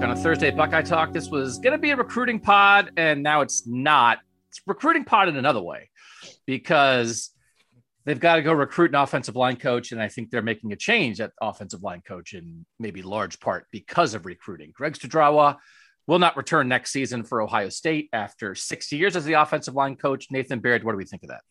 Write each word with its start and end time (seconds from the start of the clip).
back 0.00 0.08
on 0.08 0.16
a 0.16 0.20
Thursday 0.20 0.50
Buckeye 0.50 0.82
Talk. 0.82 1.12
This 1.12 1.28
was 1.28 1.58
going 1.58 1.72
to 1.72 1.78
be 1.78 1.90
a 1.90 1.96
recruiting 1.96 2.40
pod, 2.40 2.90
and 2.96 3.22
now 3.22 3.42
it's 3.42 3.66
not. 3.66 4.18
It's 4.48 4.60
recruiting 4.66 5.04
pod 5.04 5.28
in 5.28 5.36
another 5.36 5.60
way 5.60 5.90
because 6.46 7.30
they've 8.06 8.18
got 8.18 8.36
to 8.36 8.42
go 8.42 8.52
recruit 8.52 8.92
an 8.92 8.94
offensive 8.94 9.36
line 9.36 9.56
coach, 9.56 9.92
and 9.92 10.00
I 10.00 10.08
think 10.08 10.30
they're 10.30 10.42
making 10.42 10.72
a 10.72 10.76
change 10.76 11.20
at 11.20 11.32
offensive 11.42 11.82
line 11.82 12.02
coach 12.06 12.32
in 12.32 12.64
maybe 12.78 13.02
large 13.02 13.40
part 13.40 13.66
because 13.72 14.14
of 14.14 14.24
recruiting. 14.24 14.72
Greg 14.74 14.94
Studrawa 14.94 15.56
will 16.06 16.18
not 16.18 16.36
return 16.36 16.66
next 16.66 16.92
season 16.92 17.22
for 17.22 17.42
Ohio 17.42 17.68
State 17.68 18.08
after 18.12 18.54
six 18.54 18.90
years 18.92 19.16
as 19.16 19.24
the 19.26 19.34
offensive 19.34 19.74
line 19.74 19.96
coach. 19.96 20.28
Nathan 20.30 20.60
Baird, 20.60 20.82
what 20.82 20.92
do 20.92 20.98
we 20.98 21.04
think 21.04 21.24
of 21.24 21.28
that? 21.28 21.42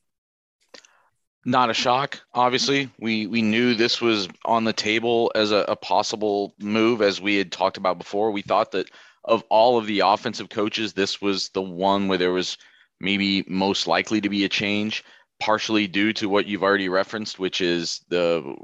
Not 1.50 1.72
a 1.72 1.74
shock. 1.74 2.22
Obviously, 2.36 2.92
we 3.00 3.26
we 3.26 3.42
knew 3.42 3.74
this 3.74 4.00
was 4.00 4.28
on 4.46 4.66
the 4.66 4.72
table 4.72 5.32
as 5.34 5.52
a, 5.52 5.66
a 5.68 5.76
possible 5.76 6.54
move, 6.60 7.02
as 7.02 7.20
we 7.20 7.38
had 7.38 7.52
talked 7.52 7.78
about 7.78 7.98
before. 7.98 8.30
We 8.30 8.44
thought 8.44 8.72
that 8.74 8.92
of 9.26 9.44
all 9.50 9.80
of 9.80 9.88
the 9.88 10.02
offensive 10.02 10.50
coaches, 10.50 10.94
this 10.94 11.20
was 11.20 11.50
the 11.50 11.64
one 11.64 12.08
where 12.08 12.20
there 12.20 12.32
was 12.32 12.56
maybe 13.02 13.44
most 13.48 13.88
likely 13.88 14.22
to 14.22 14.30
be 14.30 14.44
a 14.44 14.50
change, 14.50 15.04
partially 15.40 15.88
due 15.88 16.14
to 16.14 16.30
what 16.30 16.46
you've 16.46 16.62
already 16.62 16.88
referenced, 16.88 17.40
which 17.40 17.62
is 17.62 18.02
the 18.10 18.56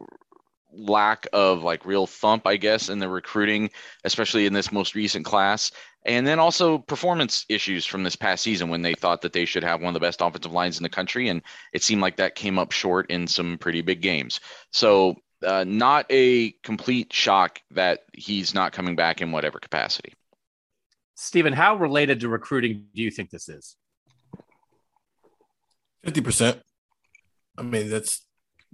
lack 0.77 1.27
of 1.33 1.63
like 1.63 1.85
real 1.85 2.07
thump, 2.07 2.45
I 2.45 2.57
guess, 2.57 2.89
in 2.89 2.99
the 2.99 3.09
recruiting, 3.09 3.69
especially 4.03 4.45
in 4.45 4.53
this 4.53 4.71
most 4.71 4.95
recent 4.95 5.25
class. 5.25 5.71
And 6.05 6.27
then 6.27 6.37
also 6.37 6.77
performance 6.77 7.45
issues 7.49 7.85
from 7.85 8.03
this 8.03 8.15
past 8.15 8.43
season 8.43 8.69
when 8.69 8.83
they 8.83 8.93
thought 8.93 9.21
that 9.21 9.33
they 9.33 9.45
should 9.45 9.63
have 9.63 9.81
one 9.81 9.89
of 9.89 9.93
the 9.95 10.05
best 10.05 10.21
offensive 10.21 10.51
lines 10.51 10.77
in 10.77 10.83
the 10.83 10.89
country. 10.89 11.29
And 11.29 11.41
it 11.73 11.83
seemed 11.83 12.01
like 12.01 12.17
that 12.17 12.35
came 12.35 12.59
up 12.59 12.71
short 12.71 13.09
in 13.09 13.25
some 13.27 13.57
pretty 13.57 13.81
big 13.81 14.01
games. 14.01 14.39
So, 14.71 15.15
uh, 15.45 15.63
not 15.67 16.05
a 16.09 16.51
complete 16.63 17.11
shock 17.11 17.59
that 17.71 18.01
he's 18.13 18.53
not 18.53 18.71
coming 18.71 18.95
back 18.95 19.21
in 19.21 19.31
whatever 19.31 19.59
capacity. 19.59 20.13
Stephen, 21.15 21.53
how 21.53 21.75
related 21.75 22.19
to 22.21 22.29
recruiting 22.29 22.85
do 22.93 23.01
you 23.01 23.11
think 23.11 23.29
this 23.29 23.49
is? 23.49 23.75
50%. 26.05 26.59
I 27.57 27.61
mean, 27.61 27.89
that's 27.89 28.25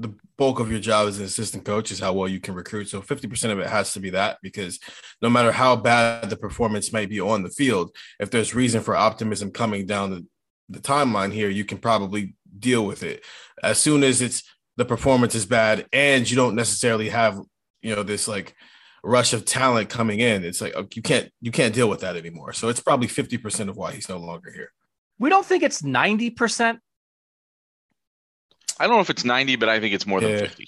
the 0.01 0.13
bulk 0.37 0.59
of 0.59 0.71
your 0.71 0.79
job 0.79 1.07
as 1.07 1.19
an 1.19 1.25
assistant 1.25 1.65
coach 1.65 1.91
is 1.91 1.99
how 1.99 2.13
well 2.13 2.27
you 2.27 2.39
can 2.39 2.55
recruit. 2.55 2.89
So 2.89 3.01
50% 3.01 3.51
of 3.51 3.59
it 3.59 3.67
has 3.67 3.93
to 3.93 3.99
be 3.99 4.09
that 4.11 4.37
because 4.41 4.79
no 5.21 5.29
matter 5.29 5.51
how 5.51 5.75
bad 5.75 6.29
the 6.29 6.37
performance 6.37 6.91
might 6.91 7.09
be 7.09 7.19
on 7.19 7.43
the 7.43 7.49
field, 7.49 7.95
if 8.19 8.31
there's 8.31 8.55
reason 8.55 8.81
for 8.81 8.95
optimism 8.95 9.51
coming 9.51 9.85
down 9.85 10.09
the, 10.09 10.25
the 10.69 10.79
timeline 10.79 11.31
here, 11.31 11.49
you 11.49 11.65
can 11.65 11.77
probably 11.77 12.35
deal 12.57 12.85
with 12.85 13.03
it. 13.03 13.23
As 13.63 13.79
soon 13.79 14.03
as 14.03 14.21
it's 14.21 14.43
the 14.77 14.85
performance 14.85 15.35
is 15.35 15.45
bad 15.45 15.85
and 15.93 16.29
you 16.29 16.35
don't 16.35 16.55
necessarily 16.55 17.09
have, 17.09 17.39
you 17.81 17.95
know, 17.95 18.03
this 18.03 18.27
like 18.27 18.55
rush 19.03 19.33
of 19.33 19.45
talent 19.45 19.89
coming 19.89 20.19
in, 20.19 20.43
it's 20.43 20.61
like 20.61 20.73
oh, 20.75 20.87
you 20.93 21.01
can't 21.01 21.29
you 21.41 21.51
can't 21.51 21.73
deal 21.73 21.89
with 21.89 22.01
that 22.01 22.15
anymore. 22.15 22.53
So 22.53 22.69
it's 22.69 22.79
probably 22.79 23.07
50% 23.07 23.69
of 23.69 23.77
why 23.77 23.91
he's 23.91 24.09
no 24.09 24.17
longer 24.17 24.51
here. 24.51 24.71
We 25.19 25.29
don't 25.29 25.45
think 25.45 25.61
it's 25.61 25.83
90%. 25.83 26.79
I 28.81 28.87
don't 28.87 28.95
know 28.95 29.01
if 29.01 29.09
it's 29.11 29.23
90, 29.23 29.57
but 29.57 29.69
I 29.69 29.79
think 29.79 29.93
it's 29.93 30.07
more 30.07 30.19
than 30.19 30.31
Yeah. 30.31 30.39
50. 30.39 30.67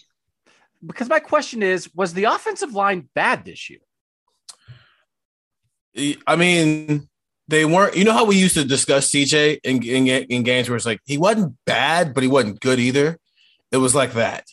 Because 0.86 1.10
my 1.10 1.20
question 1.20 1.64
is, 1.64 1.90
was 1.96 2.14
the 2.14 2.26
offensive 2.26 2.74
line 2.74 3.10
bad 3.16 3.44
this 3.46 3.70
year? 3.70 3.80
I 6.28 6.36
mean, 6.36 7.10
they 7.48 7.66
weren't. 7.66 7.96
You 7.96 8.04
know 8.04 8.14
how 8.14 8.26
we 8.26 8.36
used 8.38 8.56
to 8.56 8.66
discuss 8.66 9.10
CJ 9.10 9.60
in, 9.64 9.82
in 9.84 10.08
in 10.08 10.44
games 10.44 10.70
where 10.70 10.76
it's 10.76 10.86
like 10.86 11.00
he 11.06 11.18
wasn't 11.18 11.56
bad, 11.66 12.14
but 12.14 12.24
he 12.24 12.30
wasn't 12.30 12.60
good 12.60 12.80
either. 12.80 13.18
It 13.72 13.78
was 13.78 13.96
like 13.96 14.14
that 14.14 14.46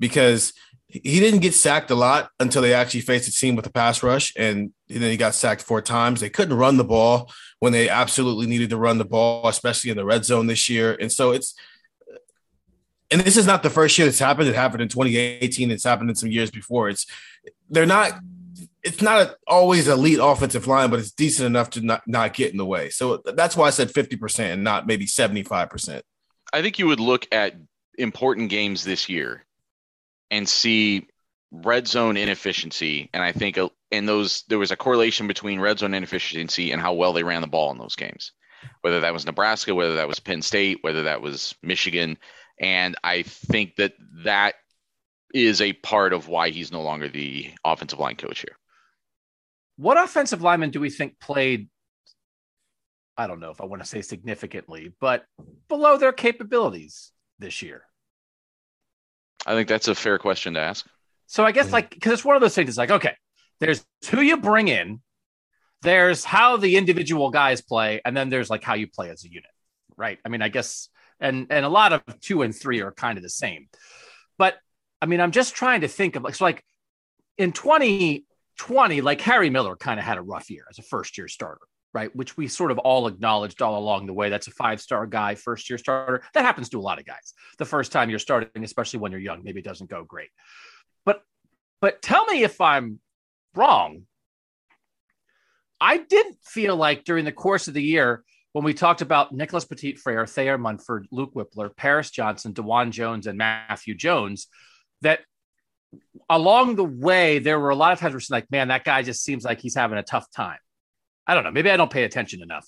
because 0.00 0.52
he 0.88 1.20
didn't 1.20 1.40
get 1.40 1.54
sacked 1.54 1.90
a 1.90 1.94
lot 1.94 2.30
until 2.40 2.62
they 2.62 2.72
actually 2.74 3.02
faced 3.02 3.28
a 3.28 3.32
team 3.32 3.56
with 3.56 3.66
a 3.66 3.70
pass 3.70 4.02
rush, 4.02 4.32
and 4.36 4.72
then 4.88 5.10
he 5.10 5.16
got 5.16 5.34
sacked 5.34 5.62
four 5.62 5.82
times. 5.82 6.20
They 6.20 6.30
couldn't 6.30 6.56
run 6.56 6.76
the 6.78 6.84
ball 6.84 7.30
when 7.60 7.72
they 7.72 7.88
absolutely 7.88 8.46
needed 8.46 8.70
to 8.70 8.76
run 8.76 8.98
the 8.98 9.04
ball, 9.04 9.46
especially 9.48 9.90
in 9.90 9.96
the 9.96 10.04
red 10.04 10.24
zone 10.24 10.46
this 10.46 10.68
year. 10.68 10.96
And 11.00 11.12
so 11.12 11.32
it's. 11.32 11.54
And 13.10 13.20
this 13.20 13.36
is 13.36 13.46
not 13.46 13.62
the 13.62 13.70
first 13.70 13.96
year 13.98 14.06
that's 14.06 14.18
happened. 14.18 14.48
It 14.48 14.54
happened 14.54 14.82
in 14.82 14.88
2018. 14.88 15.70
It's 15.70 15.84
happened 15.84 16.10
in 16.10 16.16
some 16.16 16.30
years 16.30 16.50
before. 16.50 16.88
It's 16.88 17.06
they're 17.70 17.86
not 17.86 18.18
it's 18.86 19.02
not 19.02 19.20
a, 19.20 19.36
always 19.48 19.88
elite 19.88 20.20
offensive 20.22 20.66
line, 20.66 20.90
but 20.90 21.00
it's 21.00 21.10
decent 21.10 21.46
enough 21.46 21.70
to 21.70 21.80
not, 21.80 22.02
not 22.06 22.34
get 22.34 22.52
in 22.52 22.56
the 22.56 22.64
way. 22.64 22.88
So 22.88 23.16
that's 23.16 23.56
why 23.56 23.66
I 23.66 23.70
said 23.70 23.88
50% 23.88 24.52
and 24.52 24.62
not 24.62 24.86
maybe 24.86 25.06
75%. 25.06 26.02
I 26.52 26.62
think 26.62 26.78
you 26.78 26.86
would 26.86 27.00
look 27.00 27.26
at 27.32 27.56
important 27.98 28.48
games 28.48 28.84
this 28.84 29.08
year 29.08 29.44
and 30.30 30.48
see 30.48 31.08
red 31.50 31.88
zone 31.88 32.16
inefficiency. 32.16 33.10
And 33.12 33.24
I 33.24 33.32
think 33.32 33.58
in 33.90 34.06
those, 34.06 34.44
there 34.48 34.58
was 34.58 34.70
a 34.70 34.76
correlation 34.76 35.26
between 35.26 35.60
red 35.60 35.80
zone 35.80 35.92
inefficiency 35.94 36.70
and 36.70 36.80
how 36.80 36.94
well 36.94 37.12
they 37.12 37.24
ran 37.24 37.40
the 37.40 37.48
ball 37.48 37.72
in 37.72 37.78
those 37.78 37.96
games, 37.96 38.32
whether 38.82 39.00
that 39.00 39.12
was 39.12 39.26
Nebraska, 39.26 39.74
whether 39.74 39.96
that 39.96 40.08
was 40.08 40.20
Penn 40.20 40.42
State, 40.42 40.78
whether 40.82 41.02
that 41.04 41.20
was 41.20 41.56
Michigan. 41.62 42.18
And 42.58 42.96
I 43.04 43.22
think 43.22 43.76
that 43.76 43.94
that 44.24 44.54
is 45.34 45.60
a 45.60 45.72
part 45.74 46.12
of 46.12 46.28
why 46.28 46.50
he's 46.50 46.72
no 46.72 46.82
longer 46.82 47.08
the 47.08 47.50
offensive 47.64 47.98
line 47.98 48.16
coach 48.16 48.40
here. 48.40 48.56
What 49.76 50.02
offensive 50.02 50.42
lineman 50.42 50.70
do 50.70 50.80
we 50.80 50.90
think 50.90 51.20
played? 51.20 51.68
I 53.16 53.26
don't 53.26 53.40
know 53.40 53.50
if 53.50 53.60
I 53.60 53.66
want 53.66 53.82
to 53.82 53.88
say 53.88 54.00
significantly, 54.00 54.94
but 55.00 55.24
below 55.68 55.98
their 55.98 56.12
capabilities 56.12 57.12
this 57.38 57.62
year. 57.62 57.82
I 59.46 59.54
think 59.54 59.68
that's 59.68 59.88
a 59.88 59.94
fair 59.94 60.18
question 60.18 60.54
to 60.54 60.60
ask. 60.60 60.86
So 61.26 61.44
I 61.44 61.52
guess 61.52 61.72
like 61.72 61.90
because 61.90 62.12
it's 62.12 62.24
one 62.24 62.36
of 62.36 62.42
those 62.42 62.54
things. 62.54 62.70
It's 62.70 62.78
like 62.78 62.90
okay, 62.90 63.14
there's 63.60 63.84
who 64.10 64.20
you 64.20 64.36
bring 64.36 64.68
in, 64.68 65.00
there's 65.82 66.24
how 66.24 66.56
the 66.56 66.76
individual 66.76 67.30
guys 67.30 67.60
play, 67.60 68.00
and 68.04 68.16
then 68.16 68.28
there's 68.28 68.50
like 68.50 68.62
how 68.62 68.74
you 68.74 68.86
play 68.88 69.10
as 69.10 69.24
a 69.24 69.28
unit, 69.28 69.50
right? 69.96 70.18
I 70.24 70.28
mean, 70.28 70.42
I 70.42 70.48
guess 70.48 70.88
and 71.20 71.46
and 71.50 71.64
a 71.64 71.68
lot 71.68 71.92
of 71.92 72.02
two 72.20 72.42
and 72.42 72.54
three 72.54 72.82
are 72.82 72.92
kind 72.92 73.18
of 73.18 73.22
the 73.22 73.30
same, 73.30 73.68
but 74.38 74.56
I 75.00 75.06
mean, 75.06 75.20
I'm 75.20 75.32
just 75.32 75.54
trying 75.54 75.82
to 75.82 75.88
think 75.88 76.16
of 76.16 76.22
like 76.22 76.34
so 76.34 76.44
like 76.44 76.64
in 77.38 77.52
2020, 77.52 79.00
like 79.00 79.20
Harry 79.20 79.50
Miller 79.50 79.76
kind 79.76 80.00
of 80.00 80.06
had 80.06 80.18
a 80.18 80.22
rough 80.22 80.50
year 80.50 80.64
as 80.70 80.78
a 80.78 80.82
first 80.82 81.18
year 81.18 81.28
starter, 81.28 81.66
right? 81.92 82.14
Which 82.14 82.36
we 82.36 82.48
sort 82.48 82.70
of 82.70 82.78
all 82.78 83.06
acknowledged 83.06 83.62
all 83.62 83.78
along 83.78 84.06
the 84.06 84.14
way. 84.14 84.30
That's 84.30 84.46
a 84.46 84.52
five 84.52 84.80
star 84.80 85.06
guy, 85.06 85.34
first 85.34 85.68
year 85.68 85.78
starter. 85.78 86.22
That 86.34 86.44
happens 86.44 86.70
to 86.70 86.78
a 86.78 86.82
lot 86.82 86.98
of 86.98 87.04
guys. 87.04 87.34
The 87.58 87.64
first 87.64 87.92
time 87.92 88.10
you're 88.10 88.18
starting, 88.18 88.64
especially 88.64 89.00
when 89.00 89.12
you're 89.12 89.20
young, 89.20 89.42
maybe 89.42 89.60
it 89.60 89.66
doesn't 89.66 89.90
go 89.90 90.04
great. 90.04 90.30
But 91.04 91.22
but 91.80 92.00
tell 92.02 92.24
me 92.26 92.42
if 92.42 92.60
I'm 92.60 93.00
wrong. 93.54 94.02
I 95.78 95.98
didn't 95.98 96.38
feel 96.42 96.74
like 96.74 97.04
during 97.04 97.26
the 97.26 97.32
course 97.32 97.68
of 97.68 97.74
the 97.74 97.82
year, 97.82 98.24
when 98.56 98.64
we 98.64 98.72
talked 98.72 99.02
about 99.02 99.34
Nicholas 99.34 99.66
Petit 99.66 99.96
Frere, 99.96 100.24
Thayer 100.24 100.56
Munford, 100.56 101.08
Luke 101.10 101.34
Wypler, 101.34 101.76
Paris 101.76 102.10
Johnson, 102.10 102.54
Dawand 102.54 102.90
Jones, 102.92 103.26
and 103.26 103.36
Matthew 103.36 103.94
Jones, 103.94 104.46
that 105.02 105.20
along 106.30 106.76
the 106.76 106.84
way, 106.84 107.38
there 107.38 107.60
were 107.60 107.68
a 107.68 107.76
lot 107.76 107.92
of 107.92 107.98
times 107.98 108.14
where 108.14 108.18
it's 108.18 108.30
like, 108.30 108.50
man, 108.50 108.68
that 108.68 108.82
guy 108.82 109.02
just 109.02 109.22
seems 109.22 109.44
like 109.44 109.60
he's 109.60 109.74
having 109.74 109.98
a 109.98 110.02
tough 110.02 110.30
time. 110.30 110.56
I 111.26 111.34
don't 111.34 111.44
know. 111.44 111.50
Maybe 111.50 111.70
I 111.70 111.76
don't 111.76 111.90
pay 111.90 112.04
attention 112.04 112.40
enough. 112.40 112.66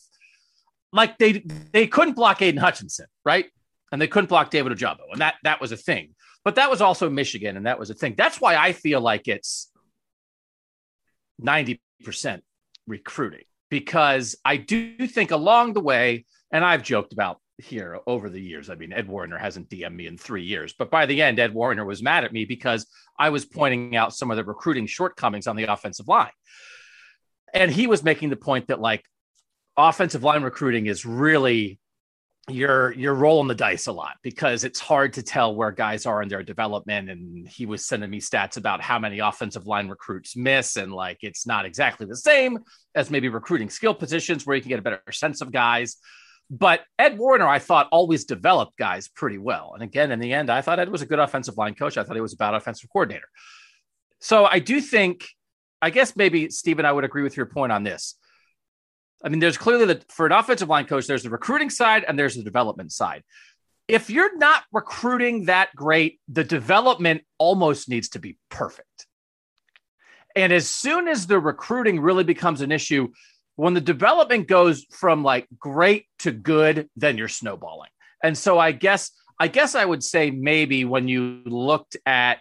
Like 0.93 1.17
they 1.17 1.43
they 1.73 1.87
couldn't 1.87 2.17
block 2.17 2.43
Aidan 2.43 2.61
Hutchinson, 2.61 3.07
right? 3.25 3.47
And 3.91 3.99
they 3.99 4.09
couldn't 4.09 4.29
block 4.29 4.51
David 4.51 4.77
Ojabo, 4.77 5.11
and 5.13 5.23
that 5.23 5.37
that 5.45 5.59
was 5.59 5.73
a 5.73 5.77
thing. 5.79 6.15
But 6.45 6.57
that 6.57 6.69
was 6.69 6.83
also 6.83 7.09
Michigan, 7.09 7.57
and 7.57 7.65
that 7.65 7.79
was 7.79 7.89
a 7.89 7.95
thing. 7.95 8.15
That's 8.15 8.43
why 8.43 8.57
I 8.57 8.73
feel 8.73 9.01
like 9.01 9.27
it's 9.27 9.71
ninety 11.39 11.81
percent 12.05 12.45
recruiting 12.87 13.45
because 13.71 14.37
I 14.45 14.57
do 14.57 15.07
think 15.07 15.31
along 15.31 15.75
the 15.75 15.81
way, 15.81 16.25
and 16.51 16.65
I've 16.65 16.83
joked 16.83 17.13
about 17.13 17.39
here 17.59 17.99
over 18.07 18.31
the 18.31 18.41
years. 18.41 18.71
I 18.71 18.77
mean, 18.77 18.93
Ed 18.93 19.09
Warinner 19.09 19.39
hasn't 19.39 19.69
DM'd 19.69 19.95
me 19.95 20.07
in 20.07 20.17
three 20.17 20.45
years, 20.45 20.75
but 20.79 20.91
by 20.91 21.07
the 21.07 21.21
end, 21.21 21.39
Ed 21.39 21.55
Warinner 21.55 21.85
was 21.85 22.03
mad 22.03 22.25
at 22.25 22.33
me 22.33 22.45
because 22.45 22.87
I 23.19 23.31
was 23.31 23.45
pointing 23.45 23.97
out 23.97 24.15
some 24.15 24.31
of 24.31 24.37
the 24.37 24.45
recruiting 24.45 24.87
shortcomings 24.87 25.47
on 25.47 25.57
the 25.57 25.65
offensive 25.65 26.09
line. 26.09 26.31
And 27.53 27.71
he 27.71 27.87
was 27.87 28.05
making 28.05 28.31
the 28.31 28.37
point 28.37 28.69
that 28.69 28.81
like 28.81 29.05
offensive 29.77 30.23
line 30.23 30.43
recruiting 30.43 30.87
is 30.87 31.05
really 31.05 31.79
you're 32.49 32.93
you're 32.93 33.15
rolling 33.15 33.49
the 33.49 33.55
dice 33.55 33.87
a 33.87 33.93
lot 33.93 34.17
because 34.23 34.65
it's 34.65 34.81
hard 34.81 35.13
to 35.13 35.23
tell 35.23 35.55
where 35.55 35.71
guys 35.71 36.07
are 36.07 36.23
in 36.23 36.29
their 36.29 36.43
development 36.43 37.11
and 37.11 37.47
he 37.47 37.67
was 37.67 37.85
sending 37.85 38.11
me 38.11 38.21
stats 38.21 38.57
about 38.57 38.81
how 38.81 38.99
many 38.99 39.19
offensive 39.19 39.67
line 39.67 39.89
recruits 39.89 40.37
miss 40.37 40.77
and 40.77 40.93
like 40.93 41.19
it's 41.23 41.47
not 41.47 41.67
exactly 41.67 42.07
the 42.07 42.17
same 42.17 42.59
as 42.95 43.11
maybe 43.11 43.29
recruiting 43.29 43.69
skill 43.69 43.95
positions 43.95 44.47
where 44.47 44.57
you 44.57 44.63
can 44.63 44.71
get 44.71 44.79
a 44.79 44.83
better 44.83 45.03
sense 45.13 45.41
of 45.41 45.53
guys 45.53 45.97
but 46.51 46.83
Ed 46.99 47.19
Warinner, 47.19 47.47
I 47.47 47.59
thought, 47.59 47.89
always 47.93 48.25
developed 48.25 48.79
guys 48.79 49.07
pretty 49.09 49.39
well. 49.39 49.73
And 49.75 49.83
again, 49.83 50.11
in 50.11 50.19
the 50.19 50.33
end, 50.33 50.51
I 50.51 50.63
thought 50.63 50.79
Ed 50.79 50.89
was 50.89 51.03
a 51.03 51.07
good 51.07 51.19
offensive 51.19 51.59
line 51.59 51.75
coach. 51.75 51.99
I 51.99 52.05
thought 52.05 52.17
he 52.17 52.23
was 52.23 52.33
a 52.33 52.39
bad 52.39 52.55
offensive 52.55 52.89
coordinator. 52.91 53.29
So 54.21 54.47
I 54.47 54.59
do 54.59 54.81
think, 54.81 55.27
I 55.83 55.91
guess 55.91 56.17
maybe, 56.17 56.49
Stephen, 56.49 56.87
I 56.87 56.93
would 56.93 57.05
agree 57.05 57.23
with 57.23 57.37
your 57.37 57.47
point 57.47 57.71
on 57.71 57.83
this. 57.83 58.15
I 59.23 59.29
mean, 59.29 59.41
there's 59.41 59.59
clearly 59.59 59.87
that 59.87 60.11
for 60.13 60.27
an 60.27 60.33
offensive 60.33 60.69
line 60.69 60.87
coach, 60.87 61.07
there's 61.07 61.23
the 61.23 61.31
recruiting 61.31 61.71
side 61.71 62.05
and 62.07 62.19
there's 62.19 62.37
the 62.37 62.43
development 62.43 62.93
side. 62.93 63.23
If 63.89 64.11
you're 64.11 64.37
not 64.37 64.65
recruiting 64.73 65.47
that 65.47 65.75
great, 65.75 66.21
the 66.29 66.45
development 66.45 67.23
almost 67.39 67.89
needs 67.89 68.11
to 68.11 68.19
be 68.19 68.37
perfect. 68.51 69.07
And 70.37 70.53
as 70.53 70.69
soon 70.69 71.09
as 71.09 71.27
the 71.27 71.41
recruiting 71.41 72.01
really 72.01 72.23
becomes 72.23 72.61
an 72.61 72.71
issue, 72.71 73.09
when 73.57 73.75
the 73.75 73.81
development 73.81 74.47
goes 74.47 74.85
from 74.91 75.25
like 75.25 75.49
great 75.59 76.07
to 76.21 76.31
good, 76.31 76.89
then 76.97 77.19
you're 77.19 77.29
snowballing. 77.29 77.91
And 78.23 78.39
so 78.39 78.59
I 78.59 78.73
guess 78.73 79.11
I 79.41 79.49
guess 79.49 79.75
I 79.75 79.85
would 79.85 80.03
say 80.03 80.31
maybe 80.31 80.85
when 80.85 81.09
you 81.09 81.43
looked 81.45 81.97
at 82.07 82.39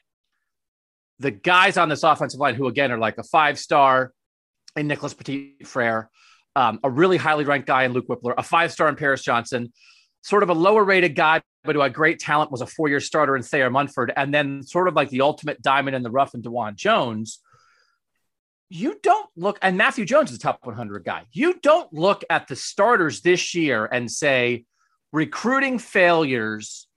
the 1.19 1.31
guys 1.31 1.77
on 1.77 1.89
this 1.89 2.03
offensive 2.03 2.39
line 2.39 2.55
who 2.55 2.67
again 2.67 2.91
are 2.91 2.97
like 2.97 3.17
a 3.17 3.23
five 3.23 3.57
star 3.57 4.11
in 4.75 4.87
Nicholas 4.87 5.13
Petit 5.13 5.57
Frere, 5.65 6.09
um, 6.57 6.79
a 6.83 6.89
really 6.89 7.17
highly 7.17 7.45
ranked 7.45 7.67
guy 7.67 7.83
in 7.83 7.93
Luke 7.93 8.07
Wypler, 8.07 8.33
a 8.35 8.41
five 8.41 8.71
star 8.71 8.89
in 8.89 8.95
Paris 8.95 9.21
Johnson, 9.21 9.71
sort 10.23 10.41
of 10.41 10.49
a 10.49 10.53
lower 10.53 10.83
rated 10.83 11.13
guy, 11.13 11.39
but 11.63 11.75
who 11.75 11.81
had 11.81 11.93
great 11.93 12.17
talent, 12.17 12.51
was 12.51 12.61
a 12.61 12.65
four 12.65 12.89
year 12.89 12.99
starter 12.99 13.35
in 13.35 13.43
Thayer 13.43 13.69
Munford, 13.69 14.11
and 14.15 14.33
then 14.33 14.63
sort 14.63 14.87
of 14.87 14.95
like 14.95 15.09
the 15.09 15.21
ultimate 15.21 15.61
diamond 15.61 15.95
in 15.95 16.01
the 16.01 16.09
rough 16.09 16.33
in 16.33 16.41
Dawand 16.41 16.75
Jones. 16.75 17.41
You 18.69 18.97
don't 19.03 19.29
look, 19.35 19.59
and 19.61 19.77
Matthew 19.77 20.03
Jones 20.03 20.31
is 20.31 20.37
a 20.37 20.39
top 20.39 20.59
100 20.63 21.05
guy. 21.05 21.25
You 21.31 21.59
don't 21.61 21.93
look 21.93 22.23
at 22.27 22.47
the 22.47 22.55
starters 22.55 23.21
this 23.21 23.53
year 23.53 23.85
and 23.85 24.11
say 24.11 24.65
recruiting 25.13 25.77
failures 25.77 26.87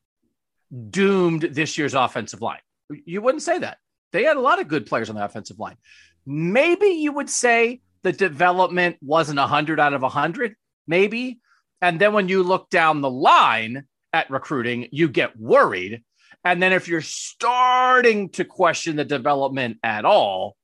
doomed 0.88 1.42
this 1.42 1.76
year's 1.76 1.94
offensive 1.94 2.40
line. 2.40 2.60
You 2.88 3.20
wouldn't 3.20 3.42
say 3.42 3.58
that. 3.58 3.76
They 4.12 4.24
had 4.24 4.38
a 4.38 4.40
lot 4.40 4.58
of 4.58 4.68
good 4.68 4.86
players 4.86 5.10
on 5.10 5.16
the 5.16 5.24
offensive 5.24 5.58
line. 5.58 5.76
Maybe 6.24 6.86
you 6.86 7.12
would 7.12 7.28
say 7.28 7.82
the 8.02 8.12
development 8.12 8.96
wasn't 9.00 9.38
100 9.38 9.80
out 9.80 9.94
of 9.94 10.02
100, 10.02 10.54
maybe. 10.86 11.40
And 11.82 12.00
then 12.00 12.12
when 12.12 12.28
you 12.28 12.42
look 12.42 12.70
down 12.70 13.00
the 13.00 13.10
line 13.10 13.84
at 14.12 14.30
recruiting, 14.30 14.88
you 14.92 15.08
get 15.08 15.38
worried. 15.38 16.02
And 16.44 16.62
then 16.62 16.72
if 16.72 16.88
you're 16.88 17.00
starting 17.00 18.30
to 18.30 18.44
question 18.44 18.96
the 18.96 19.04
development 19.04 19.78
at 19.82 20.04
all, 20.04 20.56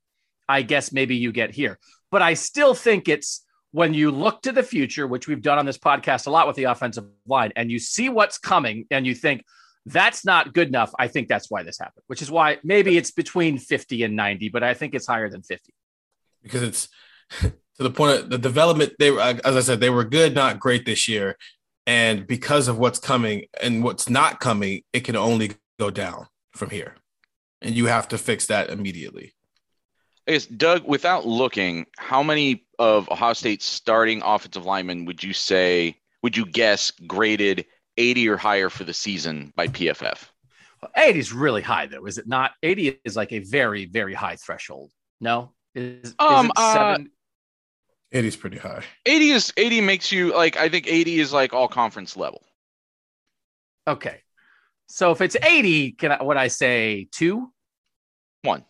I 0.48 0.62
guess 0.62 0.92
maybe 0.92 1.16
you 1.16 1.32
get 1.32 1.54
here. 1.54 1.78
But 2.10 2.22
I 2.22 2.34
still 2.34 2.74
think 2.74 3.08
it's 3.08 3.44
when 3.72 3.92
you 3.92 4.10
look 4.10 4.42
to 4.42 4.52
the 4.52 4.62
future, 4.62 5.06
which 5.06 5.28
we've 5.28 5.42
done 5.42 5.58
on 5.58 5.66
this 5.66 5.76
podcast 5.76 6.26
a 6.26 6.30
lot 6.30 6.46
with 6.46 6.56
the 6.56 6.64
offensive 6.64 7.04
line, 7.26 7.52
and 7.56 7.70
you 7.70 7.78
see 7.78 8.08
what's 8.08 8.38
coming 8.38 8.86
and 8.90 9.06
you 9.06 9.14
think, 9.14 9.44
that's 9.84 10.24
not 10.24 10.52
good 10.52 10.68
enough. 10.68 10.92
I 10.98 11.08
think 11.08 11.28
that's 11.28 11.50
why 11.50 11.62
this 11.62 11.78
happened, 11.78 12.02
which 12.06 12.20
is 12.20 12.30
why 12.30 12.58
maybe 12.64 12.96
it's 12.96 13.12
between 13.12 13.58
50 13.58 14.02
and 14.02 14.16
90, 14.16 14.48
but 14.48 14.62
I 14.62 14.74
think 14.74 14.94
it's 14.94 15.06
higher 15.06 15.28
than 15.28 15.42
50. 15.42 15.72
Because 16.42 16.62
it's 16.62 16.88
to 17.40 17.52
the 17.78 17.90
point 17.90 18.20
of 18.20 18.30
the 18.30 18.38
development. 18.38 18.94
They 18.98 19.10
were, 19.10 19.20
as 19.20 19.56
I 19.56 19.60
said, 19.60 19.80
they 19.80 19.90
were 19.90 20.04
good, 20.04 20.34
not 20.34 20.60
great 20.60 20.86
this 20.86 21.08
year. 21.08 21.36
And 21.86 22.26
because 22.26 22.68
of 22.68 22.78
what's 22.78 22.98
coming 22.98 23.46
and 23.62 23.84
what's 23.84 24.08
not 24.08 24.40
coming, 24.40 24.82
it 24.92 25.00
can 25.00 25.16
only 25.16 25.52
go 25.78 25.90
down 25.90 26.26
from 26.52 26.70
here. 26.70 26.96
And 27.62 27.74
you 27.74 27.86
have 27.86 28.08
to 28.08 28.18
fix 28.18 28.46
that 28.46 28.70
immediately. 28.70 29.34
I 30.28 30.32
guess, 30.32 30.46
Doug, 30.46 30.86
without 30.86 31.26
looking, 31.26 31.86
how 31.98 32.22
many 32.22 32.66
of 32.78 33.08
Ohio 33.10 33.32
State's 33.32 33.64
starting 33.64 34.22
offensive 34.24 34.64
linemen 34.64 35.04
would 35.04 35.22
you 35.22 35.32
say, 35.32 35.96
would 36.22 36.36
you 36.36 36.44
guess 36.44 36.90
graded 37.06 37.66
80 37.96 38.28
or 38.28 38.36
higher 38.36 38.70
for 38.70 38.84
the 38.84 38.94
season 38.94 39.52
by 39.56 39.68
PFF. 39.68 40.24
80 40.96 41.18
is 41.18 41.32
really 41.32 41.62
high, 41.62 41.86
though, 41.86 42.06
is 42.06 42.18
it 42.18 42.28
not? 42.28 42.52
80 42.62 43.00
is 43.04 43.16
like 43.16 43.32
a 43.32 43.40
very, 43.40 43.86
very 43.86 44.14
high 44.14 44.36
threshold. 44.36 44.90
No, 45.20 45.52
is, 45.74 46.14
um, 46.18 46.46
is 46.46 46.52
uh, 46.56 46.98
80 48.16 48.28
is 48.28 48.36
pretty 48.36 48.58
high. 48.58 48.82
80 49.04 49.30
is 49.30 49.52
80 49.56 49.80
makes 49.82 50.10
you 50.10 50.34
like 50.34 50.56
I 50.56 50.68
think 50.68 50.86
80 50.86 51.20
is 51.20 51.32
like 51.32 51.52
all 51.52 51.68
conference 51.68 52.16
level. 52.16 52.42
Okay, 53.88 54.22
so 54.88 55.10
if 55.10 55.20
it's 55.20 55.36
80, 55.36 55.92
can 55.92 56.12
I, 56.12 56.22
would 56.22 56.36
I 56.36 56.48
say 56.48 57.08
two? 57.12 57.52
One. 58.42 58.64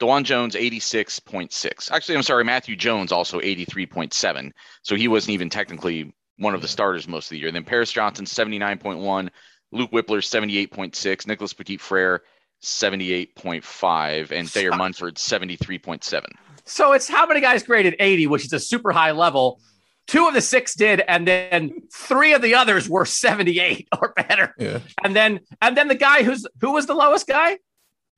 Dawand 0.00 0.24
Jones, 0.24 0.54
86.6. 0.54 1.90
Actually, 1.90 2.16
I'm 2.16 2.22
sorry, 2.22 2.44
Matthew 2.44 2.76
Jones 2.76 3.10
also 3.10 3.40
83.7. 3.40 4.52
So 4.82 4.94
he 4.94 5.08
wasn't 5.08 5.30
even 5.30 5.50
technically 5.50 6.14
one 6.38 6.54
of 6.54 6.62
the 6.62 6.68
starters 6.68 7.08
most 7.08 7.26
of 7.26 7.30
the 7.30 7.38
year. 7.38 7.50
Then 7.50 7.64
Paris 7.64 7.90
Johnson, 7.90 8.24
79.1, 8.24 9.28
Luke 9.72 9.90
Wypler, 9.90 10.68
78.6, 10.68 11.26
Nicholas 11.26 11.52
Petit 11.52 11.78
Frere, 11.78 12.22
78.5, 12.62 14.30
and 14.30 14.48
Thayer 14.48 14.72
Munford, 14.72 15.16
73.7. 15.16 16.24
So 16.68 16.92
it's 16.92 17.08
how 17.08 17.26
many 17.26 17.40
guys 17.40 17.62
graded 17.62 17.96
80, 17.98 18.26
which 18.28 18.44
is 18.44 18.52
a 18.52 18.60
super 18.60 18.92
high 18.92 19.12
level. 19.12 19.60
Two 20.06 20.26
of 20.26 20.34
the 20.34 20.40
six 20.40 20.74
did, 20.74 21.02
and 21.06 21.28
then 21.28 21.82
three 21.92 22.32
of 22.32 22.40
the 22.40 22.54
others 22.54 22.88
were 22.88 23.04
78 23.04 23.88
or 24.00 24.14
better. 24.16 24.54
Yeah. 24.58 24.80
And 25.04 25.14
then 25.14 25.40
and 25.60 25.76
then 25.76 25.88
the 25.88 25.94
guy 25.94 26.22
who's 26.22 26.46
who 26.60 26.72
was 26.72 26.86
the 26.86 26.94
lowest 26.94 27.26
guy? 27.26 27.58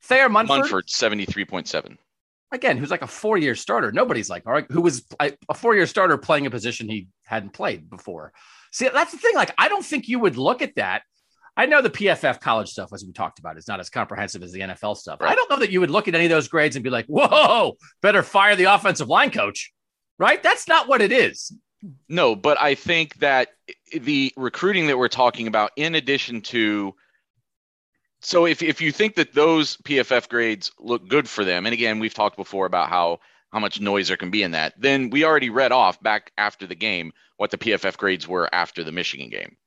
Thayer 0.02 0.28
Munford. 0.28 0.60
Munford, 0.60 0.86
73.7 0.86 1.98
again, 2.52 2.76
who's 2.76 2.90
like 2.90 3.02
a 3.02 3.06
four 3.06 3.38
year 3.38 3.54
starter. 3.54 3.92
Nobody's 3.92 4.30
like, 4.30 4.46
all 4.46 4.52
right, 4.52 4.66
who 4.70 4.80
was 4.80 5.04
a 5.20 5.54
four 5.54 5.74
year 5.74 5.86
starter 5.86 6.16
playing 6.18 6.46
a 6.46 6.50
position 6.50 6.88
he 6.88 7.08
hadn't 7.24 7.52
played 7.52 7.88
before. 7.88 8.32
See, 8.72 8.88
that's 8.88 9.12
the 9.12 9.18
thing. 9.18 9.34
Like, 9.34 9.52
I 9.58 9.68
don't 9.68 9.84
think 9.84 10.08
you 10.08 10.18
would 10.20 10.36
look 10.36 10.62
at 10.62 10.76
that. 10.76 11.02
I 11.60 11.66
know 11.66 11.82
the 11.82 11.90
PFF 11.90 12.40
college 12.40 12.70
stuff, 12.70 12.90
as 12.94 13.04
we 13.04 13.12
talked 13.12 13.38
about, 13.38 13.58
is 13.58 13.68
not 13.68 13.80
as 13.80 13.90
comprehensive 13.90 14.42
as 14.42 14.50
the 14.50 14.60
NFL 14.60 14.96
stuff. 14.96 15.20
Right. 15.20 15.30
I 15.30 15.34
don't 15.34 15.50
know 15.50 15.58
that 15.58 15.70
you 15.70 15.80
would 15.80 15.90
look 15.90 16.08
at 16.08 16.14
any 16.14 16.24
of 16.24 16.30
those 16.30 16.48
grades 16.48 16.74
and 16.74 16.82
be 16.82 16.88
like, 16.88 17.04
whoa, 17.04 17.76
better 18.00 18.22
fire 18.22 18.56
the 18.56 18.64
offensive 18.64 19.08
line 19.08 19.30
coach. 19.30 19.70
Right? 20.18 20.42
That's 20.42 20.66
not 20.66 20.88
what 20.88 21.02
it 21.02 21.12
is. 21.12 21.52
No, 22.08 22.34
but 22.34 22.58
I 22.58 22.74
think 22.74 23.16
that 23.16 23.48
the 23.92 24.32
recruiting 24.38 24.86
that 24.86 24.96
we're 24.96 25.08
talking 25.08 25.48
about, 25.48 25.72
in 25.76 25.96
addition 25.96 26.40
to 26.42 26.94
so 28.22 28.46
if 28.46 28.62
if 28.62 28.80
you 28.80 28.90
think 28.90 29.16
that 29.16 29.34
those 29.34 29.76
PFF 29.78 30.30
grades 30.30 30.72
look 30.78 31.08
good 31.08 31.28
for 31.28 31.44
them, 31.44 31.66
and 31.66 31.74
again, 31.74 31.98
we've 31.98 32.14
talked 32.14 32.38
before 32.38 32.64
about 32.64 32.88
how 32.88 33.20
how 33.52 33.58
much 33.58 33.82
noise 33.82 34.08
there 34.08 34.16
can 34.16 34.30
be 34.30 34.42
in 34.42 34.52
that, 34.52 34.72
then 34.78 35.10
we 35.10 35.26
already 35.26 35.50
read 35.50 35.72
off 35.72 36.02
back 36.02 36.32
after 36.38 36.66
the 36.66 36.74
game 36.74 37.12
what 37.36 37.50
the 37.50 37.58
PFF 37.58 37.98
grades 37.98 38.26
were 38.26 38.48
after 38.50 38.82
the 38.82 38.92
Michigan 38.92 39.28
game. 39.28 39.58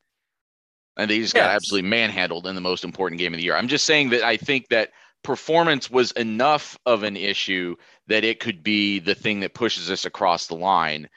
And 0.97 1.09
they 1.09 1.19
just 1.19 1.33
yes. 1.33 1.43
got 1.43 1.55
absolutely 1.55 1.89
manhandled 1.89 2.45
in 2.47 2.55
the 2.55 2.61
most 2.61 2.83
important 2.83 3.19
game 3.19 3.33
of 3.33 3.37
the 3.37 3.43
year. 3.43 3.55
I'm 3.55 3.67
just 3.67 3.85
saying 3.85 4.11
that 4.11 4.23
I 4.23 4.37
think 4.37 4.69
that 4.69 4.91
performance 5.23 5.89
was 5.89 6.11
enough 6.11 6.77
of 6.85 7.03
an 7.03 7.17
issue 7.17 7.75
that 8.07 8.23
it 8.23 8.39
could 8.39 8.61
be 8.61 8.99
the 8.99 9.15
thing 9.15 9.39
that 9.39 9.53
pushes 9.53 9.89
us 9.89 10.05
across 10.05 10.47
the 10.47 10.55
line 10.55 11.09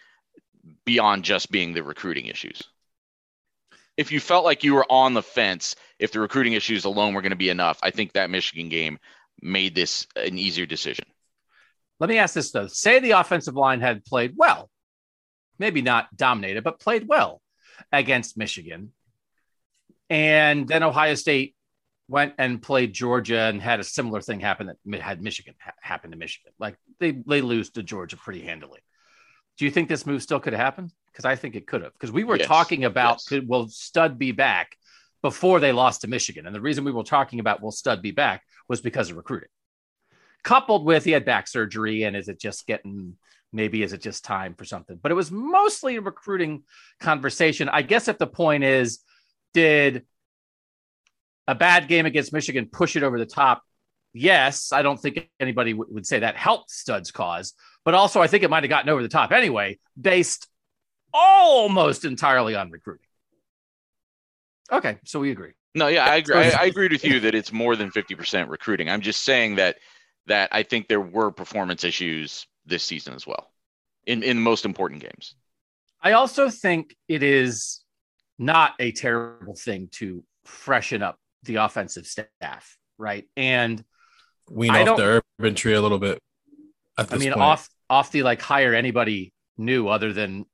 beyond 0.85 1.25
just 1.25 1.50
being 1.50 1.75
the 1.75 1.83
recruiting 1.83 2.26
issues 2.26 2.62
if 3.97 4.12
you 4.12 4.21
felt 4.21 4.45
like 4.45 4.62
you 4.62 4.75
were 4.75 4.87
on 4.90 5.14
the 5.14 5.23
fence, 5.23 5.75
if 5.99 6.12
the 6.12 6.21
recruiting 6.21 6.52
issues 6.52 6.85
alone 6.85 7.14
were 7.14 7.23
going 7.23 7.30
to 7.30 7.37
be 7.37 7.49
enough, 7.49 7.78
I 7.83 7.90
think 7.90 8.12
that 8.12 8.30
Michigan 8.30 8.68
game 8.68 8.99
made 9.40 9.75
this 9.75 10.06
an 10.16 10.38
easier 10.38 10.66
decision. 10.66 11.06
Let 11.99 12.11
me 12.11 12.18
ask 12.18 12.35
this 12.35 12.52
though. 12.52 12.66
Say 12.66 12.99
the 12.99 13.12
offensive 13.12 13.54
line 13.54 13.80
had 13.80 14.04
played 14.04 14.35
well, 14.37 14.71
maybe 15.59 15.80
not 15.80 16.14
dominated, 16.14 16.62
but 16.62 16.80
played 16.80 17.09
well 17.09 17.40
against 17.90 18.37
Michigan. 18.37 18.92
And 20.09 20.69
then 20.69 20.83
Ohio 20.83 21.15
State 21.15 21.55
went 22.09 22.35
and 22.39 22.63
played 22.63 22.93
Georgia 22.93 23.41
and 23.41 23.61
had 23.61 23.81
a 23.81 23.85
similar 23.85 24.21
thing 24.21 24.41
happen 24.41 24.69
that 24.69 25.01
had 25.01 25.21
Michigan 25.21 25.55
ha- 25.61 25.73
happen 25.81 26.13
to 26.13 26.17
Michigan. 26.17 26.53
Like 26.59 26.77
they, 27.01 27.13
they 27.13 27.41
lose 27.41 27.71
to 27.71 27.83
Georgia 27.83 28.17
pretty 28.17 28.43
handily. 28.43 28.81
Do 29.59 29.65
you 29.65 29.71
think 29.71 29.89
this 29.89 30.07
move 30.07 30.23
still 30.23 30.39
could 30.39 30.53
have 30.53 30.61
happened? 30.61 30.93
Because 31.11 31.25
I 31.25 31.35
think 31.35 31.57
it 31.57 31.67
could 31.67 31.83
have. 31.83 31.93
Because 31.95 32.13
we 32.13 32.25
were 32.25 32.37
yes. 32.37 32.47
talking 32.47 32.85
about 32.85 33.15
yes. 33.15 33.25
could, 33.25 33.49
will 33.49 33.69
Stud 33.69 34.19
be 34.19 34.33
back 34.33 34.77
before 35.23 35.61
they 35.61 35.73
lost 35.73 36.03
to 36.03 36.09
Michigan, 36.09 36.47
and 36.47 36.55
the 36.55 36.61
reason 36.61 36.85
we 36.85 36.93
were 36.93 37.03
talking 37.03 37.41
about 37.41 37.63
will 37.63 37.73
Stud 37.73 38.03
be 38.03 38.13
back 38.13 38.43
was 38.69 38.81
because 38.81 39.11
of 39.11 39.17
recruiting, 39.17 39.49
coupled 40.45 40.85
with 40.85 41.05
he 41.05 41.11
had 41.11 41.25
back 41.25 41.49
surgery, 41.49 42.05
and 42.05 42.15
is 42.15 42.29
it 42.29 42.39
just 42.39 42.67
getting 42.67 43.17
maybe 43.53 43.83
is 43.83 43.93
it 43.93 44.03
just 44.03 44.25
time 44.25 44.55
for 44.55 44.65
something? 44.65 45.01
But 45.03 45.11
it 45.11 45.17
was 45.17 45.33
mostly 45.33 45.97
a 45.97 46.01
recruiting 46.01 46.65
conversation. 47.01 47.69
I 47.69 47.83
guess 47.83 48.09
if 48.09 48.19
the 48.19 48.27
point 48.27 48.63
is, 48.63 49.01
did 49.57 50.05
a 51.49 51.55
bad 51.55 51.89
game 51.89 52.05
against 52.05 52.31
Michigan 52.31 52.69
push 52.71 52.95
it 52.95 53.03
over 53.03 53.19
the 53.19 53.25
top? 53.25 53.63
Yes, 54.13 54.71
I 54.71 54.83
don't 54.83 55.01
think 55.01 55.31
anybody 55.41 55.73
w- 55.73 55.91
would 55.95 56.07
say 56.07 56.19
that 56.19 56.37
helped 56.37 56.71
Stud's 56.71 57.11
cause, 57.11 57.55
but 57.83 57.95
also 57.95 58.21
I 58.21 58.27
think 58.27 58.43
it 58.43 58.51
might 58.51 58.65
have 58.65 58.69
gotten 58.69 58.91
over 58.91 59.03
the 59.03 59.09
top 59.09 59.33
anyway, 59.33 59.79
based 59.99 60.47
almost 61.15 62.05
entirely 62.05 62.55
on 62.55 62.71
recruiting. 62.71 63.07
Okay, 64.71 64.99
so 65.05 65.21
we 65.21 65.31
agree. 65.31 65.53
No, 65.75 65.87
yeah, 65.87 66.05
I 66.05 66.17
agree. 66.17 66.37
I, 66.37 66.51
I 66.51 66.65
agreed 66.67 66.93
with 66.93 67.05
you 67.05 67.21
that 67.21 67.35
it's 67.35 67.53
more 67.53 67.77
than 67.77 67.91
fifty 67.91 68.15
percent 68.15 68.51
recruiting. 68.51 68.91
I'm 68.91 69.01
just 69.01 69.23
saying 69.23 69.57
that 69.57 69.77
that 70.27 70.51
I 70.53 70.65
think 70.65 70.89
there 70.89 71.01
were 71.01 71.31
performance 71.31 71.85
issues 71.85 72.47
this 72.67 72.83
season 72.83 73.15
as 73.15 73.27
well, 73.27 73.51
in 74.07 74.23
in 74.23 74.39
most 74.39 74.67
important 74.67 75.01
games. 75.01 75.35
I 76.03 76.13
also 76.13 76.51
think 76.51 76.95
it 77.09 77.23
is 77.23 77.81
not 78.38 78.75
a 78.78 78.93
terrible 78.93 79.55
thing 79.55 79.88
to 79.93 80.23
freshen 80.45 81.02
up 81.02 81.19
the 81.45 81.57
offensive 81.57 82.07
staff, 82.07 82.76
right? 82.99 83.25
And 83.37 83.83
wean 84.50 84.71
off 84.75 84.97
the 84.97 85.23
urban 85.40 85.55
tree 85.55 85.75
a 85.75 85.81
little 85.81 85.99
bit. 85.99 86.19
I 86.99 87.16
mean, 87.16 87.33
point. 87.33 87.43
off 87.43 87.69
off 87.88 88.11
the 88.12 88.23
like 88.23 88.40
hire 88.40 88.75
anybody 88.75 89.33
new 89.59 89.88
other 89.88 90.12
than 90.12 90.45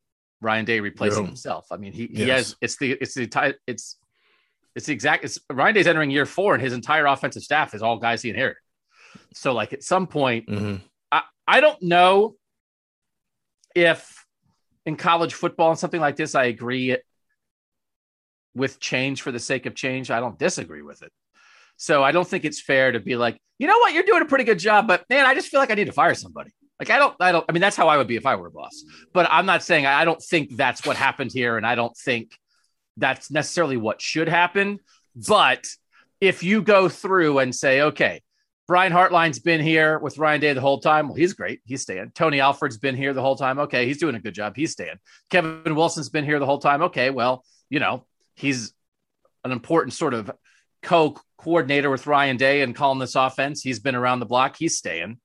Ryan 0.40 0.64
Day 0.64 0.80
replacing 0.80 1.22
Yeah. 1.22 1.28
himself. 1.28 1.66
I 1.70 1.76
mean, 1.76 1.92
he 1.92 2.06
he 2.06 2.24
Yes. 2.26 2.38
has 2.50 2.56
it's 2.60 2.76
the 2.76 2.92
it's 3.00 3.14
the 3.14 3.26
ti- 3.26 3.54
it's 3.66 3.98
it's 4.74 4.86
the 4.86 4.92
exact 4.92 5.24
it's 5.24 5.38
Ryan 5.50 5.74
Day's 5.74 5.86
entering 5.86 6.10
year 6.10 6.26
four, 6.26 6.54
and 6.54 6.62
his 6.62 6.72
entire 6.72 7.06
offensive 7.06 7.42
staff 7.42 7.74
is 7.74 7.82
all 7.82 7.98
guys 7.98 8.22
he 8.22 8.30
inherited. 8.30 8.58
So, 9.34 9.52
like 9.52 9.72
at 9.72 9.82
some 9.82 10.06
point, 10.06 10.46
Mhm. 10.48 10.80
I, 11.12 11.22
I 11.46 11.60
don't 11.60 11.80
know 11.82 12.36
if 13.74 14.26
in 14.86 14.96
college 14.96 15.34
football 15.34 15.70
and 15.70 15.78
something 15.78 16.00
like 16.00 16.16
this, 16.16 16.34
I 16.34 16.44
agree 16.44 16.96
with 18.54 18.80
change 18.80 19.23
for 19.23 19.32
the 19.32 19.38
sake 19.38 19.66
of 19.66 19.75
change. 19.75 20.11
I 20.11 20.21
don't 20.21 20.38
disagree 20.38 20.82
with 20.82 21.02
it. 21.02 21.11
So 21.76 22.02
I 22.02 22.12
don't 22.12 22.26
think 22.26 22.44
it's 22.44 22.61
fair 22.61 22.92
to 22.92 23.00
be 23.00 23.16
like, 23.16 23.38
you 23.59 23.66
know 23.66 23.78
what, 23.78 23.94
you're 23.94 24.02
doing 24.02 24.23
a 24.23 24.26
pretty 24.26 24.44
good 24.44 24.59
job, 24.59 24.87
but 24.87 25.04
man, 25.09 25.25
I 25.25 25.35
just 25.35 25.49
feel 25.49 25.61
like 25.61 25.71
I 25.71 25.75
need 25.75 25.87
to 25.87 25.92
fire 25.92 26.14
somebody. 26.14 26.50
Like 26.78 26.90
I 26.90 26.99
don't, 26.99 27.14
I 27.21 27.32
don't. 27.32 27.44
I 27.49 27.52
mean, 27.52 27.61
that's 27.61 27.76
how 27.76 27.88
I 27.88 27.97
would 27.97 28.09
be 28.09 28.16
if 28.16 28.26
I 28.26 28.35
were 28.35 28.49
a 28.49 28.50
boss. 28.50 28.85
But 29.12 29.28
I'm 29.30 29.47
not 29.47 29.62
saying 29.62 29.87
I 29.87 30.04
don't 30.04 30.21
think 30.21 30.56
that's 30.56 30.85
what 30.85 30.97
happened 30.97 31.30
here, 31.32 31.56
and 31.56 31.64
I 31.64 31.76
don't 31.76 31.97
think 31.97 32.37
that's 32.97 33.30
necessarily 33.30 33.76
what 33.76 34.00
should 34.02 34.28
happen. 34.28 34.80
But 35.14 35.68
if 36.21 36.42
you 36.42 36.61
go 36.61 36.88
through 36.88 37.38
and 37.38 37.54
say, 37.54 37.82
okay, 37.82 38.23
Brian 38.66 38.92
Hartline's 38.92 39.38
been 39.38 39.61
here 39.61 39.99
with 39.99 40.18
Ryan 40.18 40.40
Day 40.40 40.52
the 40.54 40.61
whole 40.61 40.80
time. 40.80 41.09
Well, 41.09 41.16
he's 41.16 41.35
great. 41.35 41.61
He's 41.64 41.82
staying. 41.82 42.12
Tony 42.14 42.40
Alford's 42.40 42.78
been 42.78 42.97
here 42.97 43.12
the 43.12 43.23
whole 43.23 43.37
time. 43.37 43.59
Okay, 43.61 43.87
he's 43.87 43.99
doing 43.99 44.14
a 44.14 44.21
good 44.21 44.35
job. 44.35 44.54
He's 44.56 44.73
staying. 44.73 44.97
Kevin 45.30 45.75
Wilson's 45.75 46.09
been 46.09 46.25
here 46.25 46.38
the 46.38 46.47
whole 46.47 46.59
time. 46.59 46.82
Okay, 46.82 47.11
well, 47.11 47.44
you 47.71 47.80
know, 47.80 48.06
he's 48.34 48.72
an 49.44 49.52
important 49.52 49.92
sort 49.92 50.14
of 50.14 50.30
co 50.82 51.16
coordinator 51.38 51.90
with 51.90 52.06
Ryan 52.06 52.36
Day 52.36 52.62
and 52.62 52.74
calling 52.74 52.98
this 52.98 53.16
offense. 53.16 53.62
He's 53.62 53.80
been 53.80 53.94
around 53.94 54.20
the 54.20 54.26
block. 54.26 54.56
He's 54.58 54.76
staying. 54.76 55.18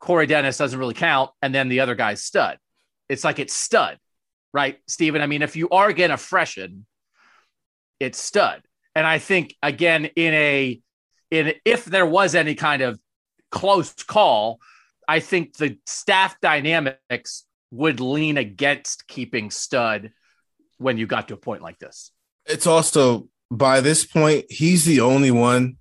Corey 0.00 0.26
Dennis 0.26 0.58
doesn't 0.58 0.78
really 0.78 0.94
count. 0.94 1.30
And 1.42 1.54
then 1.54 1.68
the 1.68 1.80
other 1.80 1.94
guy's 1.94 2.22
stud. 2.22 2.58
It's 3.08 3.24
like 3.24 3.38
it's 3.38 3.54
stud, 3.54 3.98
right, 4.52 4.78
Stephen? 4.86 5.20
I 5.20 5.26
mean, 5.26 5.42
if 5.42 5.56
you 5.56 5.68
are 5.70 5.92
going 5.92 6.10
to 6.10 6.16
freshen, 6.16 6.86
it's 8.00 8.18
stud. 8.18 8.62
And 8.94 9.06
I 9.06 9.18
think, 9.18 9.54
again, 9.62 10.06
in 10.16 10.34
a, 10.34 10.80
in 11.30 11.54
if 11.64 11.84
there 11.84 12.06
was 12.06 12.34
any 12.34 12.54
kind 12.54 12.82
of 12.82 12.98
close 13.50 13.92
call, 13.92 14.60
I 15.06 15.20
think 15.20 15.56
the 15.56 15.78
staff 15.86 16.40
dynamics 16.40 17.44
would 17.70 18.00
lean 18.00 18.38
against 18.38 19.06
keeping 19.06 19.50
stud 19.50 20.12
when 20.78 20.98
you 20.98 21.06
got 21.06 21.28
to 21.28 21.34
a 21.34 21.36
point 21.38 21.62
like 21.62 21.78
this. 21.78 22.10
It's 22.46 22.66
also 22.66 23.28
by 23.50 23.80
this 23.80 24.04
point, 24.04 24.46
he's 24.50 24.84
the 24.84 25.00
only 25.00 25.30
one 25.30 25.76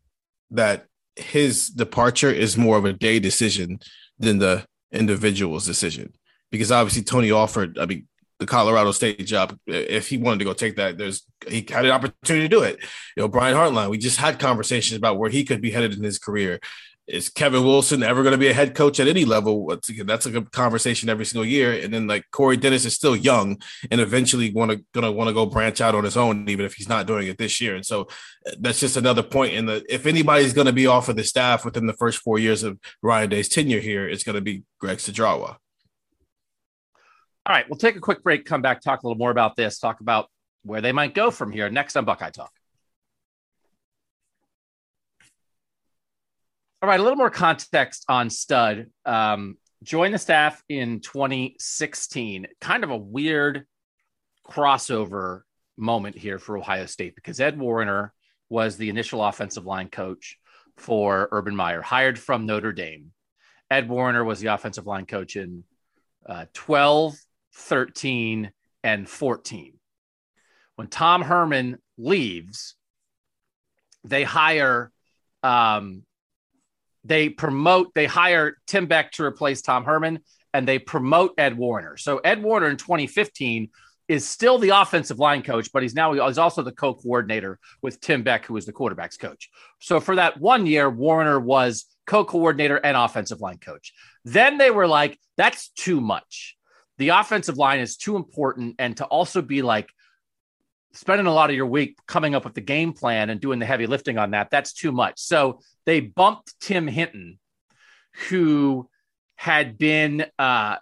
that 0.51 0.85
his 1.15 1.67
departure 1.67 2.31
is 2.31 2.57
more 2.57 2.77
of 2.77 2.85
a 2.85 2.93
day 2.93 3.19
decision 3.19 3.79
than 4.19 4.39
the 4.39 4.65
individual's 4.91 5.65
decision. 5.65 6.13
Because 6.51 6.71
obviously 6.71 7.03
Tony 7.03 7.31
Alford, 7.31 7.79
I 7.79 7.85
mean, 7.85 8.07
the 8.39 8.45
Colorado 8.45 8.91
State 8.91 9.25
job. 9.25 9.57
If 9.65 10.07
he 10.07 10.17
wanted 10.17 10.39
to 10.39 10.45
go 10.45 10.53
take 10.53 10.75
that, 10.75 10.97
there's 10.97 11.25
he 11.47 11.65
had 11.69 11.85
an 11.85 11.91
opportunity 11.91 12.47
to 12.47 12.55
do 12.55 12.63
it. 12.63 12.79
You 13.15 13.23
know, 13.23 13.27
Brian 13.27 13.55
Hartline, 13.55 13.89
we 13.89 13.97
just 13.97 14.17
had 14.17 14.39
conversations 14.39 14.97
about 14.97 15.17
where 15.17 15.29
he 15.29 15.45
could 15.45 15.61
be 15.61 15.71
headed 15.71 15.95
in 15.95 16.03
his 16.03 16.19
career. 16.19 16.59
Is 17.05 17.29
Kevin 17.29 17.63
Wilson 17.63 18.01
ever 18.01 18.23
going 18.23 18.31
to 18.31 18.37
be 18.37 18.47
a 18.47 18.53
head 18.53 18.75
coach 18.75 18.97
at 18.99 19.09
any 19.09 19.25
level? 19.25 19.67
That's 19.67 20.25
a 20.25 20.41
conversation 20.41 21.09
every 21.09 21.25
single 21.25 21.45
year. 21.45 21.73
And 21.73 21.93
then 21.93 22.07
like 22.07 22.23
Corey 22.31 22.55
Dennis 22.55 22.85
is 22.85 22.95
still 22.95 23.15
young 23.15 23.61
and 23.91 23.99
eventually 23.99 24.53
want 24.53 24.71
to 24.71 24.85
gonna 24.93 25.11
want 25.11 25.27
to 25.27 25.33
go 25.33 25.45
branch 25.45 25.81
out 25.81 25.95
on 25.95 26.05
his 26.05 26.15
own, 26.15 26.47
even 26.47 26.65
if 26.65 26.75
he's 26.75 26.87
not 26.87 27.05
doing 27.05 27.27
it 27.27 27.37
this 27.37 27.59
year. 27.59 27.75
And 27.75 27.85
so 27.85 28.03
uh, 28.47 28.51
that's 28.59 28.79
just 28.79 28.95
another 28.95 29.21
point 29.21 29.53
in 29.53 29.65
the 29.65 29.83
if 29.89 30.05
anybody's 30.05 30.53
going 30.53 30.67
to 30.67 30.73
be 30.73 30.87
off 30.87 31.09
of 31.09 31.17
the 31.17 31.25
staff 31.25 31.65
within 31.65 31.87
the 31.87 31.93
first 31.93 32.19
four 32.19 32.39
years 32.39 32.63
of 32.63 32.79
Ryan 33.01 33.29
Day's 33.29 33.49
tenure 33.49 33.81
here, 33.81 34.07
it's 34.07 34.23
going 34.23 34.35
to 34.35 34.41
be 34.41 34.63
Greg 34.79 34.99
Studrawa. 34.99 35.57
All 37.45 37.53
right, 37.53 37.69
we'll 37.69 37.77
take 37.77 37.97
a 37.97 37.99
quick 37.99 38.23
break, 38.23 38.45
come 38.45 38.61
back, 38.61 38.79
talk 38.79 39.03
a 39.03 39.05
little 39.05 39.17
more 39.17 39.31
about 39.31 39.57
this, 39.57 39.77
talk 39.77 39.99
about 39.99 40.29
where 40.63 40.79
they 40.79 40.93
might 40.93 41.13
go 41.13 41.29
from 41.29 41.51
here. 41.51 41.69
Next 41.69 41.97
on 41.97 42.05
Buckeye 42.05 42.29
Talk. 42.29 42.51
All 46.83 46.89
right, 46.89 46.99
a 46.99 47.03
little 47.03 47.15
more 47.15 47.29
context 47.29 48.03
on 48.09 48.29
Stud. 48.29 48.87
Um, 49.05 49.55
joined 49.83 50.13
the 50.13 50.19
staff 50.19 50.61
in 50.67 50.99
2016. 50.99 52.45
Kind 52.59 52.83
of 52.83 52.89
a 52.89 52.97
weird 52.97 53.65
crossover 54.45 55.43
moment 55.77 56.17
here 56.17 56.39
for 56.39 56.57
Ohio 56.57 56.85
State 56.85 57.15
because 57.15 57.39
Ed 57.39 57.57
Warinner 57.57 58.11
was 58.49 58.75
the 58.75 58.89
initial 58.89 59.23
offensive 59.23 59.65
line 59.65 59.87
coach 59.87 60.37
for 60.75 61.29
Urban 61.31 61.55
Meyer, 61.55 61.81
hired 61.81 62.19
from 62.19 62.45
Notre 62.45 62.73
Dame. 62.73 63.11
Ed 63.71 63.87
Warinner 63.87 64.25
was 64.25 64.41
the 64.41 64.47
offensive 64.47 64.85
line 64.85 65.05
coach 65.05 65.37
in 65.37 65.63
uh, 66.25 66.47
12, 66.51 67.15
13, 67.55 68.51
and 68.83 69.07
14. 69.07 69.73
When 70.75 70.87
Tom 70.87 71.21
Herman 71.21 71.77
leaves, 71.97 72.75
they 74.03 74.23
hire, 74.23 74.91
um, 75.43 76.03
they 77.03 77.29
promote, 77.29 77.93
they 77.93 78.05
hire 78.05 78.57
Tim 78.67 78.85
Beck 78.85 79.11
to 79.13 79.23
replace 79.23 79.61
Tom 79.61 79.83
Herman, 79.83 80.19
and 80.53 80.67
they 80.67 80.79
promote 80.79 81.33
Ed 81.37 81.57
Warinner. 81.57 81.97
So 81.97 82.19
Ed 82.19 82.43
Warinner 82.43 82.69
in 82.69 82.77
2015 82.77 83.69
is 84.07 84.27
still 84.27 84.57
the 84.57 84.69
offensive 84.69 85.19
line 85.19 85.41
coach, 85.41 85.71
but 85.71 85.81
he's 85.81 85.95
now 85.95 86.13
he's 86.27 86.37
also 86.37 86.61
the 86.61 86.71
co-coordinator 86.71 87.59
with 87.81 87.99
Tim 88.01 88.23
Beck, 88.23 88.45
who 88.45 88.57
is 88.57 88.65
the 88.65 88.73
quarterbacks 88.73 89.17
coach. 89.17 89.49
So 89.79 89.99
for 89.99 90.15
that 90.15 90.39
one 90.39 90.65
year, 90.65 90.89
Warinner 90.89 91.39
was 91.39 91.85
co-coordinator 92.05 92.77
and 92.77 92.97
offensive 92.97 93.41
line 93.41 93.57
coach. 93.57 93.93
Then 94.25 94.57
they 94.57 94.71
were 94.71 94.87
like, 94.87 95.17
that's 95.37 95.69
too 95.69 96.01
much. 96.01 96.57
The 96.97 97.09
offensive 97.09 97.57
line 97.57 97.79
is 97.79 97.97
too 97.97 98.15
important, 98.15 98.75
and 98.77 98.95
to 98.97 99.05
also 99.05 99.41
be 99.41 99.61
like 99.61 99.89
spending 100.93 101.27
a 101.27 101.33
lot 101.33 101.49
of 101.49 101.55
your 101.55 101.65
week 101.65 101.97
coming 102.07 102.35
up 102.35 102.45
with 102.45 102.53
the 102.53 102.61
game 102.61 102.93
plan 102.93 103.29
and 103.29 103.39
doing 103.39 103.59
the 103.59 103.65
heavy 103.65 103.87
lifting 103.87 104.17
on 104.17 104.31
that, 104.31 104.49
that's 104.49 104.73
too 104.73 104.91
much. 104.91 105.19
So 105.19 105.59
they 105.85 105.99
bumped 105.99 106.59
Tim 106.59 106.87
Hinton, 106.87 107.39
who 108.29 108.89
had 109.35 109.77
been 109.77 110.25
uh, 110.37 110.77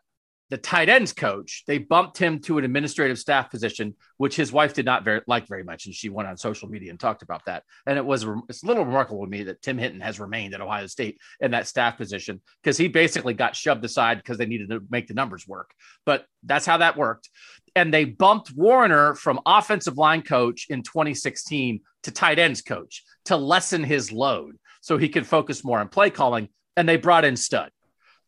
the 0.51 0.57
tight 0.57 0.89
ends 0.89 1.13
coach. 1.13 1.63
They 1.65 1.77
bumped 1.77 2.17
him 2.17 2.39
to 2.41 2.57
an 2.57 2.65
administrative 2.65 3.17
staff 3.17 3.49
position, 3.49 3.95
which 4.17 4.35
his 4.35 4.51
wife 4.51 4.73
did 4.73 4.85
not 4.85 5.05
very 5.05 5.21
like 5.25 5.47
very 5.47 5.63
much, 5.63 5.85
and 5.85 5.95
she 5.95 6.09
went 6.09 6.27
on 6.27 6.35
social 6.35 6.67
media 6.67 6.91
and 6.91 6.99
talked 6.99 7.23
about 7.23 7.45
that. 7.45 7.63
And 7.87 7.97
it 7.97 8.05
was 8.05 8.27
it's 8.49 8.61
a 8.61 8.65
little 8.67 8.83
remarkable 8.83 9.23
to 9.23 9.29
me 9.29 9.43
that 9.43 9.61
Tim 9.61 9.77
Hinton 9.77 10.01
has 10.01 10.19
remained 10.19 10.53
at 10.53 10.59
Ohio 10.59 10.87
State 10.87 11.19
in 11.39 11.51
that 11.51 11.67
staff 11.67 11.97
position 11.97 12.41
because 12.61 12.77
he 12.77 12.89
basically 12.89 13.33
got 13.33 13.55
shoved 13.55 13.83
aside 13.85 14.17
because 14.17 14.37
they 14.37 14.45
needed 14.45 14.69
to 14.71 14.81
make 14.89 15.07
the 15.07 15.13
numbers 15.13 15.47
work. 15.47 15.71
But 16.05 16.25
that's 16.43 16.65
how 16.65 16.77
that 16.79 16.97
worked. 16.97 17.29
And 17.75 17.93
they 17.93 18.05
bumped 18.05 18.55
Warinner 18.55 19.15
from 19.15 19.39
offensive 19.45 19.97
line 19.97 20.21
coach 20.21 20.67
in 20.69 20.83
2016 20.83 21.81
to 22.03 22.11
tight 22.11 22.39
ends 22.39 22.61
coach 22.61 23.03
to 23.25 23.37
lessen 23.37 23.83
his 23.83 24.11
load 24.11 24.57
so 24.81 24.97
he 24.97 25.09
could 25.09 25.25
focus 25.25 25.63
more 25.63 25.79
on 25.79 25.87
play 25.87 26.09
calling. 26.09 26.49
And 26.75 26.87
they 26.87 26.97
brought 26.97 27.25
in 27.25 27.35
Stud 27.35 27.71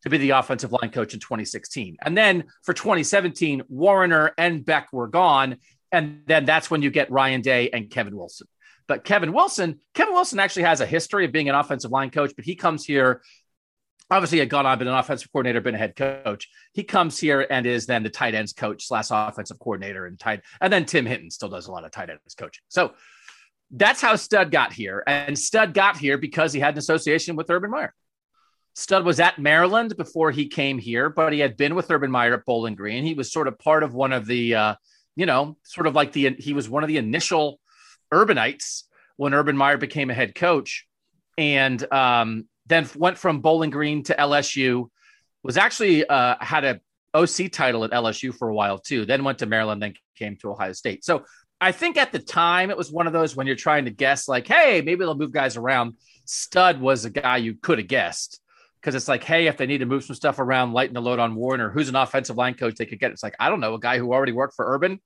to 0.02 0.10
be 0.10 0.18
the 0.18 0.30
offensive 0.30 0.72
line 0.72 0.90
coach 0.90 1.14
in 1.14 1.20
2016. 1.20 1.96
And 2.02 2.16
then 2.16 2.44
for 2.62 2.72
2017, 2.72 3.62
Warinner 3.68 4.32
and 4.38 4.64
Beck 4.64 4.92
were 4.92 5.08
gone. 5.08 5.56
And 5.92 6.22
then 6.26 6.44
that's 6.44 6.70
when 6.70 6.82
you 6.82 6.90
get 6.90 7.10
Ryan 7.10 7.40
Day 7.40 7.70
and 7.70 7.90
Kevin 7.90 8.16
Wilson. 8.16 8.46
But 8.86 9.04
Kevin 9.04 9.32
Wilson, 9.32 9.80
Kevin 9.94 10.14
Wilson 10.14 10.38
actually 10.38 10.64
has 10.64 10.80
a 10.80 10.86
history 10.86 11.24
of 11.24 11.32
being 11.32 11.48
an 11.48 11.54
offensive 11.54 11.90
line 11.90 12.10
coach, 12.10 12.32
but 12.36 12.44
he 12.44 12.54
comes 12.54 12.84
here. 12.84 13.22
Obviously, 14.10 14.38
had 14.38 14.50
gone 14.50 14.66
on, 14.66 14.78
been 14.78 14.88
an 14.88 14.94
offensive 14.94 15.32
coordinator, 15.32 15.60
been 15.60 15.74
a 15.74 15.78
head 15.78 15.96
coach. 15.96 16.48
He 16.72 16.84
comes 16.84 17.18
here 17.18 17.46
and 17.48 17.66
is 17.66 17.86
then 17.86 18.02
the 18.02 18.10
tight 18.10 18.34
ends 18.34 18.52
coach 18.52 18.86
slash 18.86 19.08
offensive 19.10 19.58
coordinator 19.58 20.06
and 20.06 20.18
tight. 20.18 20.42
And 20.60 20.72
then 20.72 20.84
Tim 20.84 21.06
Hinton 21.06 21.30
still 21.30 21.48
does 21.48 21.66
a 21.66 21.72
lot 21.72 21.84
of 21.84 21.90
tight 21.90 22.10
ends 22.10 22.34
coaching. 22.38 22.62
So 22.68 22.92
that's 23.70 24.00
how 24.00 24.16
Stud 24.16 24.50
got 24.50 24.72
here. 24.72 25.02
And 25.06 25.38
Stud 25.38 25.72
got 25.74 25.96
here 25.96 26.18
because 26.18 26.52
he 26.52 26.60
had 26.60 26.74
an 26.74 26.78
association 26.78 27.34
with 27.34 27.50
Urban 27.50 27.70
Meyer. 27.70 27.94
Stud 28.74 29.04
was 29.04 29.20
at 29.20 29.38
Maryland 29.38 29.96
before 29.96 30.30
he 30.32 30.48
came 30.48 30.78
here, 30.78 31.08
but 31.08 31.32
he 31.32 31.38
had 31.38 31.56
been 31.56 31.74
with 31.74 31.90
Urban 31.90 32.10
Meyer 32.10 32.34
at 32.34 32.44
Bowling 32.44 32.74
Green. 32.74 33.04
He 33.04 33.14
was 33.14 33.32
sort 33.32 33.48
of 33.48 33.58
part 33.58 33.82
of 33.82 33.94
one 33.94 34.12
of 34.12 34.26
the, 34.26 34.54
uh, 34.54 34.74
you 35.16 35.26
know, 35.26 35.56
sort 35.62 35.86
of 35.86 35.94
like 35.94 36.12
the, 36.12 36.36
he 36.38 36.52
was 36.52 36.68
one 36.68 36.82
of 36.82 36.88
the 36.88 36.98
initial 36.98 37.60
Urbanites 38.12 38.82
when 39.16 39.32
Urban 39.32 39.56
Meyer 39.56 39.78
became 39.78 40.10
a 40.10 40.14
head 40.14 40.34
coach 40.34 40.86
and 41.38 41.92
um, 41.92 42.48
then 42.66 42.88
went 42.96 43.18
from 43.18 43.40
Bowling 43.40 43.70
Green 43.70 44.02
to 44.04 44.14
LSU, 44.14 44.88
was 45.42 45.56
actually 45.56 46.06
uh, 46.06 46.36
had 46.40 46.64
a 46.64 46.80
OC 47.14 47.52
title 47.52 47.84
at 47.84 47.92
LSU 47.92 48.34
for 48.34 48.48
a 48.48 48.54
while 48.54 48.78
too, 48.78 49.04
then 49.04 49.24
went 49.24 49.38
to 49.38 49.46
Maryland, 49.46 49.80
then 49.80 49.94
came 50.16 50.36
to 50.36 50.50
Ohio 50.50 50.72
State. 50.72 51.04
So 51.04 51.24
I 51.60 51.72
think 51.72 51.96
at 51.96 52.12
the 52.12 52.18
time 52.18 52.70
it 52.70 52.76
was 52.76 52.90
one 52.90 53.06
of 53.06 53.12
those 53.12 53.36
when 53.36 53.46
you're 53.46 53.56
trying 53.56 53.84
to 53.84 53.90
guess, 53.90 54.28
like, 54.28 54.46
hey, 54.46 54.82
maybe 54.84 55.04
they'll 55.04 55.14
move 55.14 55.32
guys 55.32 55.56
around. 55.56 55.94
Stud 56.24 56.80
was 56.80 57.04
a 57.04 57.10
guy 57.10 57.36
you 57.36 57.54
could 57.54 57.78
have 57.78 57.86
guessed 57.88 58.40
because 58.80 58.94
it's 58.94 59.08
like, 59.08 59.22
hey, 59.22 59.46
if 59.46 59.56
they 59.56 59.66
need 59.66 59.78
to 59.78 59.86
move 59.86 60.04
some 60.04 60.16
stuff 60.16 60.38
around, 60.38 60.72
lighten 60.72 60.94
the 60.94 61.00
load 61.00 61.18
on 61.18 61.34
Warinner, 61.34 61.70
who's 61.70 61.88
an 61.88 61.96
offensive 61.96 62.36
line 62.36 62.54
coach 62.54 62.74
they 62.74 62.86
could 62.86 63.00
get? 63.00 63.12
It's 63.12 63.22
like, 63.22 63.36
I 63.38 63.48
don't 63.48 63.60
know, 63.60 63.74
a 63.74 63.80
guy 63.80 63.98
who 63.98 64.12
already 64.12 64.32
worked 64.32 64.54
for 64.56 64.74
Urban, 64.74 65.00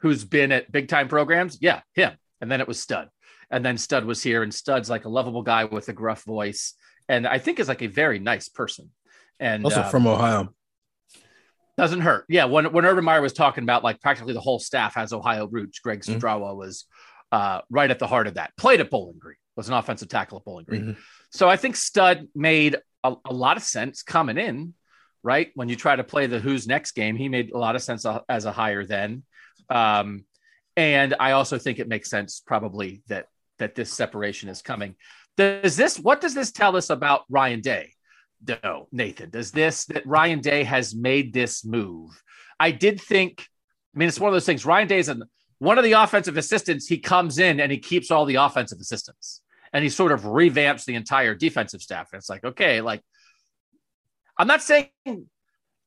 who's 0.00 0.24
been 0.24 0.52
at 0.52 0.70
big 0.70 0.88
time 0.88 1.08
programs. 1.08 1.58
Yeah, 1.60 1.80
him. 1.94 2.12
And 2.40 2.50
then 2.50 2.60
it 2.60 2.68
was 2.68 2.80
Stud. 2.80 3.08
And 3.50 3.64
then 3.64 3.78
Stud 3.78 4.04
was 4.04 4.22
here, 4.22 4.42
and 4.42 4.54
Stud's 4.54 4.90
like 4.90 5.04
a 5.04 5.08
lovable 5.08 5.42
guy 5.42 5.64
with 5.64 5.88
a 5.88 5.92
gruff 5.92 6.22
voice. 6.24 6.74
And 7.08 7.26
I 7.26 7.38
think 7.38 7.58
is 7.58 7.68
like 7.68 7.82
a 7.82 7.86
very 7.86 8.18
nice 8.18 8.48
person. 8.48 8.90
And 9.40 9.64
Also 9.64 9.82
um, 9.82 9.90
from 9.90 10.06
Ohio. 10.06 10.52
Doesn't 11.76 12.00
hurt. 12.00 12.24
Yeah. 12.28 12.46
When 12.46 12.72
when 12.72 12.84
Urban 12.84 13.04
Meyer 13.04 13.22
was 13.22 13.32
talking 13.32 13.62
about 13.62 13.84
like 13.84 14.00
practically 14.00 14.32
the 14.34 14.40
whole 14.40 14.58
staff 14.58 14.96
has 14.96 15.12
Ohio 15.12 15.46
roots, 15.46 15.78
Greg 15.78 16.00
Mhm. 16.00 16.56
Was 16.56 16.86
uh, 17.30 17.60
right 17.70 17.90
at 17.90 17.98
the 17.98 18.06
heart 18.06 18.26
of 18.26 18.34
that. 18.34 18.56
Played 18.56 18.80
at 18.80 18.90
Bowling 18.90 19.18
Green, 19.18 19.36
was 19.54 19.68
an 19.68 19.74
offensive 19.74 20.08
tackle 20.08 20.38
at 20.38 20.44
Bowling 20.44 20.64
Green. 20.64 20.82
Mhm. 20.82 20.96
So 21.30 21.48
I 21.48 21.56
think 21.56 21.76
Stud 21.76 22.26
made 22.34 22.76
a, 23.04 23.14
a 23.24 23.32
lot 23.32 23.56
of 23.56 23.62
sense 23.62 24.02
coming 24.02 24.38
in, 24.38 24.74
right? 25.22 25.50
When 25.54 25.68
you 25.68 25.76
try 25.76 25.94
to 25.94 26.02
play 26.02 26.26
the 26.26 26.40
who's 26.40 26.66
next 26.66 26.92
game, 26.92 27.14
he 27.16 27.28
made 27.28 27.52
a 27.52 27.58
lot 27.58 27.76
of 27.76 27.82
sense 27.82 28.04
as 28.28 28.44
a 28.44 28.50
hire 28.52 28.84
then. 28.84 29.22
Um, 29.70 30.24
and 30.76 31.14
I 31.20 31.32
also 31.32 31.58
think 31.58 31.78
it 31.78 31.86
makes 31.86 32.10
sense 32.10 32.42
probably 32.44 33.02
that 33.08 33.26
that 33.58 33.74
this 33.74 33.92
separation 33.92 34.48
is 34.48 34.62
coming. 34.62 34.94
Does 35.38 35.76
this 35.76 35.98
what 35.98 36.20
does 36.20 36.34
this 36.34 36.50
tell 36.50 36.76
us 36.76 36.90
about 36.90 37.22
Ryan 37.30 37.60
Day? 37.60 37.92
No, 38.46 38.88
Nathan, 38.92 39.30
does 39.30 39.52
this 39.52 39.84
that 39.86 40.04
Ryan 40.04 40.40
Day 40.40 40.64
has 40.64 40.94
made 40.94 41.32
this 41.32 41.64
move? 41.64 42.10
I 42.58 42.72
did 42.72 43.00
think, 43.00 43.46
I 43.94 43.98
mean, 43.98 44.08
it's 44.08 44.18
one 44.18 44.28
of 44.28 44.34
those 44.34 44.46
things. 44.46 44.66
Ryan 44.66 44.88
Day 44.88 44.98
is 44.98 45.08
an, 45.08 45.22
one 45.58 45.78
of 45.78 45.84
the 45.84 45.92
offensive 45.92 46.36
assistants. 46.36 46.86
He 46.86 46.98
comes 46.98 47.38
in 47.38 47.60
and 47.60 47.70
he 47.70 47.78
keeps 47.78 48.10
all 48.10 48.24
the 48.24 48.34
offensive 48.34 48.80
assistants 48.80 49.42
and 49.72 49.84
he 49.84 49.90
sort 49.90 50.10
of 50.10 50.22
revamps 50.22 50.84
the 50.84 50.96
entire 50.96 51.36
defensive 51.36 51.82
staff. 51.82 52.08
And 52.12 52.18
it's 52.18 52.28
like, 52.28 52.44
okay, 52.44 52.80
like, 52.80 53.02
I'm 54.36 54.48
not 54.48 54.62
saying 54.62 54.90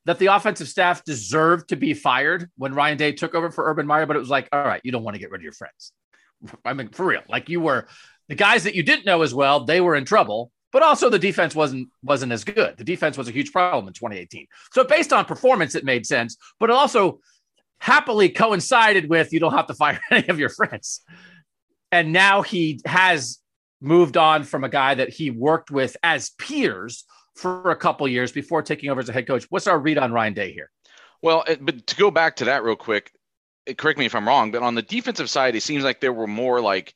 that 0.05 0.17
the 0.17 0.27
offensive 0.27 0.69
staff 0.69 1.03
deserved 1.03 1.69
to 1.69 1.75
be 1.75 1.93
fired 1.93 2.49
when 2.57 2.73
Ryan 2.73 2.97
Day 2.97 3.11
took 3.11 3.35
over 3.35 3.51
for 3.51 3.69
Urban 3.69 3.85
Meyer, 3.85 4.05
but 4.05 4.15
it 4.15 4.19
was 4.19 4.29
like, 4.29 4.47
all 4.53 4.63
right, 4.63 4.81
you 4.85 4.93
don't 4.93 5.03
want 5.03 5.15
to 5.15 5.19
get 5.19 5.29
rid 5.29 5.39
of 5.39 5.43
your 5.43 5.53
friends. 5.53 5.91
I 6.65 6.73
mean, 6.73 6.89
for 6.89 7.05
real, 7.05 7.21
like 7.29 7.49
you 7.49 7.59
were 7.59 7.87
the 8.29 8.35
guys 8.35 8.63
that 8.63 8.75
you 8.75 8.83
didn't 8.83 9.05
know 9.05 9.21
as 9.21 9.33
well, 9.33 9.65
they 9.65 9.81
were 9.81 9.95
in 9.95 10.05
trouble. 10.05 10.51
But 10.71 10.83
also 10.83 11.09
the 11.09 11.19
defense 11.19 11.53
wasn't 11.53 11.89
wasn't 12.01 12.31
as 12.31 12.45
good. 12.45 12.77
The 12.77 12.85
defense 12.85 13.17
was 13.17 13.27
a 13.27 13.31
huge 13.31 13.51
problem 13.51 13.87
in 13.87 13.93
2018. 13.93 14.47
So 14.71 14.85
based 14.85 15.11
on 15.11 15.25
performance, 15.25 15.75
it 15.75 15.83
made 15.83 16.05
sense, 16.05 16.37
but 16.61 16.69
it 16.69 16.73
also 16.73 17.19
happily 17.79 18.29
coincided 18.29 19.09
with 19.09 19.33
you 19.33 19.39
don't 19.39 19.53
have 19.53 19.67
to 19.67 19.73
fire 19.73 19.99
any 20.11 20.29
of 20.29 20.39
your 20.39 20.47
friends. 20.47 21.01
And 21.91 22.13
now 22.13 22.41
he 22.41 22.79
has 22.85 23.39
moved 23.81 24.15
on 24.15 24.43
from 24.43 24.63
a 24.63 24.69
guy 24.69 24.95
that 24.95 25.09
he 25.09 25.29
worked 25.29 25.71
with 25.71 25.97
as 26.03 26.29
peers 26.37 27.03
for 27.35 27.71
a 27.71 27.75
couple 27.75 28.07
years 28.07 28.31
before 28.31 28.61
taking 28.61 28.89
over 28.89 29.01
as 29.01 29.09
a 29.09 29.13
head 29.13 29.27
coach. 29.27 29.45
What's 29.49 29.67
our 29.67 29.79
read 29.79 29.97
on 29.97 30.13
Ryan 30.13 30.33
Day 30.33 30.53
here? 30.53 30.69
Well, 31.21 31.43
but 31.59 31.87
to 31.87 31.95
go 31.95 32.11
back 32.11 32.37
to 32.37 32.45
that 32.45 32.63
real 32.63 32.75
quick, 32.75 33.11
correct 33.77 33.99
me 33.99 34.05
if 34.05 34.15
I'm 34.15 34.27
wrong, 34.27 34.51
but 34.51 34.63
on 34.63 34.75
the 34.75 34.81
defensive 34.81 35.29
side, 35.29 35.55
it 35.55 35.63
seems 35.63 35.83
like 35.83 35.99
there 35.99 36.13
were 36.13 36.27
more 36.27 36.61
like 36.61 36.93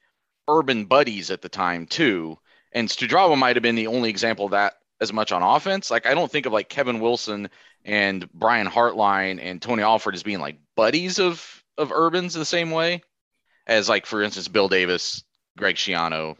urban 0.47 0.85
buddies 0.85 1.31
at 1.31 1.41
the 1.41 1.49
time 1.49 1.85
too. 1.85 2.37
And 2.71 2.89
Studrawa 2.89 3.37
might 3.37 3.55
have 3.55 3.63
been 3.63 3.75
the 3.75 3.87
only 3.87 4.09
example 4.09 4.45
of 4.45 4.51
that 4.51 4.73
as 5.01 5.13
much 5.13 5.31
on 5.31 5.43
offense. 5.43 5.91
Like 5.91 6.05
I 6.05 6.13
don't 6.13 6.31
think 6.31 6.45
of 6.45 6.53
like 6.53 6.69
Kevin 6.69 6.99
Wilson 6.99 7.49
and 7.83 8.31
Brian 8.33 8.67
Hartline 8.67 9.39
and 9.41 9.61
Tony 9.61 9.83
Alford 9.83 10.15
as 10.15 10.23
being 10.23 10.39
like 10.39 10.59
buddies 10.75 11.19
of 11.19 11.63
of 11.77 11.91
Urbans 11.91 12.33
the 12.33 12.45
same 12.45 12.71
way 12.71 13.01
as 13.67 13.89
like 13.89 14.05
for 14.05 14.21
instance 14.21 14.47
Bill 14.47 14.69
Davis, 14.69 15.23
Greg 15.57 15.75
Schiano. 15.75 16.35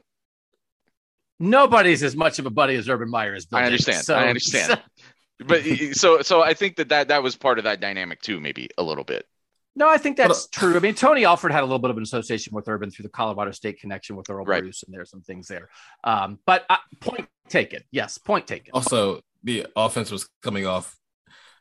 Nobody's 1.38 2.02
as 2.02 2.16
much 2.16 2.40
of 2.40 2.46
a 2.46 2.50
buddy 2.50 2.76
as 2.76 2.88
Urban 2.88 3.10
Meyer 3.10 3.36
is. 3.36 3.46
Bill 3.46 3.60
I 3.60 3.70
Davis. 3.70 3.88
understand. 3.88 4.20
I 4.20 4.30
understand. 4.30 4.82
But 5.38 5.64
so 5.96 6.22
so 6.22 6.42
I 6.42 6.54
think 6.54 6.78
that, 6.78 6.88
that 6.90 7.10
that 7.10 7.22
was 7.22 7.36
part 7.36 7.58
of 7.58 7.66
that 7.66 7.82
dynamic 7.82 8.22
too, 8.22 8.40
maybe 8.40 8.70
a 8.78 8.84
little 8.84 9.04
bit. 9.04 9.28
No, 9.76 9.90
I 9.90 9.98
think 9.98 10.16
But, 10.18 10.30
that's 10.30 10.48
true. 10.48 10.76
I 10.76 10.80
mean, 10.80 10.96
Tony 10.96 11.26
Alford 11.26 11.52
had 11.52 11.62
a 11.62 11.66
little 11.66 11.80
bit 11.80 11.92
of 11.92 11.98
an 11.98 12.04
association 12.04 12.54
with 12.56 12.68
Urban 12.68 12.90
through 12.92 13.04
the 13.04 13.10
Colorado 13.10 13.52
State 13.52 13.80
connection 13.80 14.16
with 14.16 14.30
Earl 14.30 14.46
Right. 14.46 14.62
Bruce, 14.62 14.84
and 14.84 14.94
there's 14.94 15.10
some 15.10 15.22
things 15.22 15.48
there. 15.48 15.70
Um, 16.04 16.40
but 16.46 16.66
uh, 16.70 16.78
point 17.02 17.28
taken. 17.50 17.82
Yes, 17.92 18.18
point 18.18 18.48
taken. 18.48 18.72
Also, 18.74 19.22
the 19.44 19.68
offense 19.76 20.12
was 20.12 20.30
coming 20.42 20.66
off. 20.66 20.96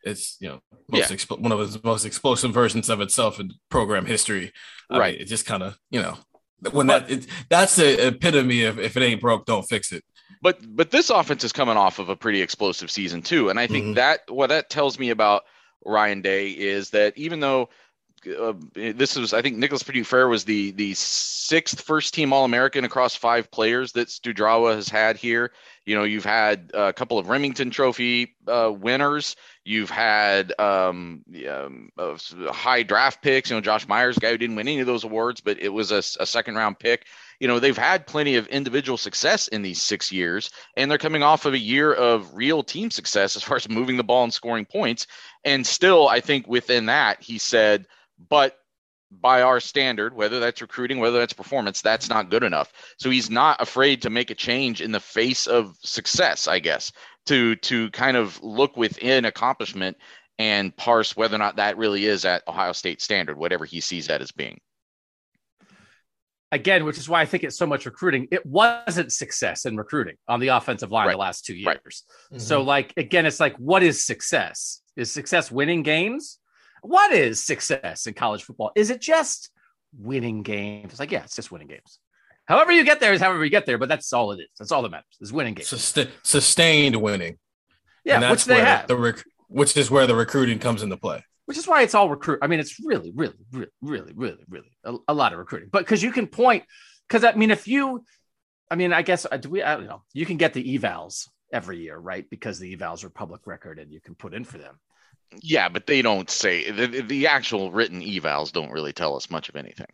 It's 0.04 0.36
you 0.40 0.48
know 0.48 0.60
most 0.88 1.10
Yeah. 1.10 1.16
expo- 1.16 1.40
one 1.40 1.50
of 1.50 1.60
its 1.60 1.82
most 1.82 2.04
explosive 2.04 2.52
versions 2.52 2.88
of 2.88 3.00
itself 3.00 3.40
in 3.40 3.52
program 3.70 4.06
history. 4.06 4.52
I 4.90 4.98
Right. 4.98 5.12
mean, 5.14 5.22
it 5.22 5.26
just 5.26 5.46
kind 5.46 5.62
of 5.62 5.76
you 5.90 6.00
know 6.00 6.16
when 6.70 6.86
that 6.88 7.10
it, 7.10 7.26
that's 7.48 7.74
the 7.76 8.08
epitome 8.08 8.62
of 8.64 8.78
if 8.78 8.96
it 8.96 9.02
ain't 9.02 9.20
broke, 9.20 9.44
don't 9.46 9.64
fix 9.64 9.92
it. 9.92 10.04
But 10.40 10.58
but 10.76 10.90
this 10.90 11.08
offense 11.10 11.42
is 11.42 11.52
coming 11.52 11.76
off 11.76 11.98
of 11.98 12.10
a 12.10 12.16
pretty 12.16 12.42
explosive 12.42 12.90
season 12.90 13.22
too, 13.22 13.48
and 13.48 13.58
I 13.58 13.66
think 13.66 13.86
Mhm. 13.86 13.94
that 13.96 14.20
what 14.30 14.48
that 14.50 14.68
tells 14.70 14.98
me 14.98 15.08
about 15.10 15.42
Ryan 15.86 16.20
Day 16.22 16.50
is 16.50 16.90
that 16.90 17.16
even 17.16 17.40
though 17.40 17.70
uh, 18.26 18.54
this 18.74 19.16
was, 19.16 19.32
I 19.32 19.42
think 19.42 19.56
Nicholas 19.56 19.82
Petit 19.82 20.02
Frere 20.02 20.28
was 20.28 20.44
the 20.44 20.70
the 20.72 20.94
sixth 20.94 21.80
first 21.80 22.14
team 22.14 22.32
All 22.32 22.44
American 22.44 22.84
across 22.84 23.14
five 23.14 23.50
players 23.50 23.92
that 23.92 24.08
Studrawa 24.08 24.74
has 24.74 24.88
had 24.88 25.16
here. 25.16 25.52
You 25.84 25.94
know, 25.94 26.04
you've 26.04 26.24
had 26.24 26.70
a 26.72 26.92
couple 26.92 27.18
of 27.18 27.26
Rimington 27.26 27.70
Trophy 27.70 28.34
uh, 28.48 28.72
winners. 28.74 29.36
You've 29.64 29.90
had 29.90 30.58
um, 30.58 31.22
um, 31.48 31.90
uh, 31.98 32.16
high 32.52 32.82
draft 32.82 33.22
picks. 33.22 33.50
You 33.50 33.56
know, 33.56 33.60
Josh 33.60 33.86
Myers, 33.86 34.18
guy 34.18 34.30
who 34.30 34.38
didn't 34.38 34.56
win 34.56 34.68
any 34.68 34.80
of 34.80 34.86
those 34.86 35.04
awards, 35.04 35.40
but 35.40 35.60
it 35.60 35.70
was 35.70 35.92
a, 35.92 35.98
a 36.22 36.26
second 36.26 36.54
round 36.54 36.78
pick. 36.78 37.06
You 37.40 37.48
know, 37.48 37.58
they've 37.58 37.76
had 37.76 38.06
plenty 38.06 38.36
of 38.36 38.46
individual 38.48 38.96
success 38.96 39.48
in 39.48 39.62
these 39.62 39.82
six 39.82 40.10
years, 40.10 40.50
and 40.76 40.90
they're 40.90 40.98
coming 40.98 41.22
off 41.22 41.44
of 41.44 41.52
a 41.52 41.58
year 41.58 41.92
of 41.92 42.34
real 42.34 42.62
team 42.62 42.90
success 42.90 43.36
as 43.36 43.42
far 43.42 43.56
as 43.56 43.68
moving 43.70 43.96
the 43.96 44.04
ball 44.04 44.24
and 44.24 44.32
scoring 44.32 44.64
points. 44.64 45.06
And 45.44 45.66
still, 45.66 46.08
I 46.08 46.20
think 46.20 46.46
within 46.46 46.86
that, 46.86 47.22
he 47.22 47.38
said, 47.38 47.86
but 48.28 48.58
by 49.10 49.42
our 49.42 49.60
standard, 49.60 50.14
whether 50.14 50.40
that's 50.40 50.60
recruiting, 50.60 50.98
whether 50.98 51.18
that's 51.18 51.32
performance, 51.32 51.80
that's 51.80 52.08
not 52.08 52.30
good 52.30 52.42
enough. 52.42 52.72
So 52.98 53.10
he's 53.10 53.30
not 53.30 53.60
afraid 53.62 54.02
to 54.02 54.10
make 54.10 54.30
a 54.30 54.34
change 54.34 54.80
in 54.80 54.90
the 54.92 55.00
face 55.00 55.46
of 55.46 55.76
success, 55.82 56.48
I 56.48 56.58
guess, 56.58 56.90
to 57.26 57.54
to 57.56 57.90
kind 57.90 58.16
of 58.16 58.42
look 58.42 58.76
within 58.76 59.24
accomplishment 59.24 59.96
and 60.38 60.76
parse 60.76 61.16
whether 61.16 61.36
or 61.36 61.38
not 61.38 61.56
that 61.56 61.76
really 61.76 62.06
is 62.06 62.24
at 62.24 62.42
Ohio 62.48 62.72
State 62.72 63.00
standard, 63.00 63.38
whatever 63.38 63.64
he 63.64 63.80
sees 63.80 64.08
that 64.08 64.20
as 64.20 64.32
being. 64.32 64.60
Again, 66.50 66.84
which 66.84 66.98
is 66.98 67.08
why 67.08 67.20
I 67.20 67.24
think 67.26 67.42
it's 67.42 67.56
so 67.58 67.66
much 67.66 67.84
recruiting. 67.84 68.28
It 68.30 68.46
wasn't 68.46 69.12
success 69.12 69.64
in 69.64 69.76
recruiting 69.76 70.16
on 70.28 70.38
the 70.38 70.48
offensive 70.48 70.92
line 70.92 71.06
Right. 71.06 71.12
the 71.12 71.18
last 71.18 71.44
two 71.44 71.54
years. 71.54 72.04
Right. 72.30 72.40
So, 72.40 72.62
like, 72.62 72.92
again, 72.96 73.26
it's 73.26 73.40
like, 73.40 73.56
what 73.56 73.82
is 73.82 74.04
success? 74.04 74.80
Is 74.96 75.10
success 75.10 75.50
winning 75.50 75.82
games? 75.82 76.38
What 76.84 77.12
is 77.12 77.42
success 77.42 78.06
in 78.06 78.14
college 78.14 78.42
football? 78.44 78.70
Is 78.76 78.90
it 78.90 79.00
just 79.00 79.50
winning 79.98 80.42
games? 80.42 80.90
It's 80.92 81.00
like, 81.00 81.10
yeah, 81.10 81.24
it's 81.24 81.34
just 81.34 81.50
winning 81.50 81.68
games. 81.68 81.98
However 82.44 82.72
you 82.72 82.84
get 82.84 83.00
there 83.00 83.14
is 83.14 83.22
however 83.22 83.42
you 83.42 83.50
get 83.50 83.64
there, 83.64 83.78
but 83.78 83.88
that's 83.88 84.12
all 84.12 84.32
it 84.32 84.40
is. 84.40 84.48
That's 84.58 84.70
all 84.70 84.82
that 84.82 84.90
matters 84.90 85.16
is 85.20 85.32
winning 85.32 85.54
games. 85.54 85.68
Sus- 85.68 86.06
sustained 86.22 86.96
winning. 86.96 87.38
Yeah, 88.04 88.16
and 88.16 88.22
which 88.22 88.30
that's 88.30 88.44
they 88.44 88.54
where 88.56 88.64
have. 88.66 88.86
the 88.86 88.96
rec- 88.96 89.24
which 89.48 89.76
is 89.78 89.90
where 89.90 90.06
the 90.06 90.14
recruiting 90.14 90.58
comes 90.58 90.82
into 90.82 90.98
play. 90.98 91.24
which 91.46 91.56
is 91.56 91.66
why 91.66 91.80
it's 91.82 91.94
all 91.94 92.10
recruit. 92.10 92.40
I 92.42 92.48
mean, 92.48 92.60
it's 92.60 92.78
really, 92.84 93.12
really, 93.14 93.34
really, 93.50 93.70
really, 93.80 94.12
really, 94.14 94.44
really 94.46 94.76
a, 94.84 94.96
a 95.08 95.14
lot 95.14 95.32
of 95.32 95.38
recruiting. 95.38 95.70
But 95.72 95.80
because 95.80 96.02
you 96.02 96.12
can 96.12 96.26
point, 96.26 96.64
because 97.08 97.24
I 97.24 97.32
mean, 97.32 97.50
if 97.50 97.66
you, 97.66 98.04
I 98.70 98.74
mean, 98.74 98.92
I 98.92 99.00
guess 99.00 99.24
uh, 99.30 99.38
do 99.38 99.48
we? 99.48 99.62
I 99.62 99.74
don't 99.76 99.86
know. 99.86 100.02
You 100.12 100.26
can 100.26 100.36
get 100.36 100.52
the 100.52 100.78
evals 100.78 101.30
every 101.50 101.78
year, 101.78 101.96
right? 101.96 102.28
Because 102.28 102.58
the 102.58 102.76
evals 102.76 103.04
are 103.04 103.08
public 103.10 103.46
record, 103.46 103.78
and 103.78 103.90
you 103.90 104.02
can 104.02 104.14
put 104.14 104.34
in 104.34 104.44
for 104.44 104.58
them. 104.58 104.78
Yeah, 105.42 105.68
but 105.68 105.86
they 105.86 106.02
don't 106.02 106.30
say 106.30 106.70
the, 106.70 107.02
the 107.02 107.26
actual 107.26 107.72
written 107.72 108.00
evals 108.00 108.52
don't 108.52 108.70
really 108.70 108.92
tell 108.92 109.16
us 109.16 109.30
much 109.30 109.48
of 109.48 109.56
anything. 109.56 109.86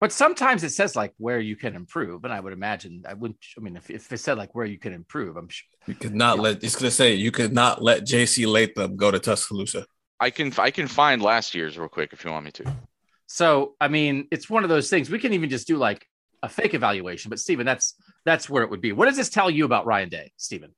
But 0.00 0.12
sometimes 0.12 0.64
it 0.64 0.70
says 0.70 0.96
like 0.96 1.14
where 1.16 1.40
you 1.40 1.56
can 1.56 1.74
improve, 1.74 2.24
and 2.24 2.32
I 2.32 2.40
would 2.40 2.52
imagine 2.52 3.04
I 3.08 3.14
wouldn't. 3.14 3.38
I 3.56 3.60
mean, 3.60 3.76
if, 3.76 3.90
if 3.90 4.12
it 4.12 4.18
said 4.18 4.36
like 4.36 4.54
where 4.54 4.66
you 4.66 4.78
can 4.78 4.92
improve, 4.92 5.36
I'm 5.36 5.48
sure. 5.48 5.66
You 5.86 5.94
could 5.94 6.14
not 6.14 6.38
let. 6.38 6.62
It's 6.62 6.76
gonna 6.76 6.90
say 6.90 7.14
you 7.14 7.30
could 7.30 7.54
not 7.54 7.82
let 7.82 8.04
J.C. 8.04 8.44
Latham 8.44 8.96
go 8.96 9.10
to 9.10 9.18
Tuscaloosa. 9.18 9.86
I 10.20 10.30
can 10.30 10.52
I 10.58 10.70
can 10.70 10.88
find 10.88 11.22
last 11.22 11.54
year's 11.54 11.78
real 11.78 11.88
quick 11.88 12.12
if 12.12 12.24
you 12.24 12.30
want 12.30 12.44
me 12.44 12.50
to. 12.52 12.76
So 13.26 13.76
I 13.80 13.88
mean, 13.88 14.28
it's 14.30 14.50
one 14.50 14.62
of 14.62 14.68
those 14.68 14.90
things. 14.90 15.08
We 15.08 15.18
can 15.18 15.32
even 15.32 15.48
just 15.48 15.66
do 15.66 15.76
like 15.76 16.06
a 16.42 16.48
fake 16.48 16.74
evaluation. 16.74 17.30
But 17.30 17.38
Stephen, 17.38 17.64
that's 17.64 17.94
that's 18.24 18.48
where 18.50 18.62
it 18.62 18.70
would 18.70 18.80
be. 18.80 18.92
What 18.92 19.06
does 19.06 19.16
this 19.16 19.30
tell 19.30 19.50
you 19.50 19.64
about 19.64 19.86
Ryan 19.86 20.10
Day, 20.10 20.32
Stephen? 20.36 20.74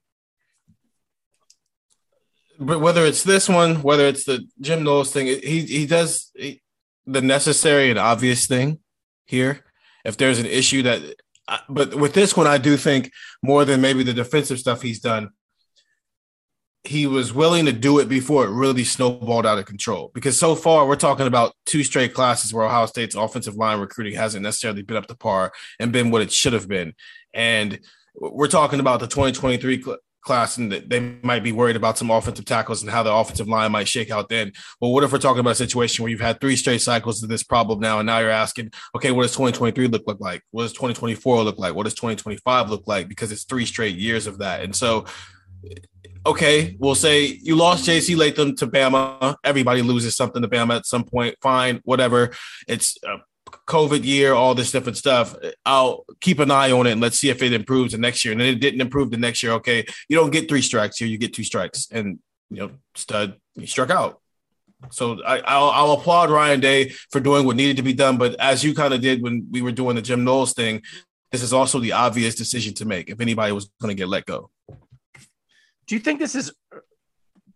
But 2.59 2.81
whether 2.81 3.05
it's 3.05 3.23
this 3.23 3.49
one, 3.49 3.83
whether 3.83 4.07
it's 4.07 4.25
the 4.25 4.47
Jim 4.61 4.83
Knowles 4.83 5.12
thing, 5.12 5.27
he 5.27 5.61
he 5.62 5.87
does 5.87 6.31
he- 6.35 6.62
the 7.07 7.21
necessary 7.21 7.90
and 7.90 7.99
obvious 7.99 8.47
thing 8.47 8.81
here. 9.27 9.64
If 10.05 10.16
there's 10.16 10.38
an 10.38 10.47
issue 10.47 10.83
that, 10.83 11.01
but 11.69 11.95
with 11.95 12.14
this 12.14 12.37
one, 12.37 12.47
I 12.47 12.59
do 12.59 12.77
think 12.77 13.12
more 13.42 13.64
than 13.64 13.81
maybe 13.81 14.03
the 14.03 14.12
defensive 14.12 14.59
stuff 14.59 14.83
he's 14.83 15.01
done, 15.01 15.31
he 16.85 17.07
was 17.07 17.33
willing 17.33 17.66
to 17.66 17.73
do 17.73 17.99
it 17.99 18.09
before 18.09 18.45
it 18.45 18.51
really 18.51 18.85
snowballed 18.85 19.47
out 19.47 19.59
of 19.59 19.66
control. 19.66 20.11
Because 20.14 20.38
so 20.38 20.55
far, 20.55 20.87
we're 20.87 20.97
talking 20.97 21.27
about 21.27 21.55
two 21.64 21.83
straight 21.83 22.14
classes 22.14 22.53
where 22.55 22.64
Ohio 22.64 22.87
State's 22.87 23.14
offensive 23.16 23.57
line 23.57 23.81
recruiting 23.81 24.14
hasn't 24.14 24.42
necessarily 24.42 24.83
been 24.83 24.97
up 24.97 25.07
to 25.07 25.16
par 25.16 25.53
and 25.81 25.92
been 25.92 26.11
what 26.11 26.23
it 26.23 26.33
should 26.33 26.53
have 26.53 26.69
been. 26.69 26.95
And 27.35 27.81
we're 28.14 28.49
talking 28.49 28.81
about 28.81 29.01
the 29.01 29.09
2023 29.09 29.83
cl- 29.83 29.99
class 30.27 30.59
and 30.59 30.71
they 30.73 31.01
might 31.23 31.43
be 31.43 31.53
worried 31.53 31.77
about 31.77 31.97
some 31.97 32.11
offensive 32.11 32.45
tackles 32.45 32.83
and 32.83 32.91
how 32.91 33.03
the 33.03 33.12
offensive 33.12 33.49
line 33.49 33.73
might 33.73 33.89
shake 33.89 34.11
out 34.11 34.29
then. 34.29 34.53
Well, 34.81 34.93
what 34.93 35.05
if 35.05 35.12
we're 35.12 35.19
talking 35.19 35.41
about 35.41 35.51
a 35.51 35.55
situation 35.55 36.03
where 36.03 36.11
you've 36.11 36.21
had 36.21 36.41
three 36.41 36.57
straight 36.57 36.83
cycles 36.83 37.23
of 37.23 37.29
this 37.29 37.43
problem 37.43 37.81
now, 37.81 38.01
and 38.01 38.07
now 38.07 38.19
you're 38.19 38.31
asking, 38.31 38.73
okay, 38.95 39.12
what 39.12 39.23
does 39.23 39.33
2023 39.33 39.89
look, 39.89 40.03
look 40.07 40.21
like? 40.21 40.43
What 40.51 40.65
does 40.65 40.73
2024 40.73 41.45
look 41.45 41.59
like? 41.59 41.75
What 41.75 41.85
does 41.85 41.95
2025 41.95 42.69
look 42.69 42.87
like? 42.87 43.09
Because 43.09 43.33
it's 43.33 43.45
three 43.45 43.65
straight 43.65 43.97
years 43.97 44.27
of 44.27 44.39
that. 44.39 44.62
And 44.62 44.75
so 44.75 45.07
okay, 46.27 46.77
we'll 46.81 46.97
say 46.97 47.25
you 47.25 47.55
lost 47.55 47.89
JC 47.89 48.17
Latham 48.17 48.57
to 48.57 48.67
Bama. 48.67 49.37
Everybody 49.45 49.83
loses 49.83 50.17
something 50.17 50.43
to 50.43 50.49
Bama 50.49 50.77
at 50.77 50.87
some 50.87 51.05
point. 51.05 51.37
Fine, 51.41 51.81
whatever. 51.85 52.33
It's 52.67 52.99
a 53.05 53.19
COVID 53.66 54.05
year, 54.05 54.35
all 54.35 54.55
this 54.55 54.73
different 54.73 54.97
stuff. 54.99 55.35
I'll 55.64 56.05
keep 56.21 56.38
an 56.38 56.51
eye 56.51 56.73
on 56.73 56.87
it 56.87 56.92
and 56.92 57.01
let's 57.01 57.19
see 57.19 57.31
if 57.31 57.42
it 57.42 57.53
improves 57.53 57.92
the 57.92 57.99
next 57.99 58.25
year. 58.25 58.33
And 58.33 58.42
it 58.42 58.61
didn't 58.61 58.81
improve 58.81 59.11
the 59.11 59.16
next 59.16 59.42
year. 59.42 59.53
Okay, 59.53 59.85
you 60.09 60.16
don't 60.16 60.31
get 60.31 60.49
three 60.49 60.62
strikes 60.62 60.99
here; 60.99 61.09
you 61.09 61.19
get 61.19 61.35
two 61.35 61.45
strikes, 61.45 61.88
and 61.90 62.19
you 62.51 62.59
know, 62.59 62.71
stud, 62.95 63.37
he 63.55 63.66
struck 63.66 63.90
out. 63.90 64.21
So 64.90 65.23
I, 65.23 65.38
I'll, 65.40 65.71
I'll 65.71 65.92
applaud 65.92 66.31
Ryan 66.31 66.61
Day 66.61 66.90
for 67.11 67.21
doing 67.21 67.47
what 67.47 67.57
needed 67.57 67.77
to 67.79 67.83
be 67.83 67.95
done. 67.95 68.19
But 68.19 68.38
as 68.38 68.62
you 68.62 68.75
kind 68.75 68.95
of 68.95 69.01
did 69.01 69.23
when 69.23 69.49
we 69.51 69.62
were 69.62 69.73
doing 69.73 69.97
the 69.97 70.03
Jim 70.03 70.23
Knowles 70.25 70.53
thing, 70.53 70.83
this 71.33 71.42
is 71.42 71.53
also 71.53 71.81
the 71.81 71.92
obvious 71.92 72.35
decision 72.35 72.75
to 72.75 72.85
make 72.85 73.11
if 73.11 73.21
anybody 73.21 73.53
was 73.53 73.71
going 73.81 73.95
to 73.95 74.01
get 74.01 74.09
let 74.09 74.27
go. 74.27 74.51
Do 75.87 75.95
you 75.95 76.01
think 76.01 76.19
this 76.19 76.35
is 76.35 76.53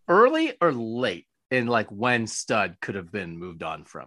early 0.09 0.55
or 0.61 0.73
late 0.73 1.27
in 1.51 1.67
like 1.67 1.89
when 1.89 2.27
Stud 2.27 2.77
could 2.81 2.95
have 2.95 3.13
been 3.13 3.39
moved 3.39 3.63
on 3.63 3.85
from? 3.85 4.07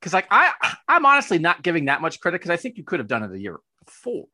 Because 0.00 0.12
like 0.12 0.26
I, 0.30 0.52
I'm 0.88 1.04
honestly 1.04 1.38
not 1.38 1.62
giving 1.62 1.86
that 1.86 2.00
much 2.00 2.20
credit 2.20 2.40
because 2.40 2.50
I 2.50 2.56
think 2.56 2.78
you 2.78 2.84
could 2.84 3.00
have 3.00 3.08
done 3.08 3.22
it 3.22 3.32
a 3.32 3.38
year 3.38 3.58
before, 3.84 4.26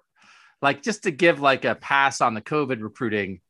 like 0.63 0.83
just 0.83 1.03
to 1.05 1.11
give 1.11 1.41
like 1.41 1.65
a 1.65 1.75
pass 1.75 2.21
on 2.21 2.35
the 2.35 2.43
COVID 2.43 2.83
recruiting. 2.83 3.41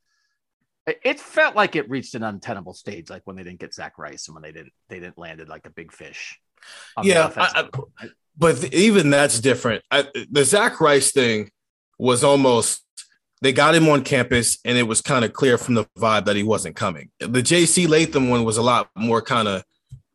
It 0.87 1.19
felt 1.19 1.57
like 1.57 1.75
it 1.75 1.91
reached 1.91 2.15
an 2.15 2.23
untenable 2.23 2.73
stage, 2.73 3.11
like 3.11 3.23
when 3.25 3.35
they 3.35 3.43
didn't 3.43 3.59
get 3.59 3.75
Zach 3.75 3.99
Rice 3.99 4.29
and 4.29 4.37
when 4.37 4.43
they 4.43 4.53
didn't 4.53 4.73
they 4.89 5.01
didn't 5.01 5.19
landed 5.19 5.49
like 5.49 5.67
a 5.67 5.71
big 5.71 5.93
fish. 5.93 6.41
Yeah, 7.03 7.33
I, 7.37 7.69
I, 8.01 8.09
but 8.39 8.73
even 8.73 9.11
that's 9.11 9.41
different. 9.41 9.85
I, 9.91 10.07
the 10.31 10.45
Zach 10.45 10.81
Rice 10.81 11.13
thing 11.13 11.51
was 11.99 12.23
almost 12.23 12.83
they 13.43 13.53
got 13.53 13.75
him 13.75 13.89
on 13.89 14.03
campus, 14.03 14.59
and 14.65 14.79
it 14.79 14.85
was 14.85 15.01
kind 15.01 15.25
of 15.25 15.33
clear 15.33 15.59
from 15.59 15.75
the 15.75 15.85
vibe 15.99 16.25
that 16.25 16.37
he 16.37 16.43
wasn't 16.43 16.77
coming. 16.77 17.11
The 17.21 17.43
J.C. 17.43 17.87
Latham 17.87 18.29
one 18.29 18.45
was 18.45 18.57
a 18.57 18.63
lot 18.63 18.89
more 18.97 19.21
kind 19.21 19.49
of 19.49 19.65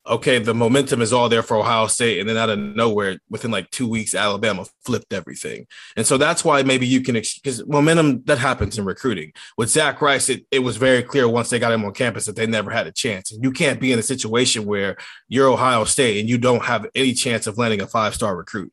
okay. 0.08 0.40
The 0.40 0.54
momentum 0.54 1.02
is 1.02 1.14
all 1.14 1.30
there 1.30 1.44
for 1.44 1.58
Ohio 1.58 1.88
State, 1.88 2.20
and 2.20 2.30
then 2.30 2.38
out 2.38 2.50
of 2.50 2.60
nowhere, 2.60 3.20
within 3.30 3.52
like 3.52 3.70
two 3.72 3.88
weeks, 3.88 4.16
Alabama 4.16 4.66
flipped 4.84 5.14
everything, 5.14 5.68
and 5.96 6.06
so 6.06 6.18
that's 6.18 6.44
why 6.44 6.64
maybe 6.64 6.88
you 6.88 7.02
can 7.02 7.16
because 7.16 7.66
momentum 7.68 8.24
that 8.26 8.38
happens 8.38 8.78
in 8.78 8.86
recruiting. 8.86 9.34
With 9.58 9.70
Zach 9.70 10.02
Rice, 10.02 10.30
it, 10.30 10.46
it 10.52 10.60
was 10.60 10.78
very 10.78 11.04
clear 11.04 11.28
once 11.28 11.50
they 11.50 11.60
got 11.60 11.72
him 11.72 11.86
on 11.86 11.94
campus 11.94 12.26
that 12.26 12.36
they 12.36 12.48
never 12.48 12.72
had 12.72 12.88
a 12.88 12.92
chance. 12.92 13.32
And 13.32 13.44
you 13.44 13.52
can't 13.52 13.80
be 13.80 13.92
in 13.92 14.00
a 14.00 14.04
situation 14.04 14.66
where 14.66 14.98
you're 15.28 15.50
Ohio 15.50 15.84
State 15.86 16.20
and 16.20 16.30
you 16.30 16.38
don't 16.38 16.64
have 16.66 16.88
any 16.96 17.14
chance 17.14 17.48
of 17.48 17.58
landing 17.58 17.82
a 17.82 17.88
five 17.88 18.16
star 18.16 18.36
recruit. 18.36 18.72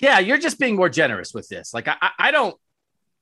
Yeah, 0.00 0.18
you're 0.18 0.38
just 0.38 0.58
being 0.58 0.76
more 0.76 0.88
generous 0.88 1.32
with 1.32 1.48
this. 1.48 1.72
Like 1.72 1.86
I, 1.86 2.10
I 2.18 2.30
don't, 2.32 2.56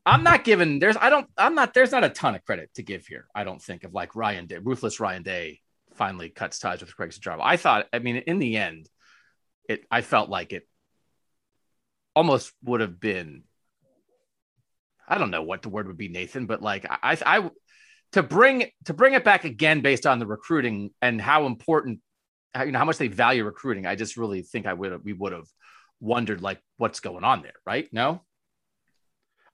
I'm 0.07 0.23
not 0.23 0.45
giving. 0.45 0.79
There's, 0.79 0.97
I 0.97 1.11
don't, 1.11 1.27
I'm 1.37 1.55
not. 1.55 1.75
There's 1.75 1.93
not 1.93 2.05
a 2.05 2.09
ton 2.09 2.35
of 2.35 2.45
credit 2.45 2.71
to 2.75 2.83
give 2.83 3.07
here. 3.07 3.27
I 3.35 3.45
don't 3.45 3.61
think 3.61 3.85
of 3.85 3.93
like 3.93 4.17
Ryan 4.17 4.47
Day, 4.47 4.59
ruthless 4.59 4.99
Ryan 4.99 5.23
Day, 5.23 5.61
finally 5.95 6.31
cuts 6.31 6.59
ties 6.59 6.81
with 6.81 6.97
Greg 6.97 7.11
Studrawa. 7.11 7.41
I 7.43 7.57
thought. 7.57 7.87
I 7.93 7.99
mean, 7.99 8.17
in 8.17 8.39
the 8.39 8.57
end, 8.57 8.89
it. 9.69 9.85
I 9.91 10.01
felt 10.01 10.31
like 10.31 10.53
it 10.53 10.67
almost 12.17 12.53
would 12.65 12.81
have 12.81 12.99
been. 12.99 13.45
I 15.07 15.19
don't 15.19 15.31
know 15.31 15.43
what 15.43 15.63
the 15.63 15.69
word 15.69 15.89
would 15.89 15.99
be, 15.99 16.09
Nathan, 16.09 16.47
but 16.47 16.63
like 16.63 16.87
I, 16.89 17.19
I, 17.27 17.51
to 18.13 18.23
bring 18.23 18.71
to 18.87 18.95
bring 18.95 19.15
it 19.15 19.25
back 19.25 19.45
again 19.45 19.81
based 19.83 20.07
on 20.07 20.19
the 20.19 20.27
recruiting 20.27 20.91
and 21.03 21.21
how 21.21 21.47
important, 21.47 22.01
how, 22.55 22.63
you 22.63 22.73
know, 22.73 22.79
how 22.79 22.85
much 22.85 22.99
they 22.99 23.09
value 23.09 23.45
recruiting. 23.45 23.87
I 23.87 23.97
just 23.97 24.17
really 24.17 24.43
think 24.43 24.67
I 24.67 24.73
would. 24.73 25.05
We 25.05 25.13
would 25.13 25.33
have 25.33 25.49
wondered 26.01 26.41
like 26.41 26.61
what's 26.79 27.01
going 27.01 27.25
on 27.25 27.43
there, 27.43 27.55
right? 27.67 27.89
No. 27.93 28.23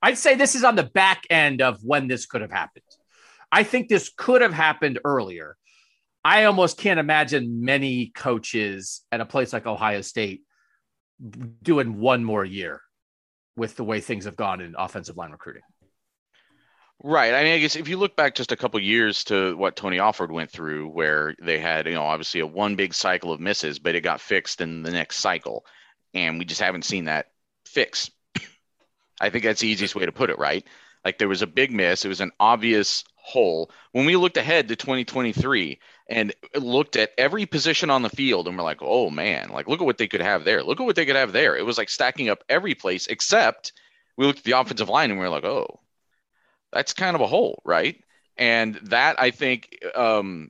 I'd 0.01 0.17
say 0.17 0.35
this 0.35 0.55
is 0.55 0.63
on 0.63 0.75
the 0.75 0.83
back 0.83 1.23
end 1.29 1.61
of 1.61 1.83
when 1.83 2.07
this 2.07 2.25
could 2.25 2.41
have 2.41 2.51
happened. 2.51 2.83
I 3.51 3.63
think 3.63 3.87
this 3.87 4.11
could 4.15 4.41
have 4.41 4.53
happened 4.53 4.99
earlier. 5.03 5.57
I 6.23 6.43
almost 6.43 6.77
can't 6.77 6.99
imagine 6.99 7.63
many 7.63 8.07
coaches 8.07 9.01
at 9.11 9.21
a 9.21 9.25
place 9.25 9.53
like 9.53 9.65
Ohio 9.65 10.01
State 10.01 10.41
doing 11.63 11.99
one 11.99 12.23
more 12.23 12.45
year 12.45 12.81
with 13.55 13.75
the 13.75 13.83
way 13.83 14.01
things 14.01 14.25
have 14.25 14.35
gone 14.35 14.61
in 14.61 14.75
offensive 14.77 15.17
line 15.17 15.31
recruiting. 15.31 15.63
Right. 17.03 17.33
I 17.33 17.43
mean, 17.43 17.53
I 17.53 17.59
guess 17.59 17.75
if 17.75 17.87
you 17.87 17.97
look 17.97 18.15
back 18.15 18.33
just 18.33 18.51
a 18.51 18.55
couple 18.55 18.79
years 18.79 19.23
to 19.25 19.55
what 19.55 19.75
Tony 19.75 19.99
Alford 19.99 20.31
went 20.31 20.49
through, 20.49 20.89
where 20.89 21.35
they 21.41 21.59
had, 21.59 21.85
you 21.85 21.93
know, 21.93 22.03
obviously 22.03 22.41
a 22.41 22.47
one 22.47 22.75
big 22.75 22.93
cycle 22.93 23.31
of 23.31 23.39
misses, 23.39 23.77
but 23.77 23.95
it 23.95 24.01
got 24.01 24.19
fixed 24.19 24.61
in 24.61 24.81
the 24.81 24.91
next 24.91 25.17
cycle 25.17 25.63
and 26.13 26.39
we 26.39 26.45
just 26.45 26.61
haven't 26.61 26.85
seen 26.85 27.05
that 27.05 27.27
fix. 27.65 28.09
I 29.19 29.29
think 29.29 29.43
that's 29.43 29.61
the 29.61 29.67
easiest 29.67 29.95
way 29.95 30.05
to 30.05 30.11
put 30.11 30.29
it, 30.29 30.37
right? 30.39 30.65
Like 31.05 31.17
there 31.17 31.27
was 31.27 31.41
a 31.41 31.47
big 31.47 31.71
miss, 31.71 32.05
it 32.05 32.09
was 32.09 32.21
an 32.21 32.31
obvious 32.39 33.03
hole. 33.15 33.71
When 33.91 34.05
we 34.05 34.15
looked 34.15 34.37
ahead 34.37 34.67
to 34.67 34.75
2023 34.75 35.79
and 36.09 36.33
looked 36.55 36.95
at 36.95 37.11
every 37.17 37.45
position 37.45 37.89
on 37.89 38.01
the 38.01 38.09
field 38.09 38.47
and 38.47 38.57
we're 38.57 38.63
like, 38.63 38.81
"Oh 38.81 39.09
man, 39.09 39.49
like 39.49 39.67
look 39.67 39.81
at 39.81 39.85
what 39.85 39.97
they 39.97 40.07
could 40.07 40.21
have 40.21 40.43
there. 40.45 40.63
Look 40.63 40.79
at 40.79 40.85
what 40.85 40.95
they 40.95 41.05
could 41.05 41.15
have 41.15 41.33
there." 41.33 41.55
It 41.55 41.65
was 41.65 41.77
like 41.77 41.89
stacking 41.89 42.29
up 42.29 42.43
every 42.49 42.75
place 42.75 43.07
except 43.07 43.73
we 44.17 44.25
looked 44.25 44.39
at 44.39 44.45
the 44.45 44.59
offensive 44.59 44.89
line 44.89 45.11
and 45.11 45.19
we 45.19 45.25
are 45.25 45.29
like, 45.29 45.45
"Oh, 45.45 45.79
that's 46.71 46.93
kind 46.93 47.15
of 47.15 47.21
a 47.21 47.27
hole, 47.27 47.61
right?" 47.65 48.01
And 48.37 48.75
that 48.83 49.19
I 49.19 49.31
think 49.31 49.77
um, 49.95 50.49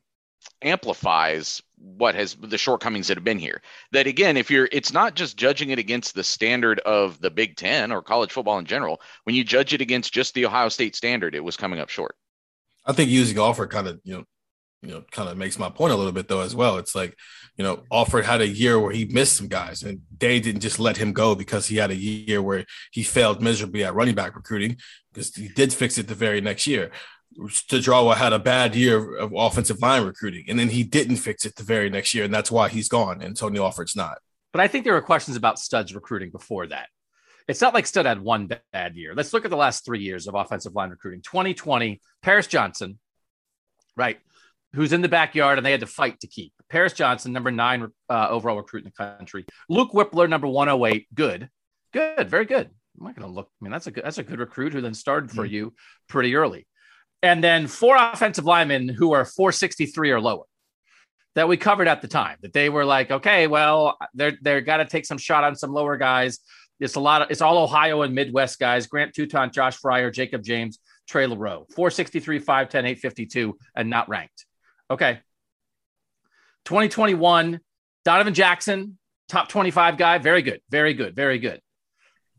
amplifies 0.61 1.61
what 1.77 2.15
has 2.15 2.35
the 2.35 2.57
shortcomings 2.57 3.07
that 3.07 3.17
have 3.17 3.23
been 3.23 3.39
here. 3.39 3.61
That 3.91 4.07
again, 4.07 4.37
if 4.37 4.49
you're, 4.49 4.69
it's 4.71 4.93
not 4.93 5.15
just 5.15 5.37
judging 5.37 5.69
it 5.69 5.79
against 5.79 6.15
the 6.15 6.23
standard 6.23 6.79
of 6.81 7.19
the 7.21 7.29
Big 7.29 7.55
Ten 7.55 7.91
or 7.91 8.01
college 8.01 8.31
football 8.31 8.59
in 8.59 8.65
general. 8.65 9.01
When 9.23 9.35
you 9.35 9.43
judge 9.43 9.73
it 9.73 9.81
against 9.81 10.13
just 10.13 10.33
the 10.33 10.45
Ohio 10.45 10.69
State 10.69 10.95
standard, 10.95 11.35
it 11.35 11.43
was 11.43 11.57
coming 11.57 11.79
up 11.79 11.89
short. 11.89 12.15
I 12.85 12.93
think 12.93 13.09
using 13.09 13.37
Alford 13.37 13.69
kind 13.69 13.87
of, 13.87 13.99
you 14.03 14.13
know, 14.13 14.23
you 14.81 14.89
know, 14.89 15.03
kind 15.11 15.27
of 15.27 15.37
makes 15.37 15.57
my 15.57 15.69
point 15.69 15.91
a 15.91 15.95
little 15.95 16.11
bit 16.11 16.27
though 16.27 16.41
as 16.41 16.55
well. 16.55 16.77
It's 16.77 16.95
like, 16.95 17.17
you 17.57 17.63
know, 17.63 17.83
Alford 17.91 18.25
had 18.25 18.41
a 18.41 18.47
year 18.47 18.79
where 18.79 18.91
he 18.91 19.05
missed 19.05 19.35
some 19.35 19.47
guys, 19.47 19.81
and 19.81 20.01
they 20.19 20.39
didn't 20.39 20.61
just 20.61 20.79
let 20.79 20.97
him 20.97 21.13
go 21.13 21.33
because 21.33 21.67
he 21.67 21.77
had 21.77 21.89
a 21.89 21.95
year 21.95 22.41
where 22.41 22.65
he 22.91 23.03
failed 23.03 23.41
miserably 23.41 23.83
at 23.83 23.95
running 23.95 24.15
back 24.15 24.35
recruiting 24.35 24.77
because 25.11 25.33
he 25.35 25.47
did 25.47 25.73
fix 25.73 25.97
it 25.97 26.07
the 26.07 26.15
very 26.15 26.41
next 26.41 26.67
year. 26.67 26.91
Studrawa 27.37 28.15
had 28.15 28.33
a 28.33 28.39
bad 28.39 28.75
year 28.75 29.17
of 29.17 29.33
offensive 29.35 29.81
line 29.81 30.05
recruiting, 30.05 30.45
and 30.47 30.57
then 30.57 30.69
he 30.69 30.83
didn't 30.83 31.17
fix 31.17 31.45
it 31.45 31.55
the 31.55 31.63
very 31.63 31.89
next 31.89 32.13
year, 32.13 32.25
and 32.25 32.33
that's 32.33 32.51
why 32.51 32.69
he's 32.69 32.89
gone. 32.89 33.21
And 33.21 33.35
Tony 33.35 33.59
Alford's 33.59 33.95
not. 33.95 34.19
But 34.53 34.61
I 34.61 34.67
think 34.67 34.83
there 34.83 34.93
were 34.93 35.01
questions 35.01 35.37
about 35.37 35.59
Stud's 35.59 35.93
recruiting 35.93 36.31
before 36.31 36.67
that. 36.67 36.89
It's 37.47 37.61
not 37.61 37.73
like 37.73 37.85
Stud 37.85 38.05
had 38.05 38.21
one 38.21 38.49
bad 38.73 38.95
year. 38.95 39.13
Let's 39.15 39.33
look 39.33 39.45
at 39.45 39.51
the 39.51 39.57
last 39.57 39.85
three 39.85 40.01
years 40.01 40.27
of 40.27 40.35
offensive 40.35 40.75
line 40.75 40.89
recruiting. 40.89 41.21
2020, 41.21 42.01
Paris 42.21 42.47
Johnson, 42.47 42.99
right, 43.95 44.17
who's 44.73 44.91
in 44.91 45.01
the 45.01 45.07
backyard, 45.07 45.57
and 45.57 45.65
they 45.65 45.71
had 45.71 45.79
to 45.79 45.87
fight 45.87 46.19
to 46.21 46.27
keep. 46.27 46.53
Paris 46.69 46.93
Johnson, 46.93 47.31
number 47.31 47.51
nine 47.51 47.87
uh, 48.09 48.27
overall 48.29 48.57
recruit 48.57 48.83
in 48.83 48.91
the 48.95 49.17
country. 49.17 49.45
Luke 49.69 49.91
Wypler, 49.91 50.27
number 50.27 50.47
108, 50.47 51.07
good, 51.13 51.49
good, 51.93 52.29
very 52.29 52.45
good. 52.45 52.69
I'm 52.99 53.05
not 53.05 53.15
going 53.15 53.27
to 53.27 53.33
look. 53.33 53.49
I 53.61 53.63
mean, 53.63 53.71
that's 53.71 53.87
a 53.87 53.91
good, 53.91 54.03
that's 54.03 54.17
a 54.17 54.23
good 54.23 54.39
recruit 54.39 54.73
who 54.73 54.81
then 54.81 54.93
started 54.93 55.31
for 55.31 55.45
mm-hmm. 55.45 55.53
you 55.53 55.73
pretty 56.09 56.35
early 56.35 56.67
and 57.23 57.43
then 57.43 57.67
four 57.67 57.95
offensive 57.95 58.45
linemen 58.45 58.87
who 58.89 59.13
are 59.13 59.25
463 59.25 60.11
or 60.11 60.21
lower 60.21 60.43
that 61.35 61.47
we 61.47 61.55
covered 61.55 61.87
at 61.87 62.01
the 62.01 62.07
time 62.07 62.37
that 62.41 62.51
they 62.51 62.67
were 62.67 62.83
like, 62.83 63.11
okay, 63.11 63.45
well, 63.45 63.97
they're 64.13 64.37
they're 64.41 64.61
got 64.61 64.77
to 64.77 64.85
take 64.85 65.05
some 65.05 65.19
shot 65.19 65.43
on 65.43 65.55
some 65.55 65.71
lower 65.71 65.97
guys. 65.97 66.39
It's 66.79 66.95
a 66.95 66.99
lot 66.99 67.21
of 67.21 67.31
it's 67.31 67.41
all 67.41 67.57
Ohio 67.59 68.01
and 68.01 68.15
Midwest 68.15 68.59
guys. 68.59 68.87
Grant 68.87 69.13
Toutant, 69.13 69.53
Josh 69.53 69.79
Fryar, 69.79 70.11
Jakob 70.11 70.43
James, 70.43 70.79
Trey 71.07 71.27
Leroux, 71.27 71.65
463, 71.75 72.39
5'10, 72.39 72.45
852, 72.45 73.57
and 73.75 73.89
not 73.89 74.09
ranked. 74.09 74.45
Okay. 74.89 75.19
2021, 76.65 77.59
Donovan 78.03 78.33
Jackson, 78.33 78.97
top 79.29 79.47
25 79.47 79.97
guy. 79.97 80.17
Very 80.17 80.41
good. 80.41 80.61
Very 80.69 80.93
good. 80.93 81.15
Very 81.15 81.39
good. 81.39 81.61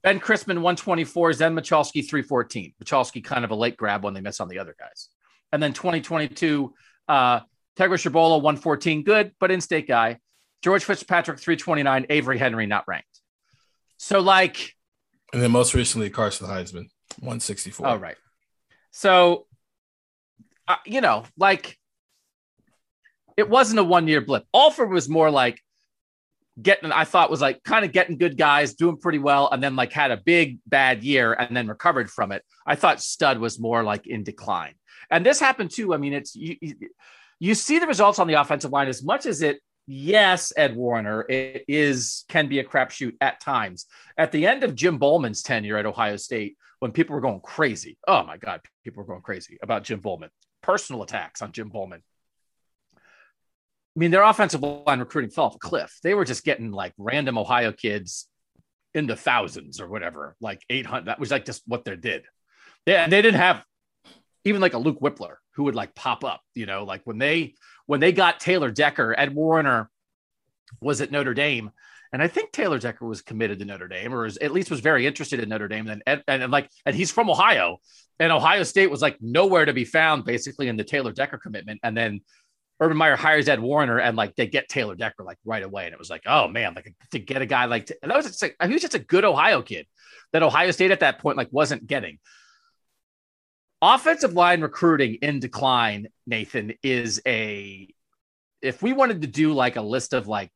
Ben 0.02 0.20
Christman, 0.20 0.56
124. 0.56 1.32
Zen 1.34 1.54
Michalski, 1.54 2.08
314. 2.08 2.74
Michalski 2.82 3.22
kind 3.22 3.44
of 3.44 3.50
a 3.50 3.54
late 3.54 3.76
grab 3.76 4.04
when 4.04 4.14
they 4.14 4.20
miss 4.20 4.40
on 4.40 4.48
the 4.48 4.58
other 4.58 4.74
guys. 4.78 5.08
And 5.52 5.62
then 5.62 5.72
2022, 5.72 6.74
uh, 7.08 7.40
Tegra 7.76 7.96
Tshabola, 7.96 8.42
114. 8.42 9.02
Good, 9.02 9.32
but 9.40 9.50
in 9.50 9.60
state 9.60 9.88
guy. 9.88 10.18
George 10.62 10.84
Fitzpatrick, 10.84 11.38
329. 11.38 12.06
Avery 12.10 12.38
Henry, 12.38 12.66
not 12.66 12.84
ranked. 12.86 13.06
So, 13.96 14.20
like. 14.20 14.74
And 15.32 15.42
then 15.42 15.50
most 15.50 15.74
recently, 15.74 16.10
Carson 16.10 16.46
Hinzman 16.46 16.88
164. 17.20 17.86
Oh, 17.86 17.96
right. 17.96 18.16
So, 18.90 19.46
uh, 20.66 20.76
you 20.86 21.00
know, 21.00 21.24
like 21.36 21.78
it 23.36 23.48
wasn't 23.48 23.78
a 23.78 23.84
one 23.84 24.08
year 24.08 24.20
blip. 24.20 24.44
Alford 24.54 24.90
was 24.90 25.08
more 25.08 25.30
like 25.30 25.60
getting 26.60 26.92
I 26.92 27.04
thought 27.04 27.30
was 27.30 27.40
like 27.40 27.62
kind 27.62 27.84
of 27.84 27.92
getting 27.92 28.18
good 28.18 28.36
guys, 28.36 28.74
doing 28.74 28.96
pretty 28.96 29.18
well, 29.18 29.48
and 29.50 29.62
then 29.62 29.76
like 29.76 29.92
had 29.92 30.10
a 30.10 30.16
big 30.16 30.58
bad 30.66 31.02
year 31.02 31.32
and 31.32 31.56
then 31.56 31.68
recovered 31.68 32.10
from 32.10 32.32
it. 32.32 32.42
I 32.66 32.74
thought 32.74 33.02
Stud 33.02 33.38
was 33.38 33.58
more 33.58 33.82
like 33.82 34.06
in 34.06 34.24
decline. 34.24 34.74
And 35.10 35.24
this 35.24 35.40
happened 35.40 35.70
too. 35.70 35.94
I 35.94 35.96
mean, 35.96 36.12
it's 36.12 36.34
you, 36.34 36.56
you 37.38 37.54
see 37.54 37.78
the 37.78 37.86
results 37.86 38.18
on 38.18 38.26
the 38.26 38.34
offensive 38.34 38.72
line 38.72 38.88
as 38.88 39.02
much 39.02 39.26
as 39.26 39.42
it 39.42 39.60
yes, 39.86 40.52
Ed 40.56 40.76
Warinner 40.76 41.24
it 41.30 41.64
is 41.66 42.24
can 42.28 42.48
be 42.48 42.58
a 42.58 42.64
crapshoot 42.64 43.14
at 43.20 43.40
times. 43.40 43.86
At 44.16 44.32
the 44.32 44.46
end 44.46 44.64
of 44.64 44.74
Jim 44.74 44.98
Bollman's 44.98 45.42
tenure 45.42 45.78
at 45.78 45.86
Ohio 45.86 46.16
State, 46.16 46.56
when 46.80 46.92
people 46.92 47.14
were 47.14 47.20
going 47.20 47.40
crazy. 47.40 47.98
Oh 48.06 48.22
my 48.24 48.36
God, 48.36 48.60
people 48.84 49.02
were 49.02 49.08
going 49.08 49.22
crazy 49.22 49.58
about 49.62 49.84
Jim 49.84 50.00
Bollman. 50.00 50.30
Personal 50.62 51.02
attacks 51.02 51.42
on 51.42 51.52
Jim 51.52 51.70
Bollman. 51.70 52.02
I 53.98 54.00
mean, 54.00 54.12
their 54.12 54.22
offensive 54.22 54.62
line 54.62 55.00
recruiting 55.00 55.32
fell 55.32 55.46
off 55.46 55.56
a 55.56 55.58
cliff. 55.58 55.98
They 56.04 56.14
were 56.14 56.24
just 56.24 56.44
getting 56.44 56.70
like 56.70 56.92
random 56.98 57.36
Ohio 57.36 57.72
kids 57.72 58.28
in 58.94 59.08
the 59.08 59.16
thousands 59.16 59.80
or 59.80 59.88
whatever, 59.88 60.36
like 60.40 60.62
800. 60.70 61.06
That 61.06 61.18
was 61.18 61.32
like 61.32 61.44
just 61.44 61.64
what 61.66 61.84
they 61.84 61.96
did. 61.96 62.22
They, 62.86 62.94
and 62.94 63.10
they 63.10 63.20
didn't 63.20 63.40
have 63.40 63.64
even 64.44 64.60
like 64.60 64.74
a 64.74 64.78
Luke 64.78 65.00
Wypler 65.00 65.34
who 65.56 65.64
would 65.64 65.74
like 65.74 65.96
pop 65.96 66.22
up, 66.22 66.42
you 66.54 66.64
know, 66.64 66.84
like 66.84 67.00
when 67.06 67.18
they 67.18 67.54
when 67.86 67.98
they 67.98 68.12
got 68.12 68.38
Taylor 68.38 68.70
Decker, 68.70 69.16
Ed 69.18 69.34
Warinner 69.34 69.88
was 70.80 71.00
at 71.00 71.10
Notre 71.10 71.34
Dame. 71.34 71.72
And 72.12 72.22
I 72.22 72.28
think 72.28 72.52
Taylor 72.52 72.78
Decker 72.78 73.04
was 73.04 73.20
committed 73.20 73.58
to 73.58 73.64
Notre 73.64 73.88
Dame, 73.88 74.14
or 74.14 74.26
at 74.26 74.52
least 74.52 74.70
was 74.70 74.78
very 74.78 75.08
interested 75.08 75.40
in 75.40 75.48
Notre 75.48 75.66
Dame. 75.66 75.88
And, 75.88 76.02
and, 76.06 76.22
and 76.28 76.52
like, 76.52 76.70
and 76.86 76.94
he's 76.94 77.10
from 77.10 77.28
Ohio, 77.28 77.78
and 78.20 78.32
Ohio 78.32 78.62
State 78.62 78.92
was 78.92 79.02
like 79.02 79.18
nowhere 79.20 79.64
to 79.64 79.74
be 79.74 79.84
found, 79.84 80.24
basically, 80.24 80.68
in 80.68 80.76
the 80.76 80.84
Taylor 80.84 81.12
Decker 81.12 81.38
commitment. 81.38 81.80
And 81.82 81.96
then 81.96 82.20
Urban 82.80 82.96
Meyer 82.96 83.16
hires 83.16 83.48
Ed 83.48 83.60
Warinner 83.60 83.98
and 83.98 84.16
like 84.16 84.36
they 84.36 84.46
get 84.46 84.68
Taylor 84.68 84.94
Decker 84.94 85.24
like 85.24 85.38
right 85.44 85.62
away. 85.62 85.86
And 85.86 85.92
it 85.92 85.98
was 85.98 86.10
like, 86.10 86.22
oh 86.26 86.48
man, 86.48 86.74
like 86.74 86.94
to 87.10 87.18
get 87.18 87.42
a 87.42 87.46
guy 87.46 87.64
like, 87.64 87.90
and 88.02 88.10
that 88.10 88.16
was 88.16 88.26
just 88.26 88.42
like, 88.42 88.56
he 88.62 88.72
was 88.72 88.82
just 88.82 88.94
a 88.94 89.00
good 89.00 89.24
Ohio 89.24 89.62
kid 89.62 89.86
that 90.32 90.42
Ohio 90.42 90.70
State 90.70 90.90
at 90.90 91.00
that 91.00 91.18
point 91.18 91.36
like 91.36 91.48
wasn't 91.50 91.86
getting. 91.86 92.18
Offensive 93.80 94.32
line 94.32 94.60
recruiting 94.60 95.14
in 95.22 95.40
decline, 95.40 96.08
Nathan, 96.26 96.74
is 96.82 97.20
a, 97.26 97.88
if 98.60 98.82
we 98.82 98.92
wanted 98.92 99.22
to 99.22 99.28
do 99.28 99.52
like 99.52 99.76
a 99.76 99.82
list 99.82 100.14
of 100.14 100.26
like 100.26 100.50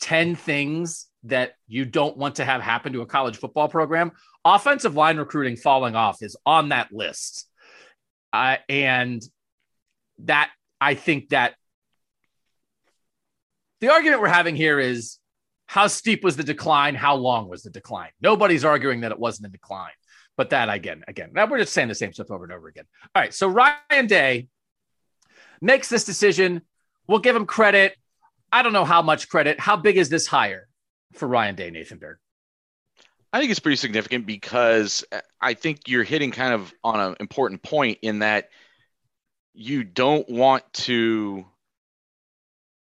10 0.00 0.36
things 0.36 1.06
that 1.24 1.54
you 1.66 1.84
don't 1.84 2.16
want 2.16 2.36
to 2.36 2.44
have 2.44 2.60
happen 2.60 2.92
to 2.92 3.02
a 3.02 3.06
college 3.06 3.36
football 3.36 3.68
program, 3.68 4.12
offensive 4.44 4.94
line 4.94 5.16
recruiting 5.16 5.56
falling 5.56 5.96
off 5.96 6.22
is 6.22 6.36
on 6.46 6.68
that 6.70 6.92
list. 6.92 7.48
Uh, 8.32 8.56
and 8.68 9.22
that 10.20 10.50
I 10.80 10.94
think 10.94 11.30
that 11.30 11.54
the 13.80 13.92
argument 13.92 14.20
we're 14.20 14.28
having 14.28 14.56
here 14.56 14.78
is 14.78 15.18
how 15.66 15.86
steep 15.86 16.24
was 16.24 16.36
the 16.36 16.44
decline? 16.44 16.94
How 16.94 17.14
long 17.16 17.48
was 17.48 17.62
the 17.62 17.70
decline? 17.70 18.10
Nobody's 18.20 18.64
arguing 18.64 19.00
that 19.00 19.12
it 19.12 19.18
wasn't 19.18 19.48
a 19.48 19.50
decline, 19.50 19.92
but 20.36 20.50
that 20.50 20.68
again, 20.68 21.04
again, 21.06 21.30
now 21.32 21.46
we're 21.46 21.58
just 21.58 21.72
saying 21.72 21.88
the 21.88 21.94
same 21.94 22.12
stuff 22.12 22.30
over 22.30 22.44
and 22.44 22.52
over 22.52 22.68
again. 22.68 22.84
All 23.14 23.22
right. 23.22 23.34
So 23.34 23.48
Ryan 23.48 24.06
Day 24.06 24.48
makes 25.60 25.88
this 25.88 26.04
decision. 26.04 26.62
We'll 27.06 27.18
give 27.18 27.36
him 27.36 27.46
credit. 27.46 27.96
I 28.50 28.62
don't 28.62 28.72
know 28.72 28.84
how 28.84 29.02
much 29.02 29.28
credit. 29.28 29.60
How 29.60 29.76
big 29.76 29.98
is 29.98 30.08
this 30.08 30.26
hire 30.26 30.68
for 31.14 31.28
Ryan 31.28 31.54
Day, 31.54 31.70
Nathan 31.70 31.98
Baird? 31.98 32.18
I 33.32 33.40
think 33.40 33.50
it's 33.50 33.60
pretty 33.60 33.76
significant 33.76 34.24
because 34.24 35.04
I 35.40 35.52
think 35.52 35.86
you're 35.86 36.04
hitting 36.04 36.30
kind 36.30 36.54
of 36.54 36.72
on 36.82 36.98
an 36.98 37.16
important 37.20 37.62
point 37.62 37.98
in 38.00 38.20
that 38.20 38.48
you 39.52 39.84
don't 39.84 40.28
want 40.30 40.64
to 40.72 41.44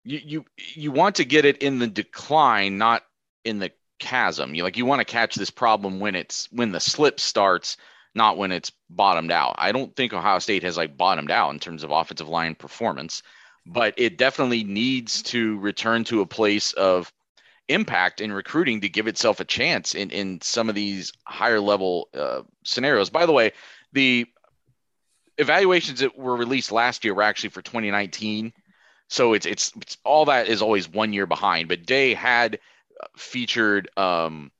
you 0.04 0.20
you 0.24 0.44
you 0.74 0.92
want 0.92 1.16
to 1.16 1.24
get 1.24 1.44
it 1.44 1.58
in 1.58 1.78
the 1.78 1.86
decline, 1.86 2.78
not 2.78 3.02
in 3.44 3.58
the 3.58 3.70
chasm. 3.98 4.54
You 4.54 4.62
like 4.62 4.76
you 4.76 4.86
want 4.86 5.00
to 5.00 5.04
catch 5.04 5.34
this 5.34 5.50
problem 5.50 6.00
when 6.00 6.14
it's 6.14 6.48
when 6.52 6.72
the 6.72 6.80
slip 6.80 7.20
starts, 7.20 7.76
not 8.14 8.36
when 8.36 8.52
it's 8.52 8.72
bottomed 8.90 9.32
out. 9.32 9.56
I 9.58 9.72
don't 9.72 9.94
think 9.96 10.12
Ohio 10.12 10.38
State 10.38 10.62
has 10.62 10.76
like 10.76 10.96
bottomed 10.96 11.30
out 11.30 11.52
in 11.52 11.58
terms 11.58 11.82
of 11.82 11.90
offensive 11.90 12.28
line 12.28 12.54
performance, 12.54 13.22
but 13.66 13.94
it 13.96 14.18
definitely 14.18 14.64
needs 14.64 15.22
to 15.24 15.58
return 15.58 16.04
to 16.04 16.20
a 16.20 16.26
place 16.26 16.72
of 16.74 17.12
impact 17.68 18.22
in 18.22 18.32
recruiting 18.32 18.80
to 18.80 18.88
give 18.88 19.06
itself 19.06 19.40
a 19.40 19.44
chance 19.44 19.94
in 19.94 20.10
in 20.10 20.40
some 20.40 20.68
of 20.68 20.74
these 20.74 21.12
higher 21.24 21.60
level 21.60 22.08
uh, 22.14 22.42
scenarios. 22.64 23.10
By 23.10 23.26
the 23.26 23.32
way, 23.32 23.52
the 23.92 24.26
evaluations 25.36 26.00
that 26.00 26.18
were 26.18 26.36
released 26.36 26.72
last 26.72 27.04
year 27.04 27.14
were 27.14 27.22
actually 27.22 27.50
for 27.50 27.62
2019 27.62 28.52
so 29.08 29.32
it's, 29.32 29.46
it's, 29.46 29.72
it's 29.80 29.96
all 30.04 30.26
that 30.26 30.48
is 30.48 30.62
always 30.62 30.88
one 30.88 31.12
year 31.12 31.26
behind. 31.26 31.68
But 31.68 31.86
Day 31.86 32.14
had 32.14 32.58
uh, 33.00 33.06
featured 33.16 33.88
um, 33.96 34.52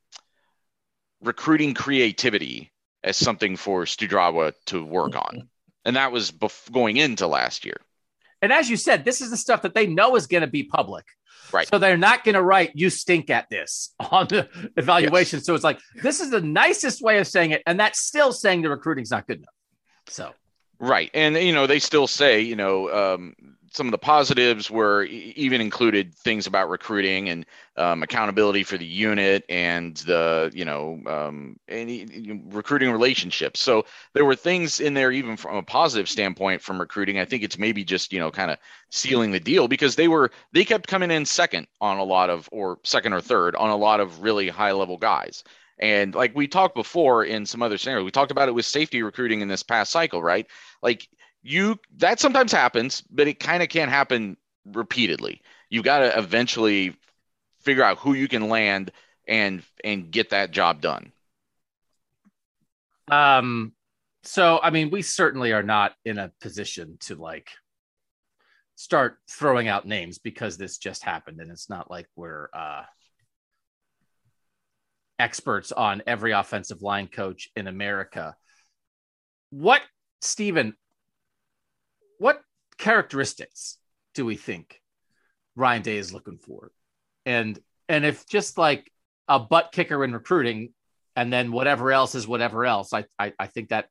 recruiting 1.23 1.75
creativity 1.75 2.73
as 3.05 3.17
something 3.17 3.57
for 3.57 3.85
Studrawa 3.85 4.53
to 4.67 4.85
work 4.85 5.15
on, 5.15 5.49
and 5.85 5.97
that 5.97 6.13
was 6.13 6.33
bef- 6.33 6.71
going 6.73 6.97
into 6.97 7.27
last 7.27 7.65
year. 7.65 7.81
And 8.41 8.53
as 8.53 8.71
you 8.71 8.77
said, 8.77 9.05
this 9.05 9.21
is 9.21 9.31
the 9.31 9.37
stuff 9.37 9.63
that 9.63 9.75
they 9.75 9.87
know 9.87 10.17
is 10.17 10.27
going 10.27 10.43
to 10.43 10.47
be 10.47 10.65
public. 10.65 11.05
Right. 11.53 11.67
So 11.67 11.79
they're 11.79 11.97
not 11.97 12.25
going 12.25 12.35
to 12.35 12.43
write, 12.43 12.73
you 12.75 12.91
stink 12.91 13.31
at 13.31 13.49
this 13.51 13.95
on 14.11 14.29
the 14.29 14.49
evaluation. 14.77 15.39
Yes. 15.39 15.47
So 15.47 15.55
it's 15.55 15.65
like, 15.65 15.81
this 16.03 16.21
is 16.21 16.31
the 16.31 16.41
nicest 16.41 17.03
way 17.03 17.19
of 17.19 17.27
saying 17.27 17.53
it. 17.53 17.63
And 17.67 17.81
that's 17.81 18.01
still 18.01 18.33
saying 18.33 18.63
the 18.63 18.71
recruiting's 18.71 19.11
not 19.11 19.27
good 19.27 19.39
enough. 19.39 19.55
So, 20.09 20.33
right. 20.79 21.11
And, 21.15 21.37
you 21.37 21.53
know, 21.53 21.67
they 21.67 21.79
still 21.79 22.07
say, 22.07 22.41
you 22.41 22.57
know, 22.57 23.15
um, 23.15 23.35
some 23.79 23.87
of 23.87 23.93
the 23.93 23.99
positives 23.99 24.69
were 24.73 25.05
even 25.05 25.61
included 25.61 26.13
things 26.13 26.49
about 26.49 26.69
recruiting 26.69 27.29
and 27.29 27.47
um, 27.77 28.03
accountability 28.03 28.65
for 28.65 28.77
the 28.77 28.85
unit 28.85 29.45
and 29.49 29.99
the 29.99 30.51
you 30.53 30.65
know 30.65 31.01
um, 31.07 31.61
any 31.69 32.43
recruiting 32.51 32.91
relationships. 32.91 33.61
So 33.61 33.87
there 34.15 34.25
were 34.25 34.35
things 34.35 34.81
in 34.81 34.95
there 34.95 35.13
even 35.13 35.37
from 35.37 35.55
a 35.55 35.63
positive 35.63 36.09
standpoint 36.09 36.61
from 36.61 36.81
recruiting. 36.81 37.21
I 37.21 37.25
think 37.25 37.45
it's 37.45 37.57
maybe 37.57 37.85
just 37.85 38.13
you 38.13 38.19
know 38.19 38.33
kind 38.33 38.51
of 38.51 38.59
sealing 38.91 39.31
the 39.31 39.39
deal 39.39 39.69
because 39.69 39.95
they 39.95 40.09
were 40.09 40.33
they 40.53 40.65
kept 40.65 40.89
coming 40.89 41.13
in 41.13 41.25
second 41.25 41.69
on 41.81 41.99
a 41.99 42.05
lot 42.05 42.31
of 42.31 42.49
or 42.51 42.81
second 42.83 43.13
or 43.13 43.21
third 43.21 43.55
on 43.55 43.71
a 43.71 43.77
lot 43.77 44.01
of 44.01 44.23
really 44.23 44.49
high 44.49 44.73
level 44.73 44.97
guys. 44.99 45.45
And 45.79 46.17
like 46.17 46.35
we 46.35 46.49
talked 46.49 46.75
before 46.75 47.25
in 47.25 47.47
some 47.47 47.63
other 47.63 47.79
scenarios, 47.79 48.05
we 48.05 48.11
talked 48.11 48.33
about 48.33 48.49
it 48.49 48.57
with 48.57 48.67
safety 48.67 49.05
recruiting 49.05 49.41
in 49.41 49.47
this 49.47 49.63
past 49.63 49.93
cycle, 49.93 50.21
right? 50.21 50.49
Like 50.83 51.09
you 51.43 51.79
that 51.97 52.21
sometimes 52.21 52.53
happens, 52.53 53.03
but 53.11 53.29
it 53.29 53.41
kind 53.41 53.63
of 53.63 53.69
can't 53.69 53.91
happen 53.91 54.37
repeatedly. 54.67 55.41
You've 55.71 55.85
got 55.85 55.99
to 56.01 56.19
eventually 56.19 56.97
figure 57.61 57.83
out 57.83 57.99
who 57.99 58.15
you 58.15 58.29
can 58.29 58.49
land 58.49 58.91
and 59.27 59.63
and 59.85 60.11
get 60.11 60.31
that 60.31 60.51
job 60.51 60.81
done. 60.81 61.13
Um 63.11 63.73
so 64.25 64.61
I 64.63 64.71
mean 64.71 64.91
we 64.91 65.03
certainly 65.03 65.53
are 65.53 65.63
not 65.63 65.95
in 66.05 66.19
a 66.19 66.33
position 66.41 66.97
to 67.01 67.15
like 67.15 67.49
start 68.75 69.19
throwing 69.31 69.69
out 69.69 69.87
names 69.87 70.19
because 70.19 70.57
this 70.57 70.79
just 70.79 71.03
happened 71.03 71.41
and 71.41 71.51
it's 71.51 71.69
not 71.69 71.91
like 71.91 72.07
we're 72.17 72.49
uh 72.53 72.83
experts 75.19 75.73
on 75.73 76.03
every 76.07 76.33
offensive 76.33 76.83
line 76.83 77.09
coach 77.09 77.51
in 77.57 77.67
America. 77.67 78.37
What 79.51 79.83
Stephen, 80.21 80.75
what 82.19 82.41
characteristics 82.77 83.79
do 84.15 84.25
we 84.25 84.37
think 84.37 84.81
Ryan 85.57 85.83
Day 85.83 85.97
is 85.97 86.13
looking 86.13 86.39
for? 86.39 86.71
And 87.25 87.59
and 87.89 88.05
if 88.05 88.27
just 88.27 88.59
like 88.59 88.91
a 89.27 89.39
butt 89.39 89.71
kicker 89.73 90.05
in 90.05 90.13
recruiting 90.13 90.73
and 91.17 91.33
then 91.33 91.53
whatever 91.53 91.91
else 91.93 92.15
is 92.15 92.29
whatever 92.29 92.67
else, 92.67 92.93
I 92.93 93.05
I, 93.19 93.33
I 93.39 93.47
think 93.47 93.71
that 93.71 93.89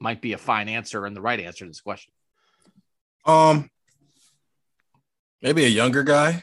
might 0.00 0.20
be 0.20 0.32
a 0.32 0.38
fine 0.38 0.68
answer 0.68 1.06
and 1.06 1.16
the 1.16 1.20
right 1.20 1.40
answer 1.40 1.64
to 1.64 1.70
this 1.70 1.80
question. 1.80 2.12
Um 3.24 3.70
maybe 5.40 5.64
a 5.64 5.68
younger 5.68 6.02
guy 6.02 6.42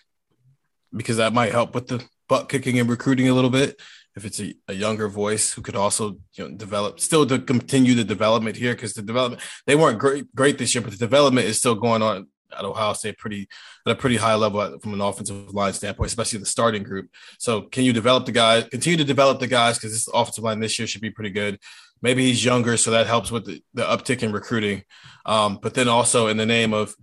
because 0.93 1.17
that 1.17 1.33
might 1.33 1.51
help 1.51 1.75
with 1.75 1.87
the 1.87 2.03
butt 2.27 2.49
kicking 2.49 2.79
and 2.79 2.89
recruiting 2.89 3.29
a 3.29 3.33
little 3.33 3.49
bit 3.49 3.79
if 4.19 4.25
it's 4.25 4.39
a, 4.39 4.53
a, 4.67 4.73
younger 4.73 5.07
voice 5.07 5.53
who 5.53 5.61
could 5.61 5.75
also 5.75 6.17
you 6.33 6.43
know 6.43 6.55
develop 6.55 6.99
still 6.99 7.25
to 7.25 7.39
continue 7.39 7.93
the 7.95 8.03
development 8.03 8.55
here 8.55 8.73
because 8.73 8.93
the 8.93 9.01
development 9.01 9.41
they 9.65 9.75
weren't 9.75 9.97
great 9.97 10.33
great 10.35 10.57
this 10.57 10.75
year 10.75 10.81
but 10.81 10.91
the 10.91 10.97
development 10.97 11.47
is 11.47 11.57
still 11.57 11.75
going 11.75 12.01
on 12.01 12.27
at 12.57 12.65
Ohio 12.65 12.93
State 12.93 13.17
pretty 13.17 13.47
at 13.85 13.91
a 13.91 13.95
pretty 13.95 14.17
high 14.17 14.35
level 14.35 14.79
from 14.79 14.93
an 14.93 15.01
offensive 15.01 15.53
line 15.53 15.73
standpoint, 15.73 16.07
especially 16.07 16.39
the 16.39 16.45
starting 16.45 16.83
group. 16.83 17.09
So 17.37 17.61
can 17.61 17.83
you 17.83 17.93
develop 17.93 18.25
the 18.25 18.31
guys, 18.31 18.65
continue 18.69 18.97
to 18.97 19.03
develop 19.03 19.39
the 19.39 19.47
guys 19.47 19.77
because 19.77 19.91
this 19.91 20.07
offensive 20.13 20.43
line 20.43 20.59
this 20.59 20.79
year 20.79 20.87
should 20.87 21.01
be 21.01 21.11
pretty 21.11 21.29
good. 21.29 21.59
Maybe 22.01 22.25
he's 22.25 22.43
younger, 22.43 22.77
so 22.77 22.91
that 22.91 23.07
helps 23.07 23.29
with 23.29 23.45
the, 23.45 23.61
the 23.73 23.83
uptick 23.83 24.23
in 24.23 24.31
recruiting. 24.31 24.83
Um, 25.25 25.59
but 25.61 25.73
then 25.73 25.87
also 25.87 26.27
in 26.27 26.37
the 26.37 26.45
name 26.45 26.73
of 26.73 26.95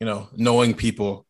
you 0.00 0.06
know 0.06 0.28
knowing 0.36 0.74
people 0.74 1.26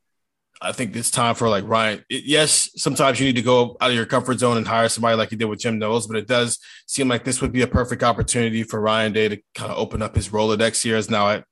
I 0.61 0.73
think 0.73 0.95
it's 0.97 1.11
time 1.11 1.35
for 1.35 1.49
like 1.49 1.67
Ryan. 1.67 2.05
It, 2.09 2.25
yes, 2.25 2.71
sometimes 2.77 3.21
you 3.21 3.27
need 3.27 3.37
to 3.37 3.43
go 3.43 3.77
out 3.81 3.91
of 3.91 3.97
your 3.97 4.07
comfort 4.07 4.39
zone 4.39 4.57
and 4.57 4.67
hire 4.67 4.89
somebody 4.89 5.17
like 5.17 5.31
you 5.31 5.37
did 5.37 5.47
with 5.47 5.59
Jim 5.59 5.79
Knowles, 5.79 6.07
but 6.07 6.17
it 6.17 6.27
does 6.27 6.59
seem 6.87 7.09
like 7.09 7.25
this 7.25 7.41
would 7.41 7.53
be 7.53 7.63
a 7.63 7.67
perfect 7.67 8.03
opportunity 8.03 8.63
for 8.63 8.81
Ryan 8.81 9.13
Day 9.13 9.29
to 9.29 9.43
kind 9.55 9.71
of 9.71 9.79
open 9.79 10.01
up 10.01 10.15
his 10.15 10.29
Rolodex 10.29 10.83
here 10.83 10.97
as 10.97 11.11
now 11.11 11.31
at 11.31 11.45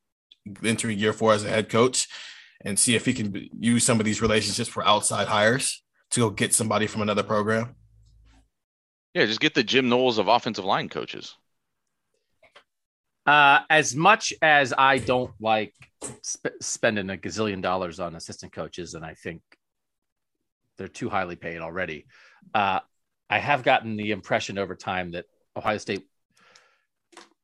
entering 0.65 0.99
year 0.99 1.13
four 1.13 1.33
as 1.33 1.45
a 1.45 1.49
head 1.49 1.69
coach 1.69 2.09
and 2.65 2.79
see 2.79 2.95
if 2.95 3.05
he 3.05 3.13
can 3.13 3.49
use 3.59 3.85
some 3.85 4.01
of 4.01 4.07
these 4.07 4.23
relationships 4.23 4.69
for 4.69 4.87
outside 4.87 5.29
hires 5.29 5.83
to 6.13 6.21
go 6.21 6.31
get 6.31 6.55
somebody 6.55 6.87
from 6.87 7.03
another 7.03 7.23
program. 7.23 7.75
Yeah, 9.15 9.27
just 9.27 9.41
get 9.41 9.55
the 9.55 9.63
Jim 9.63 9.89
Knowles 9.89 10.19
of 10.19 10.29
offensive 10.29 10.65
line 10.65 10.89
coaches. 10.89 11.37
Uh, 13.27 13.61
as 13.69 13.95
much 13.95 14.33
as 14.43 14.73
I 14.77 14.99
don't 14.99 15.33
like 15.41 15.75
sp- 16.23 16.59
spending 16.61 17.11
a 17.11 17.17
gazillion 17.17 17.63
dollars 17.63 18.01
on 18.01 18.15
assistant 18.17 18.53
coaches, 18.53 18.95
and 18.95 19.05
I 19.05 19.15
think 19.15 19.43
they're 20.79 20.89
too 20.89 21.09
highly 21.09 21.37
paid 21.37 21.59
already, 21.59 22.07
uh, 22.55 22.81
I 23.31 23.39
have 23.39 23.63
gotten 23.63 23.97
the 23.97 24.11
impression 24.11 24.59
over 24.59 24.75
time 24.75 25.13
that 25.13 25.25
Ohio 25.57 25.79
State 25.79 26.07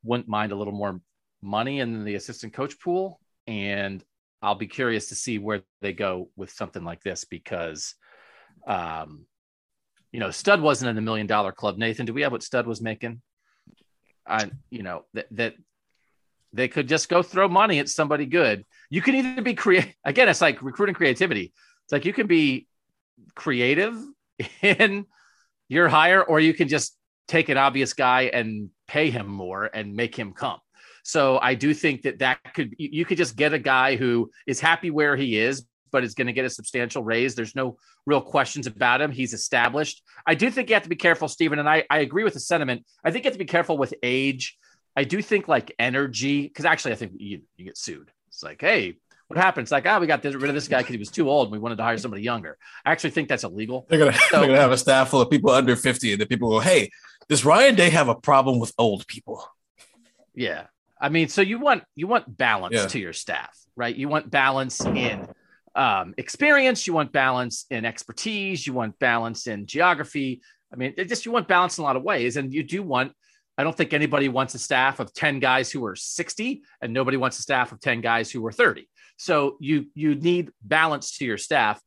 wouldn't 0.03 0.29
mind 0.29 0.51
a 0.51 0.55
little 0.55 0.73
more 0.73 1.01
money 1.41 1.79
in 1.79 2.03
the 2.03 2.15
assistant 2.15 2.53
coach 2.53 2.79
pool. 2.79 3.19
And 3.47 4.03
I'll 4.41 4.55
be 4.55 4.67
curious 4.67 5.09
to 5.09 5.15
see 5.15 5.39
where 5.39 5.63
they 5.81 5.93
go 5.93 6.29
with 6.35 6.51
something 6.51 6.83
like 6.83 7.01
this 7.01 7.25
because, 7.25 7.95
um, 8.67 9.25
you 10.11 10.19
know, 10.19 10.31
Stud 10.31 10.61
wasn't 10.61 10.89
in 10.89 10.95
the 10.95 11.01
million 11.01 11.27
dollar 11.27 11.51
club. 11.51 11.77
Nathan, 11.77 12.05
do 12.05 12.13
we 12.13 12.21
have 12.21 12.31
what 12.31 12.43
Stud 12.43 12.67
was 12.67 12.81
making? 12.81 13.21
I, 14.27 14.51
you 14.69 14.83
know, 14.83 15.05
that, 15.13 15.27
that 15.31 15.55
they 16.53 16.67
could 16.67 16.87
just 16.87 17.09
go 17.09 17.21
throw 17.21 17.47
money 17.47 17.79
at 17.79 17.89
somebody 17.89 18.25
good. 18.25 18.65
You 18.89 19.01
can 19.01 19.15
either 19.15 19.41
be 19.41 19.53
creative. 19.53 19.93
Again, 20.03 20.29
it's 20.29 20.41
like 20.41 20.61
recruiting 20.61 20.95
creativity. 20.95 21.53
It's 21.85 21.91
like 21.91 22.05
you 22.05 22.13
can 22.13 22.27
be 22.27 22.67
creative 23.35 23.95
in 24.61 25.05
your 25.67 25.87
hire, 25.87 26.23
or 26.23 26.39
you 26.39 26.53
can 26.53 26.67
just 26.67 26.97
take 27.27 27.49
an 27.49 27.57
obvious 27.57 27.93
guy 27.93 28.23
and 28.33 28.69
pay 28.87 29.11
him 29.11 29.27
more 29.27 29.65
and 29.65 29.95
make 29.95 30.15
him 30.15 30.33
come. 30.33 30.59
So 31.03 31.39
I 31.41 31.55
do 31.55 31.73
think 31.73 32.03
that 32.03 32.19
that 32.19 32.39
could 32.53 32.75
you 32.77 33.05
could 33.05 33.17
just 33.17 33.35
get 33.35 33.53
a 33.53 33.59
guy 33.59 33.95
who 33.95 34.31
is 34.47 34.59
happy 34.59 34.91
where 34.91 35.15
he 35.15 35.37
is, 35.37 35.65
but 35.91 36.03
is 36.03 36.13
going 36.13 36.27
to 36.27 36.33
get 36.33 36.45
a 36.45 36.49
substantial 36.49 37.03
raise. 37.03 37.35
There's 37.35 37.55
no 37.55 37.77
real 38.05 38.21
questions 38.21 38.67
about 38.67 39.01
him. 39.01 39.11
He's 39.11 39.33
established. 39.33 40.01
I 40.25 40.35
do 40.35 40.49
think 40.49 40.69
you 40.69 40.75
have 40.75 40.83
to 40.83 40.89
be 40.89 40.95
careful, 40.95 41.27
Stephen, 41.27 41.59
and 41.59 41.69
I, 41.69 41.83
I 41.89 41.99
agree 41.99 42.23
with 42.23 42.33
the 42.33 42.39
sentiment. 42.39 42.85
I 43.03 43.11
think 43.11 43.23
you 43.23 43.29
have 43.29 43.35
to 43.35 43.39
be 43.39 43.45
careful 43.45 43.77
with 43.77 43.93
age. 44.03 44.57
I 44.95 45.03
do 45.03 45.21
think 45.21 45.47
like 45.47 45.73
energy, 45.79 46.43
because 46.43 46.65
actually 46.65 46.93
I 46.93 46.95
think 46.95 47.13
you, 47.17 47.41
you 47.57 47.65
get 47.65 47.77
sued. 47.77 48.11
It's 48.27 48.43
like, 48.43 48.61
hey, 48.61 48.97
what 49.27 49.37
happened? 49.37 49.63
It's 49.63 49.71
like, 49.71 49.85
ah, 49.85 49.97
oh, 49.97 49.99
we 49.99 50.07
got 50.07 50.23
this, 50.23 50.33
rid 50.33 50.49
of 50.49 50.55
this 50.55 50.67
guy 50.67 50.79
because 50.79 50.93
he 50.93 50.99
was 50.99 51.11
too 51.11 51.29
old. 51.29 51.47
And 51.47 51.51
we 51.51 51.59
wanted 51.59 51.77
to 51.77 51.83
hire 51.83 51.97
somebody 51.97 52.23
younger. 52.23 52.57
I 52.83 52.91
actually 52.91 53.11
think 53.11 53.29
that's 53.29 53.43
illegal. 53.43 53.85
They're 53.87 53.99
gonna, 53.99 54.13
so, 54.13 54.41
gonna 54.41 54.57
have 54.57 54.71
a 54.71 54.77
staff 54.77 55.09
full 55.09 55.21
of 55.21 55.29
people 55.29 55.51
under 55.51 55.75
50, 55.75 56.13
and 56.13 56.21
the 56.21 56.25
people 56.25 56.49
go, 56.49 56.59
hey, 56.59 56.89
does 57.27 57.45
Ryan 57.45 57.75
Day 57.75 57.91
have 57.91 58.09
a 58.09 58.15
problem 58.15 58.59
with 58.59 58.73
old 58.77 59.05
people? 59.07 59.47
Yeah. 60.33 60.65
I 60.99 61.09
mean, 61.09 61.27
so 61.29 61.41
you 61.41 61.59
want 61.59 61.83
you 61.95 62.07
want 62.07 62.37
balance 62.37 62.75
yeah. 62.75 62.87
to 62.87 62.99
your 62.99 63.13
staff, 63.13 63.55
right? 63.75 63.95
You 63.95 64.09
want 64.09 64.29
balance 64.29 64.83
in 64.83 65.27
um, 65.75 66.13
experience, 66.17 66.87
you 66.87 66.93
want 66.93 67.11
balance 67.11 67.65
in 67.69 67.85
expertise, 67.85 68.65
you 68.65 68.73
want 68.73 68.99
balance 68.99 69.47
in 69.47 69.65
geography. 69.65 70.41
I 70.73 70.75
mean, 70.75 70.95
just 70.97 71.25
you 71.25 71.31
want 71.31 71.47
balance 71.47 71.77
in 71.77 71.83
a 71.83 71.85
lot 71.85 71.95
of 71.95 72.03
ways, 72.03 72.35
and 72.35 72.53
you 72.53 72.63
do 72.63 72.83
want. 72.83 73.13
I 73.59 73.63
don't 73.63 73.75
think 73.75 73.91
anybody 73.91 74.29
wants 74.29 74.55
a 74.55 74.59
staff 74.59 75.01
of 75.01 75.13
ten 75.13 75.39
guys 75.39 75.69
who 75.69 75.83
are 75.83 75.95
sixty, 75.95 76.61
and 76.81 76.93
nobody 76.93 77.17
wants 77.17 77.39
a 77.39 77.41
staff 77.41 77.73
of 77.73 77.81
ten 77.81 77.99
guys 77.99 78.31
who 78.31 78.45
are 78.45 78.53
thirty. 78.53 78.87
So 79.17 79.57
you 79.59 79.87
you 79.95 80.15
need 80.15 80.51
balance 80.63 81.17
to 81.17 81.25
your 81.25 81.37
staff. 81.37 81.81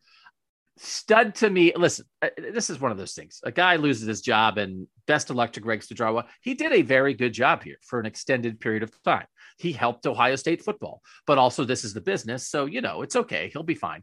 Stud 0.76 1.34
to 1.36 1.48
me, 1.48 1.72
listen, 1.74 2.04
uh, 2.20 2.28
this 2.36 2.68
is 2.68 2.78
one 2.78 2.92
of 2.92 2.98
those 2.98 3.14
things. 3.14 3.40
A 3.42 3.50
guy 3.50 3.76
loses 3.76 4.06
his 4.06 4.20
job, 4.20 4.58
and 4.58 4.86
best 5.06 5.30
of 5.30 5.36
luck 5.36 5.52
to 5.52 5.60
Greg 5.60 5.80
Studrawa. 5.80 6.24
He 6.42 6.52
did 6.52 6.72
a 6.72 6.82
very 6.82 7.14
good 7.14 7.32
job 7.32 7.62
here 7.62 7.78
for 7.88 7.98
an 7.98 8.04
extended 8.04 8.60
period 8.60 8.82
of 8.82 8.92
time. 9.02 9.26
He 9.56 9.72
helped 9.72 10.06
Ohio 10.06 10.36
State 10.36 10.62
football, 10.62 11.00
but 11.26 11.38
also 11.38 11.64
this 11.64 11.84
is 11.84 11.94
the 11.94 12.02
business. 12.02 12.48
So, 12.48 12.66
you 12.66 12.82
know, 12.82 13.00
it's 13.00 13.16
okay. 13.16 13.48
He'll 13.50 13.62
be 13.62 13.74
fine. 13.74 14.02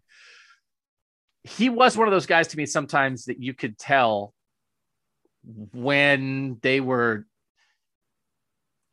He 1.44 1.70
was 1.70 1.96
one 1.96 2.08
of 2.08 2.14
those 2.14 2.26
guys 2.26 2.48
to 2.48 2.58
me 2.58 2.66
sometimes 2.66 3.26
that 3.26 3.40
you 3.40 3.54
could 3.54 3.78
tell 3.78 4.34
when 5.44 6.58
they 6.62 6.82
were 6.82 7.26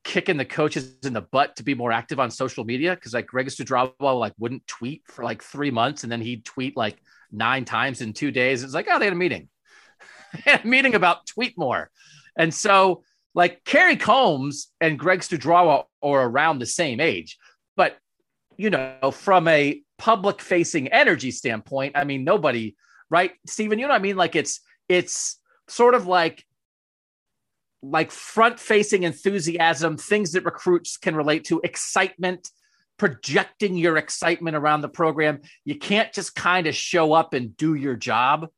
kicking 0.07 0.37
the 0.37 0.45
coaches 0.45 0.97
in 1.03 1.13
the 1.13 1.21
butt 1.21 1.57
to 1.57 1.65
be 1.65 1.75
more 1.75 1.91
active 1.91 2.21
on 2.21 2.31
social 2.31 2.65
media 2.65 2.95
because 2.95 3.13
like 3.13 3.27
Greg 3.27 3.49
Studrawa 3.49 3.93
like 3.99 4.33
wouldn't 4.39 4.65
tweet 4.69 5.03
for 5.09 5.25
like 5.25 5.43
three 5.43 5.73
months 5.73 6.05
and 6.05 6.13
then 6.13 6.21
he'd 6.21 6.45
tweet 6.45 6.77
like 6.77 6.97
nine 7.33 7.65
times 7.65 8.01
in 8.01 8.13
two 8.13 8.31
days. 8.31 8.63
It's 8.63 8.73
like, 8.73 8.87
oh, 8.89 9.01
they 9.01 9.07
had 9.07 9.15
a 9.15 9.17
meeting. 9.17 9.49
had 10.45 10.65
a 10.65 10.69
meeting 10.69 10.95
about 10.95 11.27
tweet 11.27 11.59
more. 11.59 11.91
And 12.39 12.55
so, 12.55 13.03
like, 13.35 13.65
Kerry 13.65 13.97
Combs 13.97 14.69
and 14.81 14.99
Greg 14.99 15.21
Studrawa 15.21 15.85
are 16.03 16.23
around 16.23 16.61
the 16.61 16.67
same 16.67 17.01
age. 17.01 17.37
But, 17.77 17.99
you 18.57 18.71
know, 18.71 19.11
from 19.11 19.49
a 19.49 19.83
public 19.99 20.41
facing 20.41 20.89
energy 20.89 21.33
standpoint, 21.33 21.97
I 21.97 22.05
mean, 22.05 22.23
nobody, 22.23 22.77
right? 23.11 23.33
Stephen, 23.47 23.81
you 23.81 23.87
know 23.87 23.93
what 23.93 24.01
I 24.01 24.03
mean? 24.03 24.17
Like, 24.17 24.37
it's, 24.37 24.61
it's 24.89 25.41
sort 25.69 25.95
of 25.95 26.07
like, 26.07 26.45
like 27.83 28.11
front 28.11 28.59
facing 28.59 29.03
enthusiasm, 29.03 29.97
things 29.97 30.33
that 30.33 30.45
recruits 30.45 30.97
can 30.97 31.15
relate 31.15 31.45
to, 31.45 31.61
excitement, 31.63 32.51
projecting 32.99 33.77
your 33.77 33.97
excitement 33.97 34.57
around 34.57 34.81
the 34.81 34.89
program. 34.89 35.41
You 35.65 35.79
can't 35.79 36.13
just 36.13 36.35
kind 36.35 36.67
of 36.67 36.75
show 36.75 37.13
up 37.13 37.35
and 37.35 37.57
do 37.57 37.75
your 37.75 37.97
job. 37.97 38.49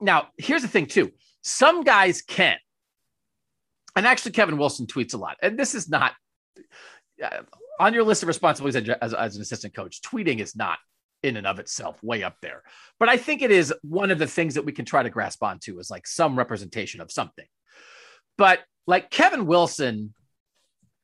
Now, 0.00 0.28
here's 0.38 0.62
the 0.62 0.68
thing, 0.68 0.86
too. 0.86 1.12
Some 1.42 1.84
guys 1.84 2.22
can. 2.22 2.56
And 3.94 4.06
actually, 4.06 4.32
Kevin 4.32 4.56
Wilson 4.56 4.86
tweets 4.86 5.14
a 5.14 5.18
lot. 5.18 5.36
And 5.42 5.58
this 5.58 5.74
is 5.74 5.88
not 5.88 6.12
uh, 7.22 7.42
on 7.78 7.94
your 7.94 8.04
list 8.04 8.22
of 8.22 8.28
responsibilities 8.28 8.94
as, 9.00 9.12
as 9.12 9.36
an 9.36 9.42
assistant 9.42 9.74
coach. 9.74 10.00
Tweeting 10.00 10.38
is 10.38 10.56
not 10.56 10.78
in 11.22 11.36
and 11.36 11.46
of 11.46 11.58
itself 11.58 12.02
way 12.02 12.22
up 12.22 12.36
there. 12.40 12.62
But 12.98 13.08
I 13.08 13.16
think 13.16 13.42
it 13.42 13.50
is 13.50 13.72
one 13.82 14.10
of 14.10 14.18
the 14.18 14.26
things 14.26 14.54
that 14.54 14.64
we 14.64 14.72
can 14.72 14.84
try 14.84 15.02
to 15.02 15.10
grasp 15.10 15.42
onto 15.42 15.78
is 15.78 15.90
like 15.90 16.06
some 16.06 16.36
representation 16.36 17.00
of 17.00 17.12
something. 17.12 17.46
But 18.38 18.60
like 18.86 19.10
Kevin 19.10 19.46
Wilson, 19.46 20.14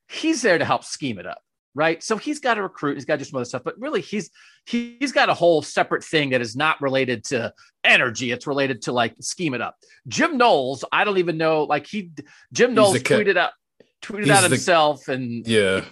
he's 0.09 0.41
there 0.41 0.57
to 0.57 0.65
help 0.65 0.83
scheme 0.83 1.19
it 1.19 1.25
up 1.25 1.41
right? 1.75 2.03
So 2.03 2.17
he's 2.17 2.39
got 2.39 2.55
to 2.55 2.61
recruit, 2.61 2.95
he's 2.95 3.05
got 3.05 3.15
to 3.15 3.17
do 3.19 3.29
some 3.29 3.37
other 3.37 3.45
stuff, 3.45 3.63
but 3.63 3.79
really 3.79 4.01
he's 4.01 4.29
he's 4.65 5.11
got 5.11 5.29
a 5.29 5.33
whole 5.33 5.61
separate 5.61 6.03
thing 6.03 6.31
that 6.31 6.41
is 6.41 6.55
not 6.55 6.81
related 6.81 7.23
to 7.25 7.53
energy. 7.83 8.31
It's 8.31 8.47
related 8.47 8.83
to 8.83 8.91
like 8.91 9.15
scheme 9.21 9.53
it 9.53 9.61
up. 9.61 9.75
Jim 10.07 10.37
Knowles, 10.37 10.83
I 10.91 11.03
don't 11.03 11.17
even 11.19 11.37
know, 11.37 11.63
like 11.63 11.87
he 11.87 12.11
Jim 12.51 12.73
Knowles 12.73 12.97
tweeted 12.97 13.37
out 13.37 13.51
tweeted 14.01 14.29
out 14.29 14.41
the, 14.41 14.49
himself 14.49 15.07
and 15.07 15.47
yeah. 15.47 15.85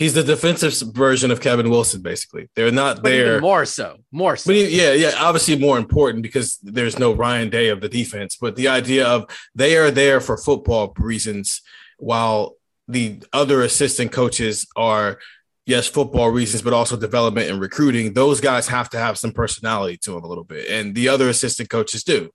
He's 0.00 0.14
the 0.14 0.22
defensive 0.22 0.72
version 0.94 1.30
of 1.30 1.42
Kevin 1.42 1.68
Wilson, 1.68 2.00
basically. 2.00 2.48
They're 2.56 2.72
not 2.72 3.02
there. 3.02 3.38
more 3.38 3.66
so, 3.66 3.98
more 4.10 4.34
so. 4.34 4.50
He, 4.50 4.74
yeah, 4.74 4.92
yeah. 4.94 5.12
Obviously, 5.18 5.58
more 5.58 5.76
important 5.76 6.22
because 6.22 6.56
there's 6.62 6.98
no 6.98 7.12
Ryan 7.12 7.50
Day 7.50 7.68
of 7.68 7.82
the 7.82 7.88
defense. 7.90 8.38
But 8.40 8.56
the 8.56 8.68
idea 8.68 9.06
of 9.06 9.30
they 9.54 9.76
are 9.76 9.90
there 9.90 10.22
for 10.22 10.38
football 10.38 10.94
reasons, 10.96 11.60
while 11.98 12.54
the 12.88 13.22
other 13.34 13.60
assistant 13.60 14.10
coaches 14.10 14.66
are 14.74 15.18
yes 15.66 15.86
football 15.86 16.30
reasons 16.30 16.62
but 16.62 16.72
also 16.72 16.96
development 16.96 17.50
and 17.50 17.60
recruiting 17.60 18.14
those 18.14 18.40
guys 18.40 18.66
have 18.66 18.88
to 18.90 18.98
have 18.98 19.18
some 19.18 19.30
personality 19.30 19.98
to 19.98 20.12
them 20.12 20.24
a 20.24 20.26
little 20.26 20.44
bit 20.44 20.66
and 20.68 20.94
the 20.94 21.08
other 21.08 21.28
assistant 21.28 21.68
coaches 21.68 22.02
do 22.02 22.30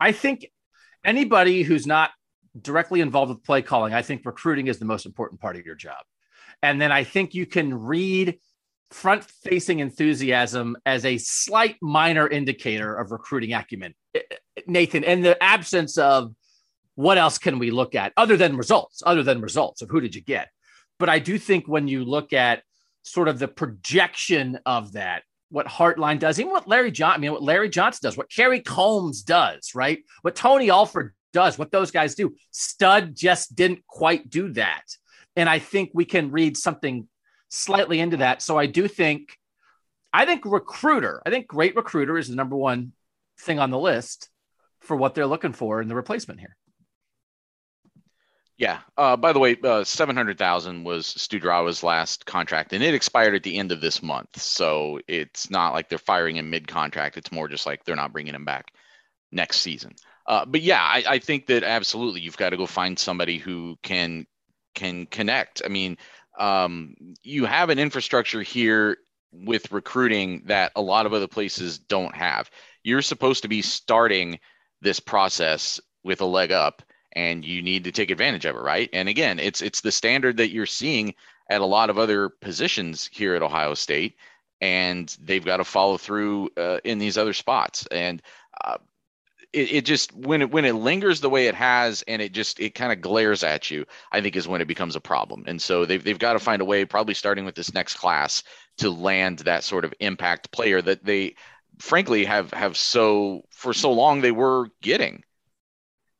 i 0.00 0.10
think 0.10 0.50
anybody 1.04 1.62
who's 1.62 1.86
not 1.86 2.10
directly 2.60 3.00
involved 3.00 3.30
with 3.30 3.44
play 3.44 3.62
calling 3.62 3.92
i 3.92 4.02
think 4.02 4.22
recruiting 4.24 4.66
is 4.66 4.78
the 4.78 4.84
most 4.86 5.06
important 5.06 5.40
part 5.40 5.54
of 5.54 5.64
your 5.64 5.76
job 5.76 6.02
and 6.62 6.80
then 6.80 6.92
i 6.92 7.04
think 7.04 7.34
you 7.34 7.46
can 7.46 7.74
read 7.74 8.38
front 8.90 9.24
facing 9.24 9.78
enthusiasm 9.78 10.76
as 10.84 11.04
a 11.04 11.16
slight 11.18 11.76
minor 11.80 12.28
indicator 12.28 12.94
of 12.94 13.10
recruiting 13.10 13.52
acumen 13.54 13.94
eh, 14.14 14.20
eh, 14.30 14.60
nathan 14.66 15.02
in 15.04 15.22
the 15.22 15.40
absence 15.42 15.96
of 15.98 16.34
what 16.94 17.18
else 17.18 17.38
can 17.38 17.58
we 17.58 17.70
look 17.70 17.94
at 17.94 18.12
other 18.16 18.36
than 18.36 18.56
results, 18.56 19.02
other 19.04 19.22
than 19.22 19.40
results 19.40 19.82
of 19.82 19.90
who 19.90 20.00
did 20.00 20.14
you 20.14 20.20
get? 20.20 20.48
But 20.98 21.08
I 21.08 21.18
do 21.18 21.38
think 21.38 21.66
when 21.66 21.88
you 21.88 22.04
look 22.04 22.32
at 22.32 22.62
sort 23.02 23.28
of 23.28 23.38
the 23.38 23.48
projection 23.48 24.58
of 24.66 24.92
that, 24.92 25.22
what 25.48 25.66
Hartline 25.66 26.18
does, 26.18 26.38
even 26.38 26.52
what 26.52 26.68
Larry 26.68 26.90
John, 26.90 27.12
I 27.12 27.18
mean, 27.18 27.32
what 27.32 27.42
Larry 27.42 27.68
Johnson 27.68 28.00
does, 28.02 28.16
what 28.16 28.30
Kerry 28.30 28.60
Combs 28.60 29.22
does, 29.22 29.74
right? 29.74 30.02
What 30.22 30.34
Tony 30.34 30.70
Alford 30.70 31.12
does, 31.32 31.58
what 31.58 31.70
those 31.70 31.90
guys 31.90 32.14
do. 32.14 32.34
Stud 32.50 33.14
just 33.14 33.54
didn't 33.54 33.86
quite 33.86 34.30
do 34.30 34.52
that. 34.52 34.82
And 35.36 35.48
I 35.48 35.58
think 35.58 35.90
we 35.94 36.04
can 36.04 36.30
read 36.30 36.56
something 36.56 37.08
slightly 37.48 38.00
into 38.00 38.18
that. 38.18 38.42
So 38.42 38.58
I 38.58 38.66
do 38.66 38.88
think, 38.88 39.38
I 40.12 40.26
think 40.26 40.44
recruiter, 40.44 41.22
I 41.24 41.30
think 41.30 41.46
great 41.46 41.76
recruiter 41.76 42.18
is 42.18 42.28
the 42.28 42.36
number 42.36 42.56
one 42.56 42.92
thing 43.40 43.58
on 43.58 43.70
the 43.70 43.78
list 43.78 44.28
for 44.80 44.96
what 44.96 45.14
they're 45.14 45.26
looking 45.26 45.52
for 45.52 45.80
in 45.80 45.88
the 45.88 45.94
replacement 45.94 46.40
here. 46.40 46.56
Yeah. 48.58 48.80
Uh, 48.96 49.16
by 49.16 49.32
the 49.32 49.38
way, 49.38 49.56
uh, 49.64 49.82
seven 49.82 50.14
hundred 50.14 50.38
thousand 50.38 50.84
was 50.84 51.06
Studrawa's 51.06 51.82
last 51.82 52.26
contract, 52.26 52.72
and 52.72 52.84
it 52.84 52.94
expired 52.94 53.34
at 53.34 53.42
the 53.42 53.58
end 53.58 53.72
of 53.72 53.80
this 53.80 54.02
month. 54.02 54.40
So 54.40 55.00
it's 55.08 55.50
not 55.50 55.72
like 55.72 55.88
they're 55.88 55.98
firing 55.98 56.36
him 56.36 56.50
mid-contract. 56.50 57.16
It's 57.16 57.32
more 57.32 57.48
just 57.48 57.66
like 57.66 57.84
they're 57.84 57.96
not 57.96 58.12
bringing 58.12 58.34
him 58.34 58.44
back 58.44 58.72
next 59.32 59.62
season. 59.62 59.94
Uh, 60.26 60.44
but 60.44 60.60
yeah, 60.60 60.80
I, 60.80 61.02
I, 61.08 61.18
think 61.18 61.46
that 61.46 61.64
absolutely 61.64 62.20
you've 62.20 62.36
got 62.36 62.50
to 62.50 62.56
go 62.56 62.66
find 62.66 62.96
somebody 62.96 63.38
who 63.38 63.76
can 63.82 64.26
can 64.74 65.06
connect. 65.06 65.62
I 65.64 65.68
mean, 65.68 65.98
um, 66.38 66.94
you 67.22 67.44
have 67.44 67.70
an 67.70 67.78
infrastructure 67.78 68.42
here 68.42 68.98
with 69.32 69.72
recruiting 69.72 70.42
that 70.46 70.72
a 70.76 70.82
lot 70.82 71.06
of 71.06 71.12
other 71.12 71.28
places 71.28 71.78
don't 71.78 72.14
have. 72.14 72.50
You're 72.82 73.02
supposed 73.02 73.42
to 73.42 73.48
be 73.48 73.62
starting 73.62 74.38
this 74.80 75.00
process 75.00 75.80
with 76.04 76.20
a 76.20 76.26
leg 76.26 76.52
up 76.52 76.82
and 77.14 77.44
you 77.44 77.62
need 77.62 77.84
to 77.84 77.92
take 77.92 78.10
advantage 78.10 78.44
of 78.44 78.56
it, 78.56 78.60
right? 78.60 78.88
And 78.92 79.08
again, 79.08 79.38
it's 79.38 79.60
it's 79.60 79.80
the 79.80 79.92
standard 79.92 80.38
that 80.38 80.50
you're 80.50 80.66
seeing 80.66 81.14
at 81.50 81.60
a 81.60 81.66
lot 81.66 81.90
of 81.90 81.98
other 81.98 82.28
positions 82.28 83.08
here 83.12 83.34
at 83.34 83.42
Ohio 83.42 83.74
State, 83.74 84.16
and 84.60 85.14
they've 85.20 85.44
got 85.44 85.58
to 85.58 85.64
follow 85.64 85.98
through 85.98 86.50
uh, 86.56 86.78
in 86.84 86.98
these 86.98 87.18
other 87.18 87.34
spots. 87.34 87.86
And 87.90 88.22
uh, 88.64 88.78
it, 89.52 89.72
it 89.72 89.84
just 89.84 90.12
when 90.14 90.42
it 90.42 90.50
when 90.50 90.64
it 90.64 90.74
lingers 90.74 91.20
the 91.20 91.30
way 91.30 91.46
it 91.46 91.54
has 91.54 92.02
and 92.08 92.22
it 92.22 92.32
just 92.32 92.60
it 92.60 92.74
kind 92.74 92.92
of 92.92 93.00
glares 93.00 93.42
at 93.42 93.70
you, 93.70 93.84
I 94.10 94.20
think 94.20 94.36
is 94.36 94.48
when 94.48 94.60
it 94.60 94.68
becomes 94.68 94.96
a 94.96 95.00
problem. 95.00 95.44
And 95.46 95.60
so 95.60 95.84
they've 95.84 96.02
they've 96.02 96.18
got 96.18 96.34
to 96.34 96.38
find 96.38 96.62
a 96.62 96.64
way, 96.64 96.84
probably 96.84 97.14
starting 97.14 97.44
with 97.44 97.54
this 97.54 97.74
next 97.74 97.94
class, 97.94 98.42
to 98.78 98.90
land 98.90 99.40
that 99.40 99.64
sort 99.64 99.84
of 99.84 99.94
impact 100.00 100.52
player 100.52 100.80
that 100.82 101.04
they 101.04 101.34
frankly 101.78 102.24
have 102.24 102.52
have 102.52 102.76
so 102.76 103.42
for 103.50 103.72
so 103.72 103.92
long 103.92 104.20
they 104.20 104.32
were 104.32 104.68
getting. 104.80 105.22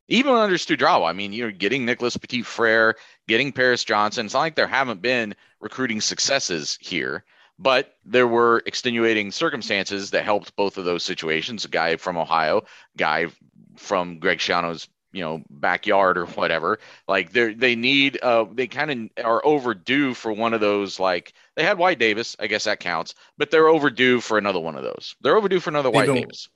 Even 0.09 0.35
under 0.35 0.57
Studrawa, 0.57 1.09
I 1.09 1.13
mean, 1.15 1.33
you're 1.33 1.53
getting 1.53 1.87
Nicholas 1.87 2.17
Petit 2.17 2.43
Frere, 2.43 2.97
getting 3.29 3.53
Paris 3.53 3.83
Johnson. 3.85 4.27
It's 4.27 4.35
not 4.35 4.41
like 4.41 4.57
there 4.57 4.67
haven't 4.67 5.01
been 5.01 5.35
recruiting 5.61 6.03
successes 6.03 6.77
here, 6.81 7.25
but 7.59 7.95
there 8.05 8.27
were 8.27 8.63
extenuating 8.67 9.31
circumstances 9.31 10.11
that 10.11 10.25
helped 10.25 10.57
both 10.57 10.79
of 10.79 10.85
those 10.85 11.03
situations. 11.05 11.65
A 11.65 11.69
guy 11.69 11.97
from 11.97 12.17
Ohio, 12.17 12.63
guy 12.97 13.27
from 13.77 14.19
Greg 14.19 14.39
Schiano's 14.39 14.89
you 15.13 15.21
know 15.21 15.43
backyard 15.51 16.17
or 16.19 16.27
whatever. 16.27 16.79
Like 17.07 17.33
they 17.33 17.55
they 17.55 17.77
need 17.77 18.19
uh 18.23 18.47
they 18.51 18.67
kind 18.67 19.11
of 19.19 19.25
are 19.25 19.45
overdue 19.45 20.15
for 20.15 20.33
one 20.33 20.55
of 20.55 20.61
those 20.61 20.99
like 20.99 21.35
they 21.55 21.63
had 21.65 21.79
Wyatt 21.79 21.99
Davis 21.99 22.35
i 22.41 22.47
guess 22.47 22.65
that 22.65 22.81
counts 22.81 23.15
but 23.37 23.51
they're 23.51 23.69
overdue 23.69 24.21
for 24.21 24.39
another 24.39 24.61
one 24.61 24.75
of 24.75 24.83
those. 24.83 25.15
They're 25.21 25.37
overdue 25.37 25.61
for 25.61 25.71
another 25.71 25.91
Wyatt 25.91 26.09
Even- 26.09 26.23
davis 26.23 26.49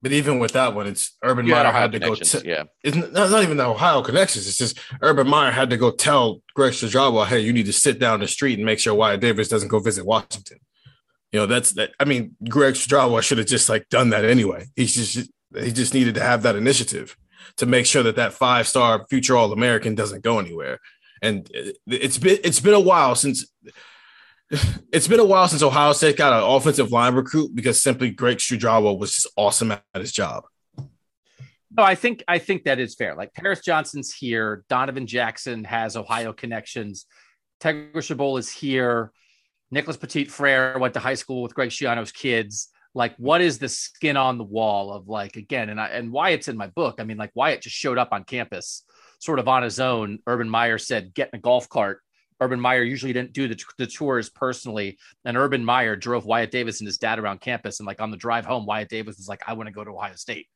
But 0.00 0.12
even 0.12 0.38
with 0.38 0.52
that 0.52 0.74
one, 0.74 0.86
it's 0.86 1.16
Urban 1.24 1.46
had 1.46 1.64
Meyer 1.64 1.72
had 1.72 1.92
to 1.92 1.98
go. 1.98 2.14
T- 2.14 2.48
yeah 2.48 2.64
it's 2.84 2.96
not, 2.96 3.12
not 3.12 3.42
even 3.42 3.56
the 3.56 3.66
Ohio 3.66 4.00
connections. 4.00 4.46
It's 4.46 4.56
just 4.56 4.78
Urban 5.02 5.28
Meyer 5.28 5.50
had 5.50 5.70
to 5.70 5.76
go 5.76 5.90
tell 5.90 6.40
Greg 6.54 6.72
Studrawa, 6.72 7.26
"Hey, 7.26 7.40
you 7.40 7.52
need 7.52 7.66
to 7.66 7.72
sit 7.72 7.98
down 7.98 8.20
the 8.20 8.28
street 8.28 8.58
and 8.58 8.66
make 8.66 8.78
sure 8.78 8.94
Wyatt 8.94 9.20
Davis 9.20 9.48
doesn't 9.48 9.68
go 9.68 9.80
visit 9.80 10.06
Washington." 10.06 10.58
You 11.32 11.40
know, 11.40 11.46
that's 11.46 11.72
that. 11.72 11.90
I 11.98 12.04
mean, 12.04 12.36
Greg 12.48 12.74
Studrawa 12.74 13.22
should 13.22 13.38
have 13.38 13.48
just 13.48 13.68
like 13.68 13.88
done 13.88 14.10
that 14.10 14.24
anyway. 14.24 14.66
He's 14.76 14.94
just 14.94 15.30
he 15.56 15.72
just 15.72 15.94
needed 15.94 16.14
to 16.14 16.22
have 16.22 16.42
that 16.42 16.56
initiative 16.56 17.16
to 17.56 17.66
make 17.66 17.86
sure 17.86 18.02
that 18.04 18.16
that 18.16 18.32
five 18.32 18.68
star 18.68 19.04
future 19.10 19.36
All 19.36 19.52
American 19.52 19.94
doesn't 19.94 20.22
go 20.22 20.38
anywhere. 20.38 20.78
And 21.22 21.50
uh, 21.56 21.72
it's 21.88 22.18
been 22.18 22.38
it's 22.44 22.60
been 22.60 22.74
a 22.74 22.80
while 22.80 23.14
since 23.14 23.50
it's 24.92 25.08
been 25.08 25.20
a 25.20 25.24
while 25.24 25.48
since 25.48 25.62
Ohio 25.62 25.92
State 25.92 26.16
got 26.16 26.32
an 26.32 26.42
offensive 26.42 26.90
line 26.90 27.14
recruit 27.14 27.54
because 27.54 27.82
simply 27.82 28.10
Greg 28.10 28.38
Studrawa 28.38 28.98
was 28.98 29.12
just 29.12 29.26
awesome 29.36 29.72
at 29.72 29.82
his 29.94 30.12
job. 30.12 30.44
No, 31.70 31.82
I 31.82 31.94
think 31.94 32.24
I 32.26 32.38
think 32.38 32.64
that 32.64 32.78
is 32.78 32.94
fair. 32.94 33.14
Like 33.14 33.34
Paris 33.34 33.60
Johnson's 33.60 34.12
here, 34.12 34.64
Donovan 34.68 35.06
Jackson 35.06 35.64
has 35.64 35.96
Ohio 35.96 36.32
connections, 36.32 37.06
Tegra 37.60 37.92
Tshabola 37.94 38.38
is 38.38 38.50
here, 38.50 39.12
Nicholas 39.70 39.96
Petit 39.96 40.24
Frere 40.26 40.78
went 40.78 40.94
to 40.94 41.00
high 41.00 41.14
school 41.14 41.42
with 41.42 41.54
Greg 41.54 41.70
Schiano's 41.70 42.12
kids. 42.12 42.68
Like, 42.94 43.14
what 43.16 43.40
is 43.40 43.58
the 43.58 43.68
skin 43.68 44.16
on 44.16 44.38
the 44.38 44.44
wall 44.44 44.92
of 44.92 45.08
like 45.08 45.36
again? 45.36 45.68
And 45.68 45.80
I 45.80 45.88
and 45.88 46.10
Wyatt's 46.10 46.48
in 46.48 46.56
my 46.56 46.68
book. 46.68 46.96
I 46.98 47.04
mean, 47.04 47.18
like 47.18 47.32
Wyatt 47.34 47.62
just 47.62 47.76
showed 47.76 47.98
up 47.98 48.08
on 48.12 48.24
campus, 48.24 48.84
sort 49.18 49.38
of 49.38 49.46
on 49.46 49.62
his 49.62 49.78
own. 49.78 50.20
Urban 50.26 50.48
Meyer 50.48 50.78
said, 50.78 51.12
"Get 51.12 51.30
in 51.32 51.38
a 51.38 51.42
golf 51.42 51.68
cart." 51.68 52.00
Urban 52.40 52.60
Meyer 52.60 52.82
usually 52.82 53.12
didn't 53.12 53.32
do 53.32 53.48
the, 53.48 53.60
the 53.78 53.86
tours 53.86 54.30
personally, 54.30 54.98
and 55.24 55.36
Urban 55.36 55.64
Meyer 55.64 55.96
drove 55.96 56.24
Wyatt 56.24 56.50
Davis 56.50 56.80
and 56.80 56.86
his 56.86 56.98
dad 56.98 57.18
around 57.18 57.40
campus. 57.40 57.80
And 57.80 57.86
like 57.86 58.00
on 58.00 58.10
the 58.10 58.16
drive 58.16 58.46
home, 58.46 58.66
Wyatt 58.66 58.88
Davis 58.88 59.16
was 59.16 59.28
like, 59.28 59.42
"I 59.46 59.54
want 59.54 59.66
to 59.68 59.72
go 59.72 59.84
to 59.84 59.90
Ohio 59.90 60.14
State." 60.14 60.46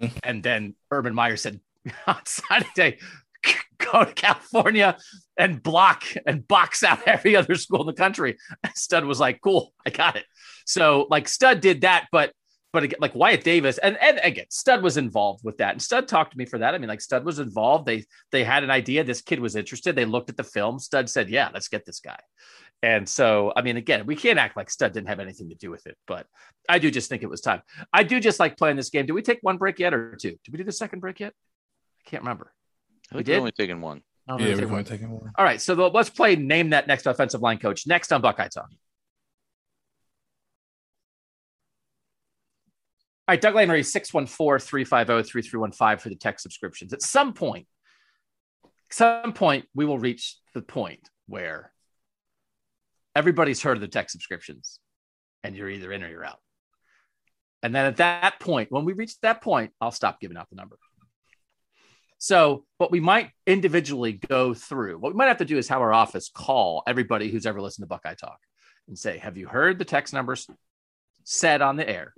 Mm-hmm. 0.00 0.18
and 0.24 0.42
then 0.42 0.74
Urban 0.90 1.14
Meyer 1.14 1.36
said 1.36 1.60
on 2.06 2.16
Saturday, 2.24 2.98
go 3.78 4.04
to 4.04 4.12
California 4.12 4.96
and 5.36 5.62
block 5.62 6.04
and 6.26 6.46
box 6.46 6.82
out 6.82 7.00
every 7.06 7.36
other 7.36 7.54
school 7.54 7.80
in 7.80 7.86
the 7.86 7.92
country. 7.92 8.36
And 8.62 8.72
Stud 8.74 9.04
was 9.04 9.20
like, 9.20 9.40
cool, 9.40 9.72
I 9.86 9.90
got 9.90 10.16
it. 10.16 10.24
So 10.66 11.06
like 11.10 11.28
Stud 11.28 11.60
did 11.60 11.82
that, 11.82 12.06
but 12.12 12.32
but 12.72 12.82
again, 12.84 12.98
like 13.00 13.14
Wyatt 13.14 13.44
Davis 13.44 13.78
and 13.78 13.96
and 13.98 14.20
again, 14.22 14.46
Stud 14.50 14.82
was 14.82 14.96
involved 14.96 15.44
with 15.44 15.58
that, 15.58 15.72
and 15.72 15.82
Stud 15.82 16.08
talked 16.08 16.32
to 16.32 16.38
me 16.38 16.44
for 16.46 16.58
that. 16.58 16.74
I 16.74 16.78
mean, 16.78 16.88
like 16.88 17.00
Stud 17.00 17.24
was 17.24 17.38
involved. 17.38 17.86
They 17.86 18.04
they 18.30 18.44
had 18.44 18.64
an 18.64 18.70
idea. 18.70 19.04
This 19.04 19.20
kid 19.22 19.40
was 19.40 19.56
interested. 19.56 19.94
They 19.94 20.04
looked 20.04 20.30
at 20.30 20.36
the 20.36 20.44
film. 20.44 20.78
Stud 20.78 21.08
said, 21.10 21.28
"Yeah, 21.30 21.50
let's 21.52 21.68
get 21.68 21.84
this 21.84 22.00
guy." 22.00 22.18
And 22.84 23.08
so, 23.08 23.52
I 23.54 23.62
mean, 23.62 23.76
again, 23.76 24.06
we 24.06 24.16
can't 24.16 24.38
act 24.40 24.56
like 24.56 24.68
Stud 24.68 24.92
didn't 24.92 25.06
have 25.08 25.20
anything 25.20 25.48
to 25.50 25.54
do 25.54 25.70
with 25.70 25.86
it, 25.86 25.96
but 26.08 26.26
I 26.68 26.80
do 26.80 26.90
just 26.90 27.08
think 27.08 27.22
it 27.22 27.30
was 27.30 27.40
time. 27.40 27.62
I 27.92 28.02
do 28.02 28.18
just 28.18 28.40
like 28.40 28.56
playing 28.56 28.76
this 28.76 28.90
game. 28.90 29.06
Did 29.06 29.12
we 29.12 29.22
take 29.22 29.38
one 29.42 29.56
break 29.56 29.78
yet 29.78 29.94
or 29.94 30.16
two? 30.16 30.30
Did 30.42 30.50
we 30.52 30.58
do 30.58 30.64
the 30.64 30.72
second 30.72 30.98
break 30.98 31.20
yet? 31.20 31.32
I 32.04 32.10
can't 32.10 32.24
remember. 32.24 32.52
I 33.12 33.16
We 33.16 33.18
think 33.18 33.26
did? 33.26 33.32
we're 33.34 33.38
only 33.38 33.52
taking 33.52 33.80
one. 33.80 34.02
Oh, 34.28 34.36
Yeah, 34.38 34.46
we 34.46 34.50
we're 34.54 34.56
take 34.56 34.62
one. 34.64 34.70
going 34.70 34.84
to 34.84 34.98
take 34.98 35.02
one. 35.08 35.32
All 35.38 35.44
right, 35.44 35.60
so 35.60 35.76
the, 35.76 35.90
let's 35.90 36.10
play 36.10 36.34
name 36.34 36.70
that 36.70 36.88
next 36.88 37.06
offensive 37.06 37.40
line 37.40 37.58
coach 37.58 37.86
next 37.86 38.12
on 38.12 38.20
Buckeye 38.20 38.48
Talk. 38.48 38.68
All 43.28 43.34
right, 43.34 43.40
Doug 43.40 43.54
Lanery, 43.54 43.84
614-350-3315 43.84 46.00
for 46.00 46.08
the 46.08 46.16
tech 46.16 46.40
subscriptions. 46.40 46.92
At 46.92 47.02
some 47.02 47.34
point, 47.34 47.68
some 48.90 49.32
point, 49.32 49.66
we 49.74 49.84
will 49.84 49.98
reach 49.98 50.38
the 50.54 50.62
point 50.62 51.08
where 51.26 51.72
everybody's 53.14 53.62
heard 53.62 53.76
of 53.76 53.80
the 53.80 53.88
tech 53.88 54.10
subscriptions 54.10 54.80
and 55.44 55.56
you're 55.56 55.70
either 55.70 55.92
in 55.92 56.02
or 56.02 56.08
you're 56.08 56.24
out. 56.24 56.40
And 57.62 57.72
then 57.74 57.86
at 57.86 57.98
that 57.98 58.40
point, 58.40 58.72
when 58.72 58.84
we 58.84 58.92
reach 58.92 59.18
that 59.20 59.40
point, 59.40 59.70
I'll 59.80 59.92
stop 59.92 60.20
giving 60.20 60.36
out 60.36 60.50
the 60.50 60.56
number. 60.56 60.78
So, 62.18 62.64
what 62.78 62.92
we 62.92 63.00
might 63.00 63.30
individually 63.46 64.12
go 64.12 64.54
through, 64.54 64.98
what 64.98 65.12
we 65.12 65.16
might 65.16 65.26
have 65.26 65.38
to 65.38 65.44
do 65.44 65.58
is 65.58 65.68
have 65.68 65.80
our 65.80 65.92
office 65.92 66.30
call 66.32 66.84
everybody 66.86 67.30
who's 67.30 67.46
ever 67.46 67.60
listened 67.60 67.84
to 67.84 67.88
Buckeye 67.88 68.14
Talk 68.14 68.38
and 68.86 68.96
say, 68.96 69.18
Have 69.18 69.36
you 69.36 69.48
heard 69.48 69.78
the 69.78 69.84
text 69.84 70.14
numbers 70.14 70.46
said 71.24 71.62
on 71.62 71.76
the 71.76 71.88
air? 71.88 72.14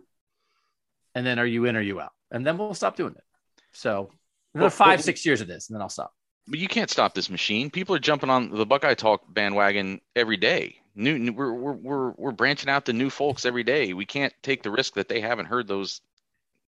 And 1.14 1.24
then 1.26 1.38
are 1.38 1.46
you 1.46 1.64
in 1.66 1.76
or 1.76 1.80
you 1.80 2.00
out? 2.00 2.12
And 2.30 2.46
then 2.46 2.58
we'll 2.58 2.74
stop 2.74 2.96
doing 2.96 3.14
it. 3.16 3.24
So, 3.72 4.10
another 4.54 4.64
Well, 4.64 4.70
five, 4.70 4.98
well- 4.98 5.04
six 5.04 5.24
years 5.24 5.40
of 5.40 5.48
this, 5.48 5.68
and 5.68 5.74
then 5.76 5.82
I'll 5.82 5.88
stop. 5.88 6.12
But 6.46 6.58
you 6.58 6.68
can't 6.68 6.90
stop 6.90 7.14
this 7.14 7.30
machine. 7.30 7.70
People 7.70 7.94
are 7.94 7.98
jumping 8.00 8.28
on 8.28 8.50
the 8.50 8.66
Buckeye 8.66 8.94
Talk 8.94 9.22
bandwagon 9.32 10.00
every 10.14 10.36
day. 10.36 10.76
New, 10.94 11.18
new 11.18 11.32
we're, 11.32 11.54
we're 11.54 11.72
we're 11.72 12.10
we're 12.12 12.32
branching 12.32 12.68
out 12.68 12.84
to 12.84 12.92
new 12.92 13.08
folks 13.08 13.46
every 13.46 13.64
day. 13.64 13.94
We 13.94 14.04
can't 14.04 14.32
take 14.42 14.62
the 14.62 14.70
risk 14.70 14.94
that 14.94 15.08
they 15.08 15.20
haven't 15.20 15.46
heard 15.46 15.66
those 15.66 16.02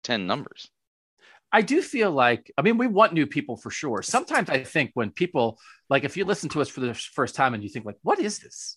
ten 0.05 0.27
numbers. 0.27 0.71
I 1.53 1.63
do 1.63 1.83
feel 1.83 2.11
like, 2.11 2.53
I 2.57 2.63
mean, 2.63 2.79
we 2.79 2.87
want 2.87 3.13
new 3.13 3.27
people 3.27 3.57
for 3.57 3.71
sure. 3.71 4.03
Sometimes 4.03 4.51
I 4.51 4.63
think 4.63 4.91
when 4.95 5.11
people, 5.11 5.59
like, 5.89 6.05
if 6.05 6.17
you 6.17 6.25
listen 6.25 6.49
to 6.51 6.61
us 6.61 6.69
for 6.69 6.81
the 6.81 6.95
first 6.95 7.35
time 7.35 7.55
and 7.55 7.63
you 7.63 7.69
think, 7.69 7.85
like, 7.87 7.99
what 8.03 8.19
is 8.19 8.39
this? 8.39 8.77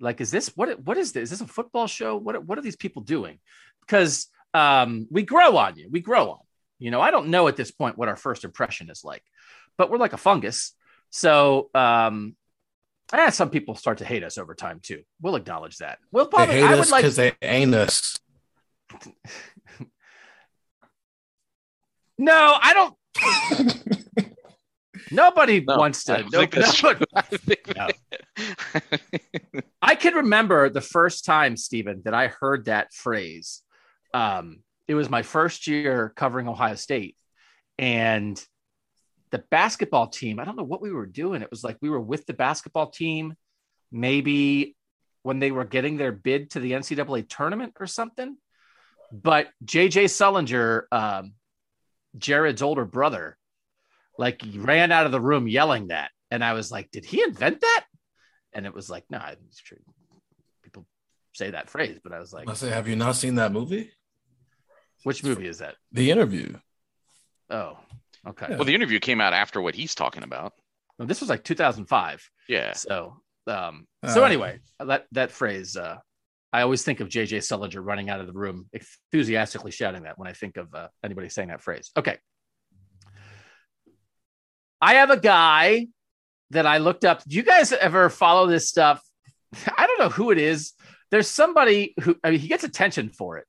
Like, 0.00 0.20
is 0.20 0.30
this 0.30 0.48
what? 0.56 0.80
What 0.80 0.96
is 0.96 1.12
this? 1.12 1.24
Is 1.24 1.30
this 1.38 1.40
a 1.40 1.52
football 1.52 1.88
show? 1.88 2.16
What? 2.16 2.44
What 2.44 2.56
are 2.58 2.62
these 2.62 2.76
people 2.76 3.02
doing? 3.02 3.40
Because 3.80 4.28
um, 4.54 5.06
we 5.10 5.22
grow 5.24 5.56
on 5.56 5.76
you. 5.76 5.88
We 5.90 6.00
grow 6.00 6.30
on. 6.30 6.38
You 6.78 6.90
know, 6.90 7.00
I 7.00 7.10
don't 7.10 7.28
know 7.28 7.48
at 7.48 7.56
this 7.56 7.70
point 7.70 7.98
what 7.98 8.08
our 8.08 8.16
first 8.16 8.44
impression 8.44 8.88
is 8.90 9.04
like, 9.04 9.22
but 9.76 9.90
we're 9.90 9.98
like 9.98 10.12
a 10.12 10.16
fungus. 10.18 10.72
So, 11.10 11.70
um, 11.74 12.34
eh, 13.12 13.30
some 13.30 13.50
people 13.50 13.74
start 13.74 13.98
to 13.98 14.04
hate 14.04 14.24
us 14.24 14.38
over 14.38 14.54
time 14.54 14.80
too. 14.82 15.02
We'll 15.20 15.36
acknowledge 15.36 15.78
that. 15.78 15.98
We'll 16.12 16.24
They 16.26 16.30
probably. 16.30 16.54
hate 16.56 16.64
I 16.64 16.70
would 16.70 16.80
us 16.80 16.90
like. 16.90 17.02
because 17.02 17.16
they 17.16 17.32
ain't 17.42 17.74
us. 17.74 18.18
No, 22.16 22.56
I 22.62 22.74
don't. 22.74 22.94
Nobody 25.10 25.60
No, 25.66 25.76
wants 25.76 26.04
to. 26.04 26.18
don't 26.18 26.32
No, 26.32 26.38
think 26.40 26.52
that's 26.54 26.80
no- 26.82 26.94
I 27.14 27.24
No. 27.76 27.88
I 29.82 29.94
can 29.96 30.14
remember 30.14 30.68
the 30.70 30.80
first 30.80 31.24
time, 31.24 31.56
Stephen, 31.56 32.02
that 32.04 32.14
I 32.14 32.28
heard 32.28 32.66
that 32.66 32.92
phrase. 32.94 33.62
Um, 34.14 34.60
it 34.88 34.94
was 34.94 35.10
my 35.10 35.22
first 35.22 35.66
year 35.66 36.12
covering 36.16 36.48
Ohio 36.48 36.76
State, 36.76 37.16
and 37.78 38.42
the 39.30 39.44
basketball 39.50 40.06
team. 40.06 40.38
I 40.38 40.44
don't 40.44 40.56
know 40.56 40.62
what 40.62 40.80
we 40.80 40.92
were 40.92 41.06
doing. 41.06 41.42
It 41.42 41.50
was 41.50 41.64
like 41.64 41.76
we 41.82 41.90
were 41.90 42.00
with 42.00 42.24
the 42.24 42.34
basketball 42.34 42.90
team, 42.90 43.34
maybe 43.90 44.76
when 45.24 45.40
they 45.40 45.50
were 45.50 45.64
getting 45.64 45.96
their 45.96 46.12
bid 46.12 46.50
to 46.50 46.60
the 46.60 46.72
NCAA 46.72 47.28
tournament 47.28 47.74
or 47.80 47.88
something. 47.88 48.36
But 49.10 49.48
JJ 49.64 50.04
Sullinger, 50.04 50.84
um, 50.92 51.32
Jared's 52.16 52.62
older 52.62 52.84
brother, 52.84 53.36
like 54.18 54.40
ran 54.54 54.92
out 54.92 55.06
of 55.06 55.12
the 55.12 55.20
room 55.20 55.48
yelling 55.48 55.88
that, 55.88 56.12
and 56.30 56.44
I 56.44 56.52
was 56.52 56.70
like, 56.70 56.90
"Did 56.92 57.04
he 57.04 57.22
invent 57.22 57.60
that?" 57.62 57.84
And 58.52 58.66
it 58.66 58.74
was 58.74 58.88
like, 58.88 59.04
"No, 59.10 59.20
it's 59.48 59.60
true. 59.60 59.78
People 60.62 60.86
say 61.32 61.50
that 61.50 61.70
phrase," 61.70 61.98
but 62.04 62.12
I 62.12 62.20
was 62.20 62.32
like, 62.32 62.48
I 62.48 62.54
say, 62.54 62.70
have 62.70 62.86
you 62.86 62.94
not 62.94 63.16
seen 63.16 63.34
that 63.34 63.50
movie? 63.50 63.90
"Which 65.04 65.22
movie 65.22 65.46
is 65.46 65.58
that?" 65.58 65.76
The 65.92 66.10
interview. 66.10 66.56
Oh, 67.50 67.78
okay. 68.26 68.46
Yeah. 68.50 68.56
well, 68.56 68.64
the 68.64 68.74
interview 68.74 68.98
came 68.98 69.20
out 69.20 69.32
after 69.32 69.60
what 69.60 69.74
he's 69.74 69.94
talking 69.94 70.22
about. 70.24 70.52
Well, 70.98 71.06
this 71.06 71.20
was 71.20 71.30
like 71.30 71.44
2005. 71.44 72.28
Yeah. 72.48 72.72
So, 72.72 73.20
um, 73.46 73.86
so 74.06 74.22
Uh, 74.22 74.26
anyway, 74.26 74.58
that 74.80 75.06
that 75.12 75.30
phrase, 75.30 75.76
uh, 75.76 75.98
I 76.52 76.62
always 76.62 76.82
think 76.84 77.00
of 77.00 77.08
JJ 77.08 77.38
Sullinger 77.38 77.84
running 77.84 78.10
out 78.10 78.20
of 78.20 78.26
the 78.26 78.32
room, 78.32 78.68
enthusiastically 78.72 79.70
shouting 79.72 80.02
that 80.04 80.18
when 80.18 80.28
I 80.28 80.32
think 80.32 80.56
of 80.56 80.74
uh, 80.74 80.88
anybody 81.04 81.28
saying 81.28 81.48
that 81.48 81.62
phrase. 81.62 81.90
Okay, 81.96 82.18
I 84.80 84.94
have 84.94 85.10
a 85.10 85.16
guy 85.18 85.88
that 86.50 86.66
I 86.66 86.78
looked 86.78 87.04
up. 87.04 87.24
Do 87.26 87.36
you 87.36 87.42
guys 87.42 87.72
ever 87.72 88.08
follow 88.10 88.46
this 88.46 88.68
stuff? 88.68 89.02
I 89.76 89.86
don't 89.86 89.98
know 89.98 90.10
who 90.10 90.30
it 90.30 90.38
is. 90.38 90.72
There's 91.10 91.28
somebody 91.28 91.94
who 92.02 92.16
I 92.22 92.30
mean, 92.30 92.40
he 92.40 92.48
gets 92.48 92.64
attention 92.64 93.08
for 93.10 93.38
it, 93.38 93.46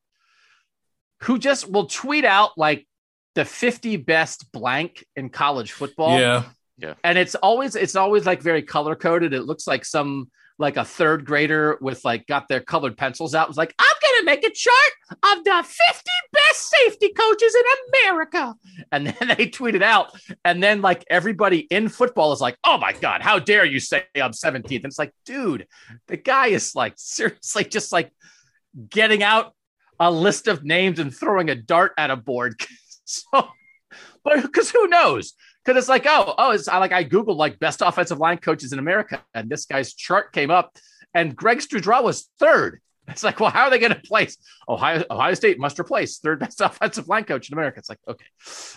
who 1.21 1.39
just 1.39 1.69
will 1.69 1.87
tweet 1.87 2.25
out 2.25 2.51
like 2.57 2.87
the 3.35 3.45
50 3.45 3.97
best 3.97 4.51
blank 4.51 5.05
in 5.15 5.29
college 5.29 5.71
football. 5.71 6.19
Yeah. 6.19 6.43
Yeah. 6.77 6.95
And 7.03 7.17
it's 7.17 7.35
always 7.35 7.75
it's 7.75 7.95
always 7.95 8.25
like 8.25 8.41
very 8.41 8.61
color 8.61 8.95
coded. 8.95 9.33
It 9.33 9.43
looks 9.43 9.65
like 9.65 9.85
some 9.85 10.29
like 10.57 10.77
a 10.77 10.85
third 10.85 11.25
grader 11.25 11.77
with 11.81 12.03
like 12.05 12.25
got 12.27 12.47
their 12.47 12.61
colored 12.61 12.97
pencils 12.97 13.35
out 13.35 13.47
was 13.47 13.57
like, 13.57 13.73
I'm 13.77 13.95
gonna 14.01 14.25
make 14.25 14.45
a 14.45 14.51
chart 14.51 15.37
of 15.37 15.43
the 15.43 15.63
50 15.63 16.11
best 16.31 16.69
safety 16.69 17.09
coaches 17.09 17.55
in 17.55 18.09
America. 18.09 18.55
And 18.91 19.07
then 19.07 19.27
they 19.37 19.47
tweeted 19.47 19.81
out, 19.81 20.17
and 20.43 20.61
then 20.61 20.81
like 20.81 21.03
everybody 21.09 21.59
in 21.59 21.89
football 21.89 22.31
is 22.33 22.41
like, 22.41 22.57
Oh 22.63 22.77
my 22.77 22.93
god, 22.93 23.21
how 23.21 23.39
dare 23.39 23.65
you 23.65 23.79
say 23.79 24.03
I'm 24.15 24.31
17th? 24.31 24.75
And 24.75 24.85
it's 24.85 24.99
like, 24.99 25.13
dude, 25.25 25.67
the 26.07 26.17
guy 26.17 26.47
is 26.47 26.75
like 26.75 26.93
seriously 26.97 27.65
just 27.65 27.91
like 27.91 28.11
getting 28.89 29.23
out 29.23 29.53
a 29.99 30.11
list 30.11 30.47
of 30.47 30.63
names 30.63 30.99
and 30.99 31.15
throwing 31.15 31.49
a 31.49 31.55
dart 31.55 31.93
at 31.97 32.11
a 32.11 32.15
board. 32.15 32.59
so 33.05 33.49
but 34.25 34.41
because 34.41 34.71
who 34.71 34.87
knows? 34.87 35.33
Because 35.63 35.79
it's 35.79 35.89
like, 35.89 36.05
oh, 36.07 36.33
oh, 36.37 36.51
it's 36.51 36.67
I 36.67 36.79
like 36.79 36.91
I 36.91 37.05
Googled 37.05 37.37
like 37.37 37.59
best 37.59 37.81
offensive 37.81 38.19
line 38.19 38.39
coaches 38.39 38.73
in 38.73 38.79
America, 38.79 39.23
and 39.33 39.49
this 39.49 39.65
guy's 39.65 39.93
chart 39.93 40.33
came 40.33 40.51
up, 40.51 40.75
and 41.13 41.35
Greg 41.35 41.59
Studrawa 41.59 42.03
was 42.03 42.29
third. 42.39 42.81
It's 43.07 43.23
like, 43.23 43.39
well, 43.39 43.51
how 43.51 43.65
are 43.65 43.69
they 43.69 43.77
going 43.77 43.93
to 43.93 44.01
place 44.01 44.35
Ohio? 44.67 45.03
Ohio 45.11 45.35
State 45.35 45.59
must 45.59 45.79
replace 45.79 46.17
third 46.17 46.39
best 46.39 46.59
offensive 46.61 47.07
line 47.07 47.23
coach 47.23 47.49
in 47.49 47.53
America. 47.53 47.77
It's 47.77 47.89
like, 47.89 47.99
okay, 48.07 48.25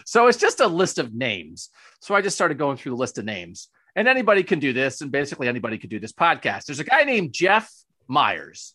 so 0.04 0.26
it's 0.26 0.38
just 0.38 0.60
a 0.60 0.66
list 0.66 0.98
of 0.98 1.14
names. 1.14 1.70
So 2.00 2.14
I 2.14 2.20
just 2.20 2.36
started 2.36 2.58
going 2.58 2.76
through 2.76 2.92
the 2.92 2.98
list 2.98 3.16
of 3.16 3.24
names, 3.24 3.68
and 3.96 4.06
anybody 4.06 4.42
can 4.42 4.58
do 4.58 4.74
this, 4.74 5.00
and 5.00 5.10
basically 5.10 5.48
anybody 5.48 5.78
can 5.78 5.88
do 5.88 5.98
this 5.98 6.12
podcast. 6.12 6.66
There's 6.66 6.80
a 6.80 6.84
guy 6.84 7.04
named 7.04 7.32
Jeff 7.32 7.72
Myers, 8.06 8.74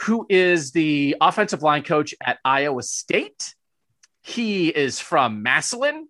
who 0.00 0.26
is 0.28 0.72
the 0.72 1.16
offensive 1.20 1.62
line 1.62 1.82
coach 1.82 2.14
at 2.24 2.38
Iowa 2.44 2.82
State. 2.82 3.54
He 4.22 4.68
is 4.68 4.98
from 5.00 5.42
Massillon. 5.42 6.06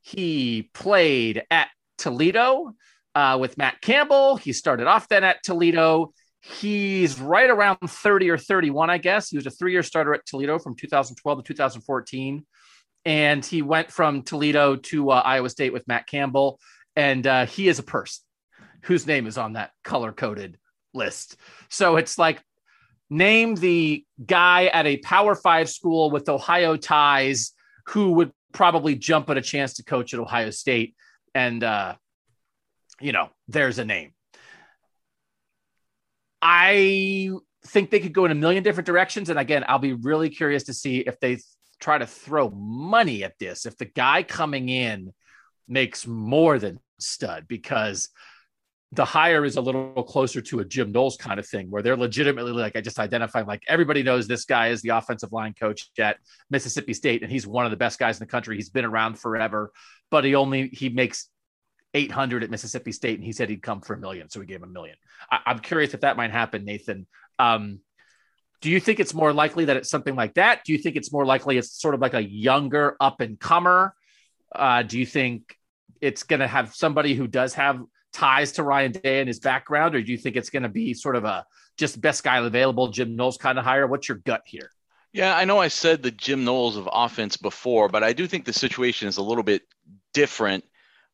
He 0.00 0.70
played 0.72 1.42
at 1.50 1.68
Toledo 1.98 2.74
uh, 3.14 3.38
with 3.40 3.58
Matt 3.58 3.80
Campbell. 3.80 4.36
He 4.36 4.52
started 4.52 4.86
off 4.86 5.08
then 5.08 5.24
at 5.24 5.42
Toledo. 5.42 6.12
He's 6.40 7.18
right 7.18 7.50
around 7.50 7.78
30 7.84 8.30
or 8.30 8.38
31, 8.38 8.88
I 8.88 8.98
guess. 8.98 9.30
He 9.30 9.36
was 9.36 9.46
a 9.46 9.50
three 9.50 9.72
year 9.72 9.82
starter 9.82 10.14
at 10.14 10.24
Toledo 10.26 10.58
from 10.58 10.76
2012 10.76 11.38
to 11.38 11.44
2014. 11.44 12.46
And 13.04 13.44
he 13.44 13.62
went 13.62 13.90
from 13.90 14.22
Toledo 14.22 14.76
to 14.76 15.10
uh, 15.10 15.22
Iowa 15.24 15.48
State 15.48 15.72
with 15.72 15.86
Matt 15.88 16.06
Campbell. 16.06 16.60
And 16.94 17.26
uh, 17.26 17.46
he 17.46 17.68
is 17.68 17.78
a 17.78 17.82
person 17.82 18.22
whose 18.82 19.06
name 19.06 19.26
is 19.26 19.38
on 19.38 19.54
that 19.54 19.70
color 19.82 20.12
coded 20.12 20.56
list. 20.94 21.36
So 21.68 21.96
it's 21.96 22.18
like, 22.18 22.42
name 23.10 23.54
the 23.54 24.04
guy 24.24 24.66
at 24.66 24.86
a 24.86 24.96
Power 24.98 25.34
Five 25.34 25.68
school 25.68 26.10
with 26.10 26.28
Ohio 26.28 26.76
ties 26.76 27.52
who 27.86 28.12
would 28.12 28.32
probably 28.52 28.94
jump 28.96 29.30
at 29.30 29.36
a 29.36 29.42
chance 29.42 29.74
to 29.74 29.84
coach 29.84 30.14
at 30.14 30.20
Ohio 30.20 30.50
State. 30.50 30.94
And, 31.34 31.62
uh, 31.62 31.94
you 33.00 33.12
know, 33.12 33.28
there's 33.48 33.78
a 33.78 33.84
name. 33.84 34.12
I 36.40 37.30
think 37.66 37.90
they 37.90 38.00
could 38.00 38.12
go 38.12 38.24
in 38.24 38.30
a 38.30 38.36
million 38.36 38.62
different 38.62 38.86
directions. 38.86 39.30
And 39.30 39.38
again, 39.38 39.64
I'll 39.68 39.78
be 39.78 39.92
really 39.92 40.30
curious 40.30 40.64
to 40.64 40.74
see 40.74 40.98
if 40.98 41.18
they 41.20 41.38
try 41.80 41.98
to 41.98 42.06
throw 42.06 42.50
money 42.50 43.24
at 43.24 43.38
this, 43.38 43.66
if 43.66 43.76
the 43.76 43.84
guy 43.84 44.22
coming 44.22 44.68
in 44.68 45.12
makes 45.68 46.06
more 46.06 46.58
than 46.58 46.78
stud, 46.98 47.46
because 47.48 48.08
the 48.96 49.04
hire 49.04 49.44
is 49.44 49.56
a 49.56 49.60
little 49.60 50.02
closer 50.02 50.40
to 50.40 50.60
a 50.60 50.64
Jim 50.64 50.90
Knowles 50.90 51.16
kind 51.16 51.38
of 51.38 51.46
thing, 51.46 51.70
where 51.70 51.82
they're 51.82 51.96
legitimately 51.96 52.52
like 52.52 52.76
I 52.76 52.80
just 52.80 52.98
identified 52.98 53.46
like 53.46 53.62
everybody 53.68 54.02
knows 54.02 54.26
this 54.26 54.44
guy 54.44 54.68
is 54.68 54.82
the 54.82 54.90
offensive 54.90 55.32
line 55.32 55.54
coach 55.54 55.90
at 55.98 56.16
Mississippi 56.50 56.94
State, 56.94 57.22
and 57.22 57.30
he's 57.30 57.46
one 57.46 57.66
of 57.66 57.70
the 57.70 57.76
best 57.76 57.98
guys 57.98 58.16
in 58.16 58.26
the 58.26 58.30
country. 58.30 58.56
He's 58.56 58.70
been 58.70 58.84
around 58.84 59.18
forever, 59.18 59.70
but 60.10 60.24
he 60.24 60.34
only 60.34 60.68
he 60.68 60.88
makes 60.88 61.28
800 61.94 62.44
at 62.44 62.50
Mississippi 62.50 62.92
State, 62.92 63.16
and 63.16 63.24
he 63.24 63.32
said 63.32 63.48
he'd 63.48 63.62
come 63.62 63.80
for 63.80 63.94
a 63.94 63.98
million, 63.98 64.28
so 64.30 64.40
we 64.40 64.46
gave 64.46 64.58
him 64.58 64.64
a 64.64 64.72
million. 64.72 64.96
I, 65.30 65.40
am 65.46 65.58
curious 65.58 65.94
if 65.94 66.00
that 66.00 66.16
might 66.16 66.30
happen, 66.30 66.64
Nathan. 66.64 67.06
Um, 67.38 67.80
do 68.62 68.70
you 68.70 68.80
think 68.80 69.00
it's 69.00 69.14
more 69.14 69.32
likely 69.32 69.66
that 69.66 69.76
it's 69.76 69.90
something 69.90 70.16
like 70.16 70.34
that? 70.34 70.62
Do 70.64 70.72
you 70.72 70.78
think 70.78 70.96
it's 70.96 71.12
more 71.12 71.26
likely 71.26 71.58
it's 71.58 71.78
sort 71.80 71.94
of 71.94 72.00
like 72.00 72.14
a 72.14 72.22
younger 72.22 72.96
up 72.98 73.20
and 73.20 73.38
comer? 73.38 73.94
Uh, 74.54 74.82
do 74.82 74.98
you 74.98 75.06
think 75.06 75.54
it's 76.00 76.22
going 76.22 76.40
to 76.40 76.46
have 76.46 76.74
somebody 76.74 77.14
who 77.14 77.26
does 77.26 77.54
have 77.54 77.80
ties 78.16 78.52
to 78.52 78.62
Ryan 78.62 78.92
Day 78.92 79.20
and 79.20 79.28
his 79.28 79.38
background, 79.38 79.94
or 79.94 80.02
do 80.02 80.10
you 80.10 80.18
think 80.18 80.36
it's 80.36 80.50
going 80.50 80.62
to 80.62 80.68
be 80.68 80.94
sort 80.94 81.16
of 81.16 81.24
a 81.24 81.46
just 81.76 82.00
best 82.00 82.24
guy 82.24 82.38
available, 82.38 82.88
Jim 82.88 83.14
Knowles 83.14 83.36
kind 83.36 83.58
of 83.58 83.64
hire? 83.64 83.86
What's 83.86 84.08
your 84.08 84.18
gut 84.18 84.42
here? 84.46 84.70
Yeah, 85.12 85.36
I 85.36 85.44
know 85.44 85.58
I 85.58 85.68
said 85.68 86.02
the 86.02 86.10
Jim 86.10 86.44
Knowles 86.44 86.76
of 86.76 86.88
offense 86.90 87.36
before, 87.36 87.88
but 87.88 88.02
I 88.02 88.12
do 88.12 88.26
think 88.26 88.44
the 88.44 88.52
situation 88.52 89.06
is 89.06 89.18
a 89.18 89.22
little 89.22 89.44
bit 89.44 89.62
different. 90.14 90.64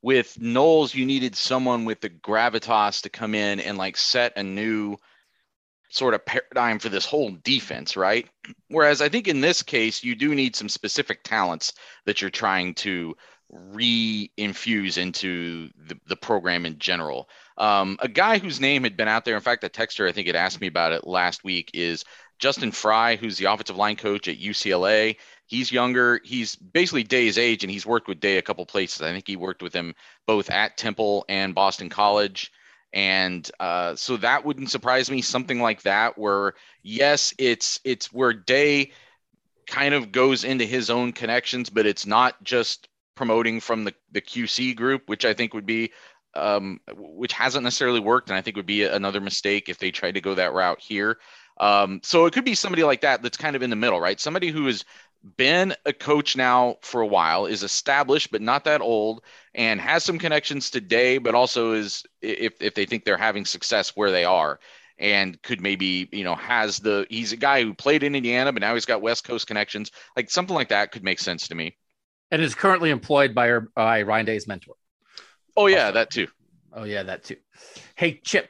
With 0.01 0.41
Knowles, 0.41 0.95
you 0.95 1.05
needed 1.05 1.37
someone 1.37 1.85
with 1.85 2.01
the 2.01 2.11
gravitas 2.11 3.03
to 3.03 3.11
come 3.11 3.35
in 3.35 3.61
and 3.61 3.77
like 3.77 3.97
set 3.97 4.33
a 4.37 4.43
new 4.43 4.97
sort 5.91 6.15
of 6.15 6.25
paradigm 6.25 6.79
for 6.79 6.89
this 6.89 7.05
whole 7.05 7.37
defense, 7.45 7.97
right? 7.97 8.29
Whereas 8.69 9.03
I 9.03 9.09
think 9.09 9.29
in 9.29 9.41
this 9.41 9.63
case, 9.63 10.03
you 10.03 10.15
do 10.15 10.35
need 10.35 10.57
some 10.57 10.69
specific 10.69 11.23
talents 11.23 11.75
that 12.07 12.21
you're 12.21 12.31
trying 12.31 12.75
to 12.77 13.15
re-infuse 13.53 14.97
into 14.97 15.69
the, 15.87 15.99
the 16.07 16.17
program 16.17 16.65
in 16.65 16.79
general. 16.79 17.29
Um, 17.59 17.99
a 18.01 18.09
guy 18.09 18.39
whose 18.39 18.61
name 18.61 18.83
had 18.83 18.97
been 18.97 19.09
out 19.09 19.25
there, 19.25 19.37
in 19.37 19.43
fact, 19.43 19.65
a 19.65 19.69
texter 19.69 20.09
I 20.09 20.13
think 20.13 20.27
had 20.27 20.37
asked 20.37 20.61
me 20.61 20.67
about 20.67 20.93
it 20.93 21.07
last 21.07 21.45
week 21.45 21.71
is 21.75 22.05
Justin 22.39 22.73
Frye, 22.73 23.17
who's 23.17 23.37
the 23.37 23.45
offensive 23.45 23.77
line 23.77 23.97
coach 23.97 24.27
at 24.27 24.41
UCLA. 24.41 25.17
He's 25.47 25.71
younger. 25.71 26.21
He's 26.25 26.57
basically 26.57 27.05
Day's 27.05 27.37
age, 27.37 27.63
and 27.63 27.71
he's 27.71 27.87
worked 27.87 28.09
with 28.09 28.21
Day 28.21 28.39
a 28.39 28.43
couple 28.43 28.65
places. 28.65 29.03
I 29.03 29.13
think 29.13 29.29
he 29.29 29.37
worked 29.37 29.63
with 29.63 29.75
him 29.75 29.95
both 30.27 30.51
at 30.51 30.79
Temple 30.79 31.25
and 31.29 31.55
Boston 31.55 31.91
College. 31.91 32.51
And 32.95 33.49
uh, 33.61 33.97
so 33.97 34.17
that 34.19 34.45
wouldn't 34.45 34.71
surprise 34.71 35.11
me. 35.11 35.23
Something 35.23 35.61
like 35.61 35.83
that, 35.83 36.19
where 36.19 36.55
yes, 36.83 37.35
it's 37.39 37.81
it's 37.85 38.13
where 38.13 38.33
Day 38.33 38.93
kind 39.67 39.95
of 39.95 40.13
goes 40.13 40.45
into 40.45 40.65
his 40.65 40.91
own 40.91 41.13
connections, 41.13 41.71
but 41.71 41.87
it's 41.87 42.07
not 42.07 42.43
just 42.43 42.89
promoting 43.15 43.61
from 43.61 43.85
the, 43.85 43.95
the 44.13 44.21
QC 44.21 44.75
group, 44.77 45.03
which 45.07 45.25
I 45.25 45.35
think 45.35 45.55
would 45.55 45.67
be, 45.67 45.93
um, 46.35 46.81
which 46.95 47.33
hasn't 47.33 47.65
necessarily 47.65 48.01
worked, 48.01 48.29
and 48.29 48.37
I 48.37 48.41
think 48.41 48.57
would 48.57 48.67
be 48.67 48.85
another 48.85 49.21
mistake 49.21 49.69
if 49.69 49.79
they 49.79 49.91
tried 49.91 50.15
to 50.15 50.21
go 50.21 50.35
that 50.35 50.55
route 50.55 50.81
here. 50.81 51.19
Um, 51.59 52.01
so 52.03 52.27
it 52.27 52.33
could 52.33 52.45
be 52.45 52.55
somebody 52.55 52.83
like 52.83 53.03
that 53.03 53.23
that's 53.23 53.37
kind 53.37 53.55
of 53.55 53.63
in 53.63 53.71
the 53.71 53.77
middle, 53.77 54.01
right? 54.01 54.19
Somebody 54.19 54.49
who 54.49 54.67
has 54.67 54.85
been 55.37 55.75
a 55.87 55.93
coach 55.93 56.37
now 56.37 56.77
for 56.83 57.01
a 57.01 57.07
while, 57.07 57.47
is 57.47 57.63
established 57.63 58.33
but 58.33 58.43
not 58.43 58.65
that 58.65 58.81
old, 58.81 59.23
and 59.55 59.81
has 59.81 60.03
some 60.05 60.19
connections 60.19 60.71
today, 60.71 61.19
but 61.19 61.35
also 61.35 61.73
is 61.73 62.03
if 62.23 62.55
if 62.61 62.75
they 62.75 62.87
think 62.87 63.05
they're 63.05 63.17
having 63.17 63.45
success 63.45 63.91
where 63.95 64.11
they 64.11 64.25
are 64.25 64.59
and 64.99 65.41
could 65.43 65.61
maybe 65.61 66.09
you 66.13 66.25
know 66.25 66.35
has 66.35 66.79
the 66.79 67.07
he's 67.11 67.33
a 67.33 67.37
guy 67.37 67.63
who 67.63 67.75
played 67.75 68.03
in 68.03 68.15
Indiana 68.15 68.53
but 68.53 68.61
now 68.61 68.75
he's 68.75 68.85
got 68.85 69.03
West 69.03 69.25
Coast 69.25 69.47
connections 69.47 69.91
like 70.17 70.31
something 70.31 70.55
like 70.55 70.69
that 70.69 70.93
could 70.93 71.05
make 71.05 71.19
sense 71.19 71.49
to 71.49 71.55
me 71.55 71.77
and 72.33 72.41
is 72.41 72.55
currently 72.55 72.91
employed 72.91 73.35
by, 73.35 73.47
her, 73.47 73.69
by 73.77 74.03
Ryan 74.03 74.27
Day's 74.27 74.49
mentor. 74.49 74.75
Oh 75.57 75.67
yeah, 75.67 75.87
also. 75.87 75.95
that 75.95 76.11
too. 76.11 76.29
Oh 76.73 76.85
yeah, 76.85 77.03
that 77.05 77.25
too. 77.25 77.37
Hey 77.95 78.21
Chip, 78.25 78.49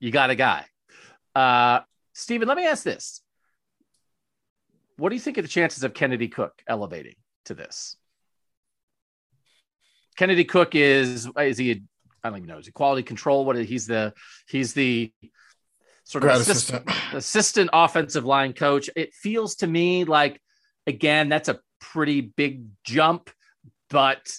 you 0.00 0.10
got 0.10 0.30
a 0.30 0.34
guy. 0.34 0.64
Uh, 1.34 1.80
Stephen, 2.14 2.48
let 2.48 2.56
me 2.56 2.66
ask 2.66 2.82
this: 2.82 3.20
What 4.96 5.10
do 5.10 5.14
you 5.14 5.20
think 5.20 5.36
of 5.36 5.44
the 5.44 5.48
chances 5.48 5.84
of 5.84 5.92
Kennedy 5.92 6.28
Cook 6.28 6.62
elevating 6.66 7.16
to 7.44 7.54
this? 7.54 7.96
Kennedy 10.16 10.44
Cook 10.44 10.74
is 10.74 11.28
is 11.38 11.58
he? 11.58 11.82
I 12.22 12.30
don't 12.30 12.38
even 12.38 12.48
know. 12.48 12.58
Is 12.58 12.66
he 12.66 12.72
quality 12.72 13.02
control? 13.02 13.44
What 13.44 13.56
is, 13.56 13.68
he's 13.68 13.86
the 13.86 14.14
he's 14.48 14.72
the 14.72 15.12
sort 16.04 16.24
of 16.24 16.30
assistant, 16.40 16.88
assistant 17.12 17.70
offensive 17.74 18.24
line 18.24 18.54
coach. 18.54 18.88
It 18.96 19.12
feels 19.12 19.56
to 19.56 19.66
me 19.66 20.04
like 20.04 20.40
again 20.86 21.28
that's 21.28 21.50
a 21.50 21.60
pretty 21.80 22.20
big 22.20 22.64
jump, 22.84 23.30
but 23.90 24.30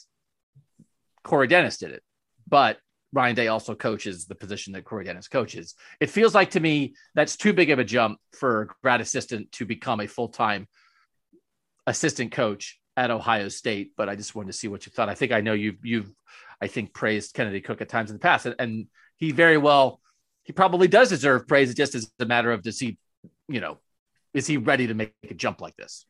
Corey 1.23 1.47
Dennis 1.47 1.77
did 1.77 1.91
it. 1.91 2.03
But 2.47 2.77
Ryan 3.13 3.36
Day 3.36 3.47
also 3.47 3.75
coaches 3.75 4.25
the 4.25 4.36
position 4.36 4.73
that 4.73 4.83
Corey 4.83 5.05
Dennis 5.05 5.27
coaches. 5.27 5.75
It 5.99 6.09
feels 6.09 6.36
like 6.36 6.51
to 6.51 6.59
me 6.59 6.95
that's 7.13 7.38
too 7.38 7.53
big 7.53 7.69
of 7.69 7.79
a 7.79 7.83
jump 7.83 8.19
for 8.33 8.61
a 8.61 8.67
grad 8.81 9.01
assistant 9.01 9.51
to 9.53 9.65
become 9.65 9.99
a 10.01 10.07
full 10.07 10.29
time 10.29 10.67
assistant 11.88 12.31
coach 12.31 12.79
at 12.97 13.11
Ohio 13.11 13.47
State. 13.49 13.91
But 13.95 14.09
I 14.09 14.15
just 14.15 14.36
wanted 14.36 14.51
to 14.51 14.57
see 14.57 14.67
what 14.67 14.86
you 14.86 14.91
thought. 14.91 15.09
I 15.09 15.15
think 15.15 15.31
I 15.31 15.41
know 15.41 15.53
you've 15.53 15.83
you've 15.83 16.11
I 16.61 16.67
think 16.67 16.93
praised 16.93 17.33
Kennedy 17.33 17.61
Cook 17.61 17.81
at 17.81 17.89
times 17.89 18.09
in 18.09 18.15
the 18.15 18.21
past, 18.21 18.45
and, 18.45 18.55
and 18.59 18.88
he 19.17 19.31
very 19.31 19.57
well 19.57 20.01
he 20.45 20.53
probably 20.53 20.88
does 20.88 21.09
deserve 21.09 21.47
praise. 21.47 21.73
Just 21.73 21.95
is 21.95 22.09
a 22.19 22.25
matter 22.25 22.51
of 22.51 22.61
does 22.61 22.79
he, 22.79 22.97
you 23.49 23.59
know, 23.59 23.79
is 24.33 24.47
he 24.47 24.57
ready 24.57 24.88
to 24.88 24.93
make 24.93 25.13
a 25.29 25.33
jump 25.33 25.59
like 25.59 25.75
this? 25.75 26.05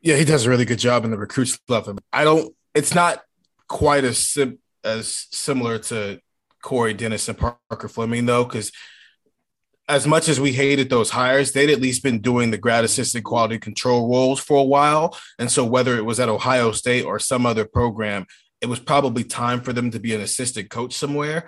Yeah, 0.00 0.16
he 0.16 0.24
does 0.24 0.46
a 0.46 0.50
really 0.50 0.64
good 0.64 0.78
job, 0.78 1.04
and 1.04 1.12
the 1.12 1.18
recruits 1.18 1.58
love 1.68 1.86
him. 1.86 1.98
I 2.12 2.24
don't. 2.24 2.54
It's 2.74 2.94
not 2.94 3.22
quite 3.68 4.04
as 4.04 4.18
sim, 4.18 4.58
as 4.84 5.26
similar 5.30 5.78
to 5.78 6.20
Corey 6.62 6.94
Dennis 6.94 7.28
and 7.28 7.38
Parker 7.38 7.88
Fleming 7.88 8.26
though, 8.26 8.44
because 8.44 8.72
as 9.88 10.06
much 10.06 10.28
as 10.28 10.40
we 10.40 10.52
hated 10.52 10.90
those 10.90 11.10
hires, 11.10 11.52
they'd 11.52 11.70
at 11.70 11.80
least 11.80 12.02
been 12.02 12.20
doing 12.20 12.50
the 12.50 12.58
grad 12.58 12.84
assistant 12.84 13.24
quality 13.24 13.58
control 13.58 14.08
roles 14.10 14.40
for 14.40 14.56
a 14.56 14.64
while. 14.64 15.16
And 15.38 15.50
so 15.50 15.64
whether 15.64 15.96
it 15.96 16.04
was 16.04 16.18
at 16.18 16.28
Ohio 16.28 16.72
State 16.72 17.04
or 17.04 17.20
some 17.20 17.46
other 17.46 17.64
program, 17.64 18.26
it 18.60 18.66
was 18.66 18.80
probably 18.80 19.22
time 19.22 19.60
for 19.60 19.72
them 19.72 19.90
to 19.92 20.00
be 20.00 20.14
an 20.14 20.20
assistant 20.20 20.70
coach 20.70 20.92
somewhere. 20.92 21.46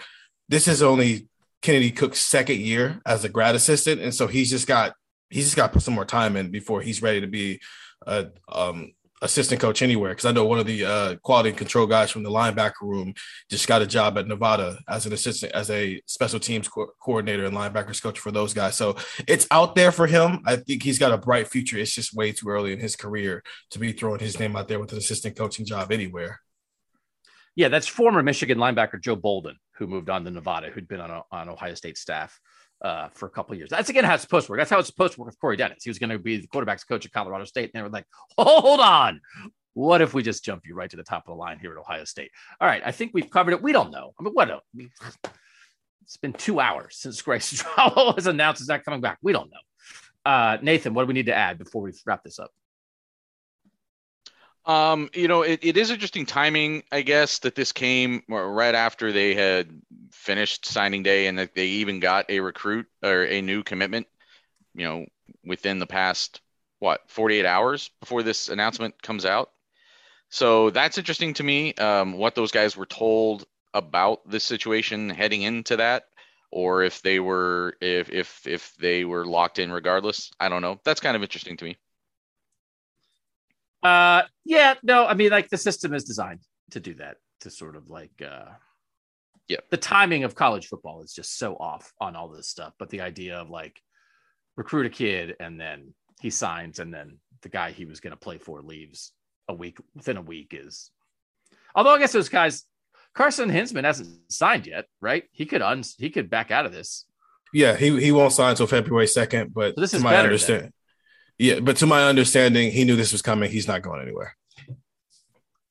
This 0.49 0.69
is 0.69 0.83
only 0.83 1.27
Kennedy 1.63 1.91
Cook's 1.91 2.21
second 2.21 2.61
year 2.61 3.01
as 3.05 3.25
a 3.25 3.29
grad 3.29 3.55
assistant, 3.55 4.01
and 4.01 4.15
so 4.15 4.27
he's 4.27 4.51
just 4.51 4.67
got 4.67 4.95
he's 5.31 5.47
just 5.47 5.57
got 5.57 5.69
to 5.69 5.73
put 5.73 5.83
some 5.83 5.95
more 5.95 6.05
time 6.05 6.37
in 6.37 6.51
before 6.51 6.81
he's 6.81 7.03
ready 7.03 7.21
to 7.21 7.27
be 7.27 7.61
a 8.07 8.29
um, 8.51 8.93
assistant 9.23 9.61
coach 9.61 9.83
anywhere. 9.83 10.11
Because 10.11 10.25
I 10.25 10.33
know 10.33 10.45
one 10.45 10.59
of 10.59 10.67
the 10.67 10.85
uh, 10.85 11.17
quality 11.17 11.53
control 11.53 11.87
guys 11.87 12.11
from 12.11 12.23
the 12.23 12.31
linebacker 12.31 12.83
room 12.83 13.15
just 13.51 13.67
got 13.67 13.83
a 13.83 13.87
job 13.87 14.19
at 14.19 14.27
Nevada 14.27 14.79
as 14.89 15.07
an 15.07 15.13
assistant, 15.13 15.53
as 15.53 15.71
a 15.71 16.01
special 16.07 16.41
teams 16.41 16.69
co- 16.69 16.93
coordinator 17.01 17.45
and 17.45 17.57
linebackers 17.57 18.03
coach 18.03 18.19
for 18.19 18.31
those 18.31 18.55
guys. 18.55 18.77
So 18.77 18.97
it's 19.27 19.47
out 19.51 19.75
there 19.75 19.93
for 19.93 20.07
him. 20.07 20.41
I 20.47 20.57
think 20.57 20.83
he's 20.83 20.99
got 20.99 21.13
a 21.13 21.19
bright 21.19 21.49
future. 21.49 21.79
It's 21.79 21.95
just 21.95 22.15
way 22.15 22.33
too 22.33 22.49
early 22.49 22.73
in 22.73 22.79
his 22.79 22.97
career 22.97 23.43
to 23.71 23.79
be 23.79 23.93
throwing 23.93 24.21
his 24.21 24.39
name 24.39 24.57
out 24.57 24.69
there 24.69 24.81
with 24.81 24.93
an 24.93 24.99
assistant 24.99 25.37
coaching 25.37 25.67
job 25.67 25.93
anywhere. 25.93 26.41
Yeah, 27.57 27.69
that's 27.69 27.89
former 27.89 28.23
Michigan 28.23 28.59
linebacker 28.59 29.01
Joe 29.01 29.17
Bolden, 29.17 29.57
who 29.79 29.89
moved 29.89 30.11
on 30.11 30.25
to 30.25 30.31
Nevada, 30.31 30.71
who'd 30.71 30.87
been 30.87 31.01
on, 31.01 31.23
on 31.33 31.49
Ohio 31.49 31.75
State 31.75 31.99
staff 31.99 32.39
uh, 32.83 33.09
for 33.09 33.27
a 33.27 33.31
couple 33.31 33.57
years. 33.57 33.71
That's 33.71 33.89
again 33.89 34.05
how 34.05 34.15
it's 34.15 34.23
supposed 34.23 34.47
to 34.47 34.53
work. 34.53 34.61
That's 34.61 34.71
how 34.71 34.79
it's 34.79 34.89
supposed 34.89 35.15
to 35.15 35.21
work 35.21 35.27
with 35.27 35.41
Corey 35.41 35.57
Dennis. 35.57 35.85
He 35.85 35.91
was 35.91 35.99
going 35.99 36.11
to 36.11 36.19
be 36.19 36.39
the 36.39 36.47
quarterbacks 36.49 36.87
coach 36.87 37.05
at 37.05 37.13
Colorado 37.13 37.45
State, 37.45 37.71
and 37.73 37.81
they 37.81 37.83
were 37.83 37.89
like, 37.89 38.07
"Hold 38.39 38.81
on, 38.81 39.21
what 39.75 40.01
if 40.01 40.15
we 40.15 40.23
just 40.23 40.45
jump 40.45 40.63
you 40.67 40.75
right 40.75 40.91
to 40.91 40.97
the 40.97 41.03
top 41.03 41.25
of 41.27 41.35
the 41.35 41.39
line 41.39 41.59
here 41.59 41.73
at 41.73 41.79
Ohio 41.79 42.05
State?" 42.05 42.31
All 42.61 42.69
right, 42.69 42.83
I 42.85 42.93
think 42.93 43.13
we've 43.15 43.31
covered 43.31 43.53
it. 43.53 43.63
We 43.63 43.73
don't 43.73 43.91
know. 43.91 44.15
I 44.19 44.23
mean, 44.23 44.33
what? 44.35 44.51
It's 46.03 46.17
been 46.17 46.33
two 46.33 46.61
hours 46.61 46.97
since 46.99 47.21
Greg 47.21 47.41
Studrawa 47.43 48.15
has 48.15 48.27
announced 48.27 48.61
he's 48.61 48.69
not 48.69 48.85
coming 48.85 49.01
back. 49.01 49.19
We 49.23 49.33
don't 49.33 49.51
know. 49.51 50.31
Uh, 50.31 50.59
Nathan, 50.63 50.95
what 50.95 51.03
do 51.03 51.07
we 51.07 51.15
need 51.15 51.27
to 51.27 51.35
add 51.35 51.59
before 51.59 51.83
we 51.83 51.93
wrap 52.07 52.23
this 52.23 52.39
up? 52.39 52.51
Um, 54.69 55.09
you 55.15 55.29
know, 55.29 55.43
it, 55.43 55.61
it 55.63 55.79
is 55.79 55.91
interesting 55.91 56.27
timing, 56.27 56.83
I 56.93 57.01
guess, 57.01 57.39
that 57.39 57.55
this 57.55 57.73
came 57.73 58.23
right 58.29 58.75
after 58.75 59.11
they 59.13 59.35
had 59.35 59.81
finished 60.13 60.67
signing 60.67 61.03
day 61.03 61.27
and 61.27 61.39
that 61.39 61.55
they 61.55 61.67
even 61.67 62.01
got 62.01 62.27
a 62.29 62.41
recruit 62.41 62.87
or 63.03 63.25
a 63.25 63.41
new 63.41 63.63
commitment, 63.63 64.07
you 64.75 64.85
know, 64.85 65.07
within 65.43 65.79
the 65.79 65.87
past, 65.87 66.43
what, 66.81 67.01
48 67.09 67.47
hours 67.47 67.91
before 68.01 68.23
this 68.23 68.51
announcement 68.51 69.03
comes 69.03 69.25
out. 69.25 69.51
So 70.29 70.69
that's 70.69 70.99
interesting 70.99 71.33
to 71.35 71.43
me, 71.43 71.73
um, 71.75 72.13
what 72.13 72.35
those 72.35 72.53
guys 72.53 72.77
were 72.77 72.85
told 72.85 73.47
about 73.73 74.29
this 74.29 74.45
situation 74.45 75.09
heading 75.09 75.41
into 75.41 75.77
that 75.77 76.05
or 76.51 76.83
if 76.83 77.01
they 77.01 77.21
were 77.21 77.77
if 77.81 78.11
if 78.11 78.47
if 78.47 78.75
they 78.77 79.05
were 79.07 79.25
locked 79.25 79.59
in 79.59 79.73
regardless. 79.73 80.31
I 80.41 80.51
don't 80.51 80.63
know. 80.63 80.79
That's 80.85 81.01
kind 81.01 81.17
of 81.17 81.23
interesting 81.23 81.57
to 81.59 81.65
me 81.65 81.79
uh, 83.83 84.23
yeah, 84.45 84.75
no, 84.83 85.07
I 85.07 85.15
mean, 85.15 85.31
like 85.31 85.49
the 85.49 85.57
system 85.57 85.95
is 85.95 86.05
designed 86.05 86.41
to 86.73 86.81
do 86.81 86.95
that, 86.95 87.17
to 87.41 87.51
sort 87.51 87.77
of 87.77 87.91
like, 87.91 88.23
uh, 88.23 88.51
yeah, 89.49 89.59
the 89.71 89.77
timing 89.77 90.25
of 90.25 90.35
college 90.35 90.67
football 90.67 91.03
is 91.03 91.13
just 91.13 91.39
so 91.39 91.55
off 91.55 91.93
on 92.01 92.17
all 92.17 92.29
this 92.29 92.49
stuff. 92.49 92.75
But 92.79 92.91
the 92.91 93.01
idea 93.01 93.39
of 93.39 93.51
like 93.51 93.81
recruit 94.57 94.87
a 94.87 94.91
kid 94.91 95.37
and 95.41 95.59
then 95.59 95.95
he 96.21 96.31
signs 96.31 96.81
and 96.81 96.93
then 96.93 97.19
the 97.43 97.49
guy 97.49 97.71
he 97.71 97.85
was 97.85 98.01
going 98.01 98.11
to 98.11 98.17
play 98.17 98.39
for 98.39 98.61
leaves 98.61 99.13
a 99.49 99.55
week 99.55 99.79
within 99.95 100.17
a 100.17 100.23
week 100.23 100.49
is, 100.53 100.91
although 101.75 101.95
I 101.95 101.99
guess 101.99 102.13
those 102.13 102.29
guys, 102.29 102.65
Carson 103.15 103.51
Hinzman 103.51 103.85
hasn't 103.85 104.31
signed 104.31 104.67
yet, 104.67 104.87
right? 105.01 105.25
He 105.33 105.47
could 105.47 105.63
un 105.63 105.83
he 105.97 106.11
could 106.11 106.29
back 106.29 106.51
out 106.51 106.67
of 106.67 106.73
this. 106.73 107.07
Yeah, 107.53 107.77
he, 107.77 107.99
he 107.99 108.13
won't 108.13 108.33
sign 108.33 108.51
until 108.51 108.67
February 108.67 109.07
second. 109.07 109.55
But 109.55 109.75
So 109.77 109.81
this 109.81 109.95
is 109.95 110.03
my 110.03 110.11
better 110.11 110.25
understanding, 110.25 110.73
yeah, 111.39 111.61
but 111.61 111.77
to 111.79 111.87
my 111.87 112.05
understanding, 112.05 112.71
he 112.73 112.85
knew 112.85 112.97
this 112.97 113.13
was 113.13 113.23
coming. 113.23 113.51
He's 113.51 113.69
not 113.69 113.83
going 113.83 114.03
anywhere. 114.03 114.37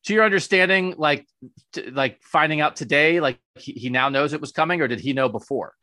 To 0.05 0.13
your 0.13 0.23
understanding, 0.23 0.95
like, 0.97 1.27
t- 1.73 1.89
like 1.89 2.21
finding 2.23 2.61
out 2.61 2.77
today, 2.77 3.19
like 3.19 3.39
he, 3.55 3.73
he 3.73 3.89
now 3.89 4.07
knows 4.09 4.31
it 4.33 4.39
was 4.39 4.53
coming, 4.53 4.79
or 4.81 4.87
did 4.87 5.01
he 5.01 5.11
know 5.13 5.27
before? 5.27 5.73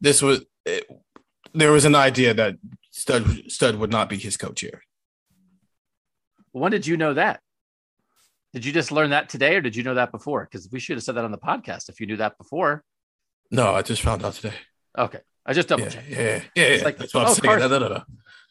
This 0.00 0.22
was 0.22 0.44
it, 0.64 0.86
there 1.52 1.72
was 1.72 1.84
an 1.84 1.94
idea 1.96 2.32
that 2.34 2.56
Stud 2.92 3.50
Stud 3.50 3.76
would 3.76 3.90
not 3.90 4.08
be 4.08 4.16
his 4.18 4.36
coach 4.36 4.60
here. 4.60 4.82
When 6.52 6.70
did 6.70 6.86
you 6.86 6.96
know 6.96 7.14
that? 7.14 7.40
Did 8.52 8.64
you 8.64 8.72
just 8.72 8.92
learn 8.92 9.10
that 9.10 9.28
today, 9.28 9.56
or 9.56 9.60
did 9.62 9.74
you 9.74 9.82
know 9.82 9.94
that 9.94 10.12
before? 10.12 10.46
Because 10.48 10.68
we 10.70 10.78
should 10.78 10.96
have 10.96 11.02
said 11.02 11.14
that 11.16 11.24
on 11.24 11.32
the 11.32 11.38
podcast 11.38 11.88
if 11.88 11.98
you 12.00 12.06
knew 12.06 12.18
that 12.18 12.36
before. 12.38 12.84
No, 13.50 13.74
I 13.74 13.82
just 13.82 14.02
found 14.02 14.24
out 14.24 14.34
today. 14.34 14.54
Okay, 14.96 15.20
I 15.46 15.54
just 15.54 15.68
double 15.68 15.84
Yeah, 15.84 15.88
checked. 15.90 16.08
yeah, 16.10 16.18
yeah. 16.20 16.42
yeah, 16.54 16.62
It's 16.64 16.84
like, 16.84 16.98
That's 16.98 17.14
what 17.14 17.24
I'm 17.24 17.30
oh, 17.30 17.32
saying. 17.32 17.58
Carson- 17.58 17.70
No, 17.70 17.78
no, 17.78 17.88
no, 17.88 17.94
no. 17.94 18.02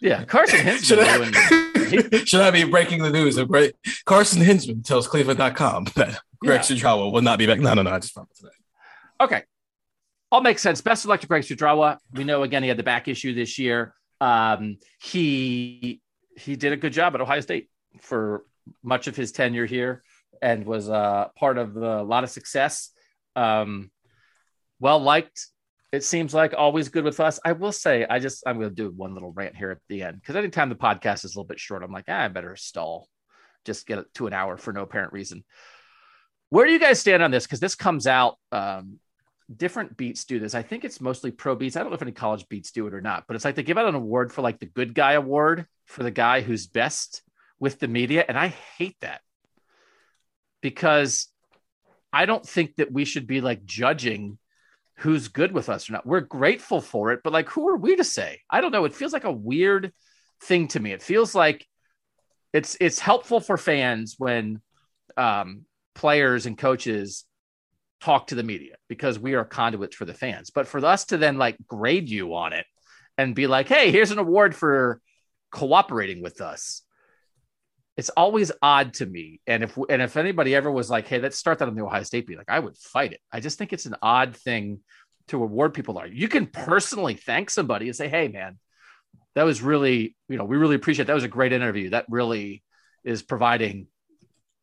Yeah, 0.01 0.23
Carson 0.25 0.59
Should 0.79 0.99
Hinzman. 0.99 1.33
I, 1.35 2.23
should 2.25 2.41
I 2.41 2.51
be 2.51 2.63
breaking 2.63 3.03
the 3.03 3.11
news? 3.11 3.37
Of 3.37 3.47
great 3.47 3.75
Carson 4.05 4.41
Hinzman 4.41 4.83
tells 4.83 5.07
Cleveland.com 5.07 5.85
that 5.95 6.19
Greg 6.39 6.67
Yeah. 6.69 6.93
Will 6.95 7.21
not 7.21 7.37
be 7.39 7.45
back. 7.45 7.59
No, 7.59 7.73
no, 7.75 7.83
no. 7.83 7.91
I 7.91 7.99
just 7.99 8.13
found 8.13 8.27
out 8.29 8.35
today. 8.35 8.55
Okay. 9.21 9.43
All 10.31 10.41
makes 10.41 10.61
sense. 10.61 10.81
Best 10.81 11.05
of 11.05 11.09
luck 11.09 11.21
to 11.21 11.27
Greg 11.27 11.43
Studrawa. 11.43 11.97
We 12.13 12.23
know 12.23 12.43
again 12.43 12.63
he 12.63 12.69
had 12.69 12.77
the 12.77 12.83
back 12.83 13.07
issue 13.07 13.33
this 13.35 13.59
year. 13.59 13.93
Um, 14.19 14.77
he 14.99 16.01
he 16.37 16.55
did 16.55 16.73
a 16.73 16.77
good 16.77 16.93
job 16.93 17.13
at 17.13 17.21
Ohio 17.21 17.41
State 17.41 17.69
for 17.99 18.43
much 18.83 19.07
of 19.07 19.15
his 19.15 19.31
tenure 19.31 19.65
here 19.65 20.03
and 20.41 20.65
was 20.65 20.89
uh, 20.89 21.27
part 21.37 21.57
of 21.57 21.75
a 21.77 22.01
lot 22.01 22.23
of 22.23 22.31
success. 22.31 22.89
Um, 23.35 23.91
well 24.79 24.99
liked. 24.99 25.47
It 25.91 26.03
seems 26.05 26.33
like 26.33 26.53
always 26.57 26.87
good 26.89 27.03
with 27.03 27.19
us. 27.19 27.39
I 27.43 27.51
will 27.51 27.73
say, 27.73 28.05
I 28.09 28.19
just 28.19 28.43
I'm 28.47 28.57
going 28.57 28.69
to 28.69 28.75
do 28.75 28.91
one 28.91 29.13
little 29.13 29.31
rant 29.33 29.57
here 29.57 29.71
at 29.71 29.79
the 29.89 30.03
end 30.03 30.21
because 30.21 30.37
anytime 30.37 30.69
the 30.69 30.75
podcast 30.75 31.25
is 31.25 31.35
a 31.35 31.39
little 31.39 31.43
bit 31.43 31.59
short, 31.59 31.83
I'm 31.83 31.91
like, 31.91 32.05
ah, 32.07 32.23
I 32.23 32.27
better 32.29 32.55
stall, 32.55 33.09
just 33.65 33.85
get 33.87 33.99
it 33.99 34.13
to 34.15 34.27
an 34.27 34.33
hour 34.33 34.57
for 34.57 34.71
no 34.71 34.83
apparent 34.83 35.11
reason. 35.11 35.43
Where 36.49 36.65
do 36.65 36.71
you 36.71 36.79
guys 36.79 36.99
stand 36.99 37.21
on 37.21 37.31
this? 37.31 37.45
Because 37.45 37.59
this 37.59 37.75
comes 37.75 38.07
out 38.07 38.37
um, 38.51 38.99
different 39.55 39.97
beats 39.97 40.25
do 40.25 40.39
this. 40.39 40.55
I 40.55 40.61
think 40.61 40.85
it's 40.85 41.01
mostly 41.01 41.31
pro 41.31 41.55
beats. 41.55 41.75
I 41.75 41.81
don't 41.81 41.89
know 41.89 41.95
if 41.95 42.01
any 42.01 42.11
college 42.11 42.47
beats 42.49 42.71
do 42.71 42.87
it 42.87 42.93
or 42.93 43.01
not, 43.01 43.25
but 43.27 43.35
it's 43.35 43.45
like 43.45 43.55
they 43.55 43.63
give 43.63 43.77
out 43.77 43.87
an 43.87 43.95
award 43.95 44.31
for 44.31 44.41
like 44.41 44.59
the 44.59 44.65
good 44.65 44.93
guy 44.93 45.13
award 45.13 45.65
for 45.85 46.03
the 46.03 46.11
guy 46.11 46.41
who's 46.41 46.67
best 46.67 47.21
with 47.59 47.79
the 47.79 47.87
media. 47.87 48.23
And 48.27 48.37
I 48.37 48.47
hate 48.77 48.97
that 49.01 49.21
because 50.61 51.27
I 52.13 52.25
don't 52.25 52.45
think 52.45 52.77
that 52.77 52.91
we 52.91 53.05
should 53.05 53.27
be 53.27 53.41
like 53.41 53.65
judging 53.65 54.37
who's 55.01 55.27
good 55.29 55.51
with 55.51 55.67
us 55.67 55.89
or 55.89 55.93
not. 55.93 56.05
We're 56.05 56.21
grateful 56.21 56.79
for 56.79 57.11
it, 57.11 57.21
but 57.23 57.33
like, 57.33 57.49
who 57.49 57.67
are 57.69 57.77
we 57.77 57.95
to 57.95 58.03
say? 58.03 58.41
I 58.49 58.61
don't 58.61 58.71
know. 58.71 58.85
It 58.85 58.93
feels 58.93 59.13
like 59.13 59.23
a 59.23 59.31
weird 59.31 59.91
thing 60.43 60.67
to 60.69 60.79
me. 60.79 60.91
It 60.91 61.01
feels 61.01 61.33
like 61.33 61.67
it's 62.53 62.77
it's 62.79 62.99
helpful 62.99 63.39
for 63.39 63.57
fans 63.57 64.15
when 64.17 64.61
um, 65.17 65.65
players 65.95 66.45
and 66.45 66.57
coaches 66.57 67.25
talk 68.01 68.27
to 68.27 68.35
the 68.35 68.43
media 68.43 68.75
because 68.87 69.17
we 69.17 69.33
are 69.33 69.45
conduits 69.45 69.95
for 69.95 70.05
the 70.05 70.13
fans. 70.13 70.49
But 70.49 70.67
for 70.67 70.83
us 70.85 71.05
to 71.05 71.17
then 71.17 71.37
like 71.37 71.57
grade 71.67 72.09
you 72.09 72.35
on 72.35 72.53
it 72.53 72.65
and 73.17 73.35
be 73.35 73.47
like, 73.47 73.67
hey, 73.67 73.91
here's 73.91 74.11
an 74.11 74.19
award 74.19 74.55
for 74.55 75.01
cooperating 75.51 76.21
with 76.21 76.41
us. 76.41 76.81
It's 77.97 78.09
always 78.09 78.51
odd 78.61 78.93
to 78.95 79.05
me. 79.05 79.41
And 79.47 79.63
if 79.63 79.77
and 79.89 80.01
if 80.01 80.17
anybody 80.17 80.55
ever 80.55 80.71
was 80.71 80.89
like, 80.89 81.07
hey, 81.07 81.19
let's 81.19 81.37
start 81.37 81.59
that 81.59 81.67
on 81.67 81.75
the 81.75 81.83
Ohio 81.83 82.03
State 82.03 82.27
beat, 82.27 82.37
like 82.37 82.49
I 82.49 82.59
would 82.59 82.77
fight 82.77 83.13
it. 83.13 83.19
I 83.31 83.39
just 83.39 83.57
think 83.57 83.73
it's 83.73 83.85
an 83.85 83.95
odd 84.01 84.35
thing 84.35 84.79
to 85.27 85.43
award 85.43 85.73
people 85.73 85.97
are. 85.97 86.07
You 86.07 86.27
can 86.27 86.47
personally 86.47 87.15
thank 87.15 87.49
somebody 87.49 87.87
and 87.87 87.95
say, 87.95 88.07
hey, 88.07 88.27
man, 88.27 88.57
that 89.35 89.43
was 89.43 89.61
really, 89.61 90.15
you 90.29 90.37
know, 90.37 90.45
we 90.45 90.57
really 90.57 90.75
appreciate 90.75 91.05
that 91.07 91.13
was 91.13 91.23
a 91.23 91.29
great 91.29 91.53
interview. 91.53 91.91
That 91.91 92.05
really 92.09 92.63
is 93.03 93.21
providing 93.21 93.87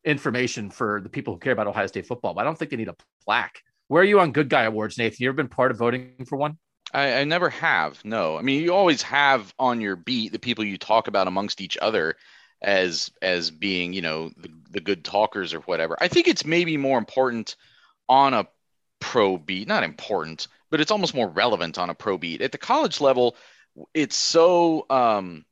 information 0.03 0.69
for 0.69 1.01
the 1.01 1.09
people 1.09 1.33
who 1.33 1.39
care 1.39 1.53
about 1.53 1.67
Ohio 1.67 1.87
State 1.87 2.07
football. 2.07 2.33
But 2.33 2.41
I 2.41 2.43
don't 2.45 2.57
think 2.57 2.71
they 2.71 2.77
need 2.77 2.87
a 2.87 2.95
plaque. 3.25 3.61
Where 3.87 4.01
are 4.01 4.05
you 4.05 4.19
on 4.19 4.31
Good 4.31 4.49
Guy 4.49 4.63
Awards, 4.63 4.97
Nathan? 4.97 5.17
You 5.19 5.29
ever 5.29 5.35
been 5.35 5.47
part 5.47 5.71
of 5.71 5.77
voting 5.77 6.25
for 6.27 6.35
one? 6.35 6.57
I, 6.93 7.19
I 7.19 7.23
never 7.23 7.49
have. 7.49 8.03
No, 8.03 8.37
I 8.37 8.41
mean 8.41 8.63
you 8.63 8.73
always 8.73 9.01
have 9.03 9.53
on 9.59 9.81
your 9.81 9.95
beat 9.95 10.31
the 10.31 10.39
people 10.39 10.63
you 10.63 10.77
talk 10.77 11.07
about 11.07 11.27
amongst 11.27 11.61
each 11.61 11.77
other 11.81 12.15
as 12.61 13.11
as 13.21 13.51
being 13.51 13.93
you 13.93 14.01
know 14.01 14.29
the, 14.37 14.49
the 14.71 14.79
good 14.79 15.03
talkers 15.03 15.53
or 15.53 15.59
whatever. 15.61 15.97
I 15.99 16.07
think 16.07 16.27
it's 16.27 16.45
maybe 16.45 16.77
more 16.77 16.97
important 16.97 17.55
on 18.07 18.33
a 18.33 18.47
pro 18.99 19.37
beat, 19.37 19.67
not 19.67 19.83
important, 19.83 20.47
but 20.69 20.81
it's 20.81 20.91
almost 20.91 21.15
more 21.15 21.29
relevant 21.29 21.77
on 21.77 21.89
a 21.89 21.95
pro 21.95 22.17
beat 22.17 22.41
at 22.41 22.51
the 22.51 22.57
college 22.57 22.99
level. 23.01 23.35
It's 23.93 24.15
so 24.15 24.85
um, 24.89 25.45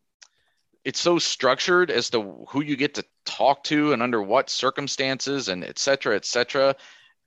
it's 0.83 0.99
so 0.99 1.19
structured 1.19 1.91
as 1.91 2.09
to 2.11 2.45
who 2.49 2.61
you 2.61 2.75
get 2.75 2.95
to 2.95 3.05
talk 3.25 3.63
to 3.65 3.93
and 3.93 4.01
under 4.01 4.21
what 4.21 4.49
circumstances 4.49 5.49
and 5.49 5.63
et 5.63 5.79
cetera, 5.79 6.15
et 6.15 6.25
cetera 6.25 6.75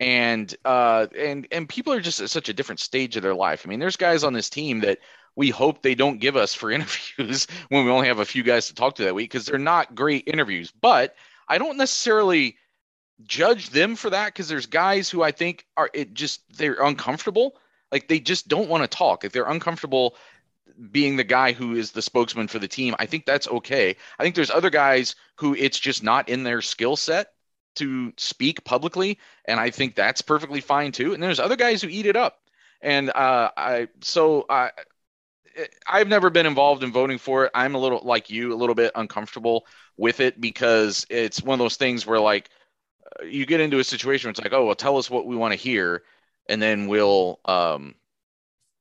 and 0.01 0.57
uh 0.65 1.07
and 1.17 1.47
and 1.53 1.69
people 1.69 1.93
are 1.93 2.01
just 2.01 2.21
at 2.21 2.31
such 2.31 2.49
a 2.49 2.55
different 2.55 2.81
stage 2.81 3.17
of 3.17 3.23
their 3.23 3.35
life. 3.35 3.63
I 3.65 3.69
mean, 3.69 3.79
there's 3.79 3.97
guys 3.97 4.25
on 4.25 4.33
this 4.33 4.51
team 4.51 4.81
that 4.81 4.99
we 5.41 5.49
hope 5.49 5.81
they 5.81 5.95
don't 5.95 6.21
give 6.21 6.37
us 6.37 6.53
for 6.53 6.71
interviews 6.77 7.47
when 7.71 7.87
we 7.87 7.91
only 7.91 8.09
have 8.09 8.19
a 8.19 8.27
few 8.27 8.43
guys 8.43 8.67
to 8.67 8.75
talk 8.75 8.97
to 8.97 9.05
that 9.05 9.15
week 9.15 9.31
because 9.31 9.47
they're 9.47 9.59
not 9.59 9.95
great 9.95 10.25
interviews. 10.27 10.71
But 10.71 11.17
I 11.49 11.57
don't 11.57 11.79
necessarily 11.79 12.59
judge 13.23 13.71
them 13.71 13.97
for 13.97 14.11
that 14.11 14.27
because 14.27 14.49
there's 14.49 14.67
guys 14.67 15.09
who 15.09 15.23
I 15.23 15.31
think 15.31 15.65
are 15.79 15.89
it 15.95 16.13
just 16.13 16.43
they're 16.59 16.83
uncomfortable. 16.83 17.57
Like 17.91 18.07
they 18.07 18.21
just 18.21 18.49
don't 18.49 18.69
want 18.69 18.83
to 18.83 18.87
talk. 18.87 19.25
If 19.25 19.33
they're 19.33 19.49
uncomfortable 19.49 20.15
being 20.93 21.17
the 21.17 21.25
guy 21.25 21.53
who 21.53 21.75
is 21.75 21.93
the 21.93 22.03
spokesman 22.03 22.47
for 22.47 22.59
the 22.59 22.69
team. 22.69 22.95
I 22.99 23.07
think 23.07 23.25
that's 23.25 23.49
okay. 23.49 23.97
I 24.19 24.23
think 24.23 24.35
there's 24.35 24.51
other 24.51 24.71
guys 24.71 25.17
who 25.37 25.55
it's 25.55 25.79
just 25.79 26.03
not 26.03 26.29
in 26.29 26.43
their 26.43 26.61
skill 26.61 26.97
set 26.97 27.33
to 27.77 28.13
speak 28.19 28.63
publicly, 28.65 29.19
and 29.47 29.59
I 29.59 29.71
think 29.71 29.95
that's 29.95 30.21
perfectly 30.21 30.61
fine 30.61 30.93
too. 30.93 31.15
And 31.15 31.23
there's 31.23 31.41
other 31.41 31.57
guys 31.57 31.81
who 31.81 31.89
eat 31.89 32.05
it 32.05 32.17
up, 32.17 32.41
and 32.83 33.09
uh, 33.09 33.51
I 33.57 33.89
so 34.03 34.45
I. 34.51 34.71
I've 35.87 36.09
never 36.09 36.31
been 36.31 36.47
involved 36.47 36.83
in 36.83 36.93
voting 36.93 37.19
for 37.19 37.47
it. 37.47 37.51
I'm 37.55 37.75
a 37.75 37.79
little 37.79 38.01
like 38.05 38.31
you, 38.31 38.53
a 38.53 38.57
little 38.57 38.75
bit 38.75 38.93
uncomfortable 38.95 39.67
with 39.97 40.21
it 40.21 40.41
because 40.41 41.07
it's 41.11 41.43
one 41.43 41.55
of 41.55 41.65
those 41.65 41.77
things 41.77 42.07
where 42.07 42.21
like 42.21 42.51
uh, 43.21 43.25
you 43.25 43.47
get 43.47 43.61
into 43.61 43.79
a 43.79 43.85
situation 43.85 44.29
where 44.29 44.31
it's 44.31 44.41
like, 44.41 44.53
oh, 44.53 44.67
well, 44.67 44.75
tell 44.75 44.97
us 44.97 45.11
what 45.11 45.27
we 45.27 45.37
want 45.37 45.53
to 45.53 45.59
hear, 45.59 46.03
and 46.49 46.61
then 46.61 46.87
we'll 46.87 47.41
um, 47.45 47.95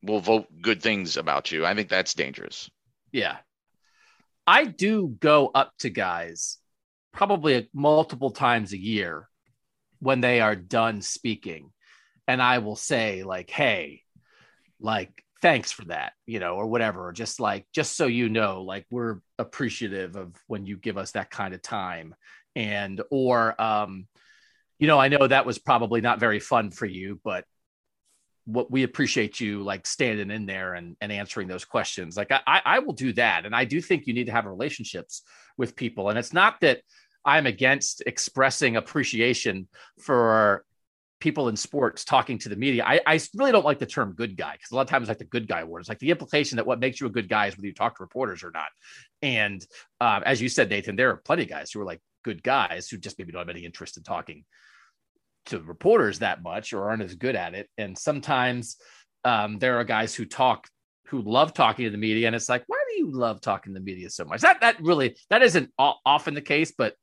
we'll 0.03 0.19
vote 0.19 0.47
good 0.61 0.81
things 0.81 1.17
about 1.17 1.51
you. 1.51 1.65
I 1.65 1.73
think 1.73 1.89
that's 1.89 2.13
dangerous. 2.13 2.69
Yeah. 3.11 3.37
I 4.45 4.65
do 4.65 5.15
go 5.19 5.51
up 5.53 5.73
to 5.79 5.89
guys 5.89 6.57
probably 7.11 7.69
multiple 7.73 8.31
times 8.31 8.73
a 8.73 8.79
year 8.79 9.29
when 9.99 10.21
they 10.21 10.41
are 10.41 10.55
done 10.55 11.01
speaking. 11.01 11.71
And 12.27 12.41
I 12.41 12.59
will 12.59 12.75
say, 12.75 13.23
like, 13.23 13.49
hey, 13.49 14.03
like, 14.79 15.23
thanks 15.41 15.71
for 15.71 15.85
that, 15.85 16.13
you 16.25 16.39
know, 16.39 16.55
or 16.55 16.67
whatever, 16.67 17.07
or 17.07 17.11
just 17.11 17.39
like, 17.39 17.65
just 17.73 17.95
so 17.95 18.05
you 18.07 18.29
know, 18.29 18.61
like, 18.61 18.85
we're 18.91 19.19
appreciative 19.37 20.15
of 20.15 20.35
when 20.47 20.65
you 20.65 20.77
give 20.77 20.97
us 20.97 21.11
that 21.11 21.29
kind 21.29 21.53
of 21.53 21.61
time. 21.61 22.15
And, 22.55 23.01
or, 23.09 23.59
um, 23.61 24.07
you 24.79 24.87
know, 24.87 24.99
I 24.99 25.07
know 25.07 25.27
that 25.27 25.45
was 25.45 25.57
probably 25.57 26.01
not 26.01 26.19
very 26.19 26.39
fun 26.39 26.71
for 26.71 26.85
you, 26.85 27.19
but 27.23 27.45
what 28.45 28.71
we 28.71 28.83
appreciate 28.83 29.39
you 29.39 29.61
like 29.61 29.85
standing 29.85 30.31
in 30.31 30.45
there 30.45 30.73
and, 30.73 30.97
and 31.01 31.11
answering 31.11 31.47
those 31.47 31.65
questions. 31.65 32.17
Like 32.17 32.31
I, 32.31 32.61
I 32.65 32.79
will 32.79 32.93
do 32.93 33.13
that. 33.13 33.45
And 33.45 33.55
I 33.55 33.65
do 33.65 33.79
think 33.79 34.07
you 34.07 34.13
need 34.13 34.25
to 34.25 34.31
have 34.31 34.45
relationships 34.45 35.21
with 35.57 35.75
people. 35.75 36.09
And 36.09 36.17
it's 36.17 36.33
not 36.33 36.59
that 36.61 36.81
I'm 37.23 37.45
against 37.45 38.01
expressing 38.07 38.75
appreciation 38.75 39.67
for 39.99 40.65
people 41.19 41.49
in 41.49 41.55
sports 41.55 42.05
talking 42.05 42.37
to 42.39 42.49
the 42.49 42.55
media. 42.55 42.83
I, 42.85 43.01
I 43.05 43.19
really 43.35 43.51
don't 43.51 43.65
like 43.65 43.79
the 43.79 43.85
term 43.85 44.13
good 44.13 44.37
guy 44.37 44.53
because 44.53 44.71
a 44.71 44.75
lot 44.75 44.83
of 44.83 44.87
times 44.87 45.07
like 45.07 45.17
the 45.17 45.25
good 45.25 45.47
guy 45.47 45.63
word. 45.63 45.81
It's 45.81 45.89
like 45.89 45.99
the 45.99 46.11
implication 46.11 46.55
that 46.55 46.65
what 46.65 46.79
makes 46.79 47.01
you 47.01 47.07
a 47.07 47.11
good 47.11 47.27
guy 47.27 47.47
is 47.47 47.57
whether 47.57 47.67
you 47.67 47.73
talk 47.73 47.97
to 47.97 48.03
reporters 48.03 48.43
or 48.43 48.51
not. 48.51 48.67
And 49.21 49.65
uh, 49.99 50.21
as 50.25 50.41
you 50.41 50.49
said, 50.49 50.69
Nathan, 50.69 50.95
there 50.95 51.09
are 51.09 51.17
plenty 51.17 51.43
of 51.43 51.49
guys 51.49 51.71
who 51.71 51.81
are 51.81 51.85
like 51.85 52.01
good 52.23 52.41
guys 52.41 52.89
who 52.89 52.97
just 52.97 53.17
maybe 53.17 53.31
don't 53.31 53.41
have 53.41 53.49
any 53.49 53.65
interest 53.65 53.97
in 53.97 54.03
talking 54.03 54.45
to 55.47 55.59
reporters 55.59 56.19
that 56.19 56.41
much 56.41 56.73
or 56.73 56.89
aren't 56.89 57.01
as 57.01 57.15
good 57.15 57.35
at 57.35 57.53
it. 57.53 57.69
And 57.77 57.97
sometimes 57.97 58.77
um, 59.25 59.59
there 59.59 59.77
are 59.79 59.83
guys 59.83 60.15
who 60.15 60.25
talk 60.25 60.67
who 61.07 61.21
love 61.23 61.55
talking 61.55 61.85
to 61.85 61.91
the 61.91 61.97
media, 61.97 62.27
and 62.27 62.35
it's 62.35 62.47
like, 62.47 62.63
why 62.67 62.77
do 62.87 62.97
you 62.99 63.11
love 63.11 63.41
talking 63.41 63.73
to 63.73 63.79
the 63.79 63.83
media 63.83 64.09
so 64.11 64.25
much? 64.25 64.41
That 64.41 64.61
that 64.61 64.79
really 64.79 65.17
that 65.29 65.41
isn't 65.41 65.71
often 65.77 66.35
the 66.35 66.41
case, 66.41 66.71
but 66.77 66.93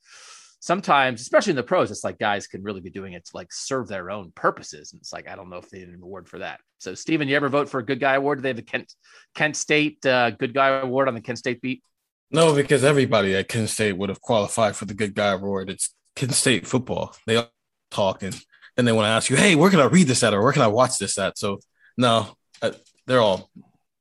sometimes, 0.67 1.21
especially 1.21 1.51
in 1.51 1.57
the 1.57 1.63
pros, 1.63 1.93
it's 1.93 2.03
like 2.03 2.19
guys 2.19 2.49
can 2.49 2.61
really 2.61 2.81
be 2.81 2.91
doing 2.91 3.13
it 3.13 3.25
to 3.25 3.31
like 3.37 3.53
serve 3.53 3.87
their 3.87 4.11
own 4.11 4.33
purposes. 4.35 4.93
And 4.93 5.01
it's 5.01 5.13
like, 5.13 5.29
I 5.29 5.37
don't 5.37 5.49
know 5.49 5.59
if 5.59 5.71
they 5.71 5.79
need 5.79 5.91
an 5.91 6.03
award 6.03 6.29
for 6.29 6.41
that. 6.41 6.59
So, 6.79 6.93
Stephen, 6.93 7.29
you 7.29 7.37
ever 7.37 7.49
vote 7.49 7.69
for 7.69 7.79
a 7.79 7.85
good 7.85 8.01
guy 8.01 8.15
award? 8.15 8.39
Do 8.39 8.43
they 8.43 8.49
have 8.49 8.59
a 8.59 8.63
Kent 8.63 8.93
Kent 9.37 9.55
State 9.55 10.05
uh, 10.05 10.31
good 10.31 10.53
guy 10.53 10.81
award 10.81 11.07
on 11.07 11.15
the 11.15 11.21
Kent 11.21 11.39
State 11.39 11.61
beat? 11.61 11.85
No, 12.33 12.53
because 12.53 12.83
everybody 12.83 13.37
at 13.37 13.47
Kent 13.47 13.69
State 13.69 13.97
would 13.97 14.09
have 14.09 14.21
qualified 14.21 14.75
for 14.75 14.87
the 14.87 14.95
good 14.95 15.15
guy 15.15 15.29
award. 15.29 15.71
It's 15.71 15.95
Kent 16.17 16.35
State 16.35 16.67
football. 16.67 17.15
They 17.29 17.47
talk 17.93 18.25
and 18.25 18.37
then 18.75 18.87
they 18.87 18.93
want 18.93 19.05
to 19.05 19.11
ask 19.11 19.31
you, 19.31 19.37
hey, 19.37 19.55
where 19.55 19.71
can 19.71 19.79
I 19.79 19.85
read 19.85 20.09
this 20.09 20.25
at 20.25 20.35
or 20.35 20.43
where 20.43 20.53
can 20.53 20.63
I 20.63 20.67
watch 20.67 20.99
this 20.99 21.17
at? 21.17 21.39
So 21.39 21.61
no, 21.97 22.37
uh, 22.61 22.73
they're 23.07 23.21
all 23.21 23.49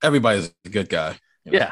everybody's 0.02 0.52
a 0.66 0.70
good 0.70 0.90
guy. 0.90 1.20
You 1.44 1.52
know? 1.52 1.58
Yeah, 1.60 1.72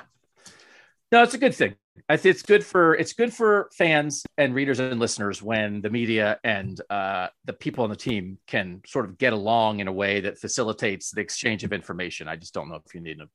no, 1.12 1.24
it's 1.24 1.34
a 1.34 1.40
good 1.40 1.56
thing. 1.56 1.74
It's 2.10 2.42
good 2.42 2.66
for 2.66 2.96
it's 2.96 3.14
good 3.14 3.34
for 3.34 3.70
fans 3.74 4.24
and 4.38 4.56
readers 4.56 4.80
and 4.80 5.00
listeners 5.00 5.42
when 5.42 5.82
the 5.82 5.90
media 5.90 6.40
and 6.44 6.80
uh, 6.90 7.28
the 7.46 7.54
people 7.54 7.84
on 7.84 7.90
the 7.90 7.96
team 7.96 8.40
can 8.48 8.82
sort 8.86 9.06
of 9.06 9.18
get 9.18 9.32
along 9.32 9.80
in 9.80 9.88
a 9.88 9.92
way 9.92 10.22
that 10.22 10.40
facilitates 10.40 11.12
the 11.12 11.22
exchange 11.22 11.64
of 11.64 11.72
information. 11.72 12.28
I 12.28 12.36
just 12.36 12.54
don't 12.54 12.68
know 12.68 12.82
if 12.84 12.94
you 12.96 13.02
need 13.02 13.20
a, 13.22 13.28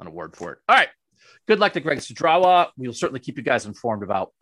an 0.00 0.06
award 0.06 0.36
for 0.36 0.52
it. 0.52 0.58
All 0.68 0.76
right, 0.76 0.88
good 1.46 1.60
luck 1.60 1.74
to 1.74 1.80
Greg 1.80 1.98
Studrawa. 1.98 2.68
We'll 2.76 2.92
certainly 2.92 3.20
keep 3.20 3.36
you 3.36 3.44
guys 3.44 3.66
informed 3.66 4.02
about 4.02 4.32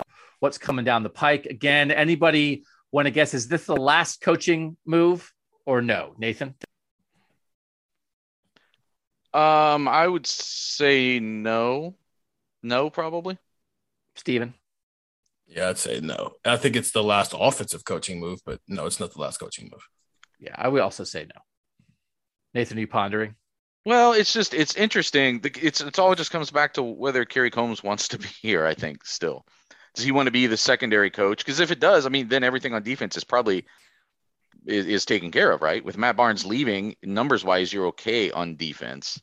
what's 0.41 0.59
coming 0.59 0.85
down 0.85 1.03
the 1.03 1.11
pike. 1.11 1.47
Again, 1.47 1.91
anybody 1.91 2.65
want 2.93 3.07
to 3.07 3.11
guess 3.11 3.35
is 3.35 3.49
this 3.49 3.67
the 3.67 3.77
last 3.77 4.21
coaching 4.21 4.77
move 4.87 5.33
or 5.65 5.83
no, 5.83 6.15
Nathan? 6.19 6.55
Um, 9.35 9.87
I 9.89 10.07
would 10.07 10.27
say 10.27 11.19
no. 11.19 11.97
No, 12.63 12.91
probably. 12.91 13.39
Stephen? 14.17 14.55
Yeah, 15.47 15.69
I'd 15.69 15.79
say 15.79 16.01
no. 16.01 16.33
I 16.45 16.57
think 16.57 16.75
it's 16.75 16.91
the 16.91 17.05
last 17.05 17.33
offensive 17.39 17.85
coaching 17.85 18.19
move, 18.19 18.41
but 18.45 18.61
no, 18.67 18.87
it's 18.87 18.99
not 18.99 19.13
the 19.13 19.21
last 19.21 19.39
coaching 19.39 19.69
move. 19.71 19.87
Yeah, 20.41 20.55
I 20.57 20.69
would 20.69 20.83
also 20.83 21.05
say 21.05 21.25
no. 21.25 21.41
Nathan, 22.53 22.79
are 22.79 22.81
you 22.81 22.89
pondering? 22.89 23.37
Well, 23.85 24.13
it's 24.13 24.33
just 24.33 24.55
it's 24.55 24.75
interesting. 24.75 25.41
It's 25.45 25.81
it's 25.81 25.99
all 25.99 26.15
just 26.17 26.33
comes 26.33 26.51
back 26.51 26.75
to 26.75 26.83
whether 26.83 27.25
Kerry 27.25 27.51
Combs 27.51 27.85
wants 27.85 28.09
to 28.09 28.19
be 28.19 28.29
here. 28.43 28.67
I 28.67 28.75
think 28.75 29.05
still 29.05 29.45
does 29.97 30.05
he 30.05 30.13
want 30.13 30.27
to 30.27 30.33
be 30.33 30.47
the 30.47 30.59
secondary 30.59 31.11
coach? 31.11 31.39
Because 31.39 31.59
if 31.59 31.71
it 31.71 31.81
does, 31.81 32.05
I 32.05 32.11
mean, 32.11 32.29
then 32.29 32.45
everything 32.45 32.75
on 32.75 32.83
defense 32.83 33.17
is 33.17 33.25
probably 33.25 33.65
is, 34.67 34.87
is 34.87 35.05
taken 35.07 35.31
care 35.31 35.51
of, 35.51 35.63
right? 35.63 35.83
With 35.83 35.97
Matt 35.97 36.17
Barnes 36.17 36.45
leaving, 36.45 36.97
numbers 37.03 37.45
wise, 37.45 37.73
you're 37.73 37.87
okay 37.89 38.31
on 38.31 38.57
defense. 38.57 39.21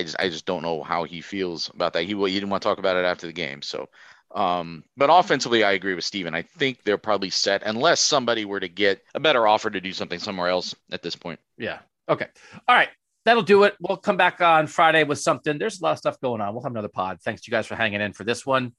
I 0.00 0.02
just 0.02 0.16
I 0.18 0.28
just 0.28 0.46
don't 0.46 0.62
know 0.62 0.82
how 0.82 1.04
he 1.04 1.20
feels 1.20 1.70
about 1.74 1.92
that. 1.92 2.02
He 2.02 2.14
he 2.14 2.34
didn't 2.34 2.50
want 2.50 2.62
to 2.62 2.68
talk 2.68 2.78
about 2.78 2.96
it 2.96 3.04
after 3.04 3.26
the 3.26 3.32
game. 3.32 3.62
So, 3.62 3.88
um, 4.34 4.84
but 4.96 5.10
offensively, 5.12 5.62
I 5.62 5.72
agree 5.72 5.94
with 5.94 6.04
Stephen. 6.04 6.34
I 6.34 6.42
think 6.42 6.82
they're 6.82 6.98
probably 6.98 7.30
set 7.30 7.62
unless 7.64 8.00
somebody 8.00 8.44
were 8.44 8.60
to 8.60 8.68
get 8.68 9.04
a 9.14 9.20
better 9.20 9.46
offer 9.46 9.70
to 9.70 9.80
do 9.80 9.92
something 9.92 10.18
somewhere 10.18 10.48
else 10.48 10.74
at 10.90 11.02
this 11.02 11.16
point. 11.16 11.38
Yeah. 11.58 11.78
Okay. 12.08 12.26
All 12.66 12.74
right. 12.74 12.88
That'll 13.26 13.42
do 13.42 13.64
it. 13.64 13.76
We'll 13.80 13.98
come 13.98 14.16
back 14.16 14.40
on 14.40 14.66
Friday 14.66 15.04
with 15.04 15.18
something. 15.18 15.58
There's 15.58 15.80
a 15.80 15.84
lot 15.84 15.92
of 15.92 15.98
stuff 15.98 16.20
going 16.20 16.40
on. 16.40 16.54
We'll 16.54 16.62
have 16.62 16.72
another 16.72 16.88
pod. 16.88 17.18
Thanks 17.22 17.42
to 17.42 17.50
you 17.50 17.52
guys 17.52 17.66
for 17.66 17.74
hanging 17.74 18.00
in 18.00 18.14
for 18.14 18.24
this 18.24 18.46
one. 18.46 18.72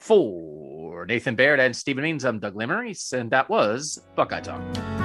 For 0.00 1.04
Nathan 1.06 1.36
Baird 1.36 1.60
and 1.60 1.76
Stephen 1.76 2.02
Means, 2.02 2.24
I'm 2.24 2.40
Doug 2.40 2.54
Lesmerises, 2.54 3.12
and 3.12 3.30
that 3.30 3.48
was 3.48 4.00
Buckeye 4.16 4.40
Talk. 4.40 5.01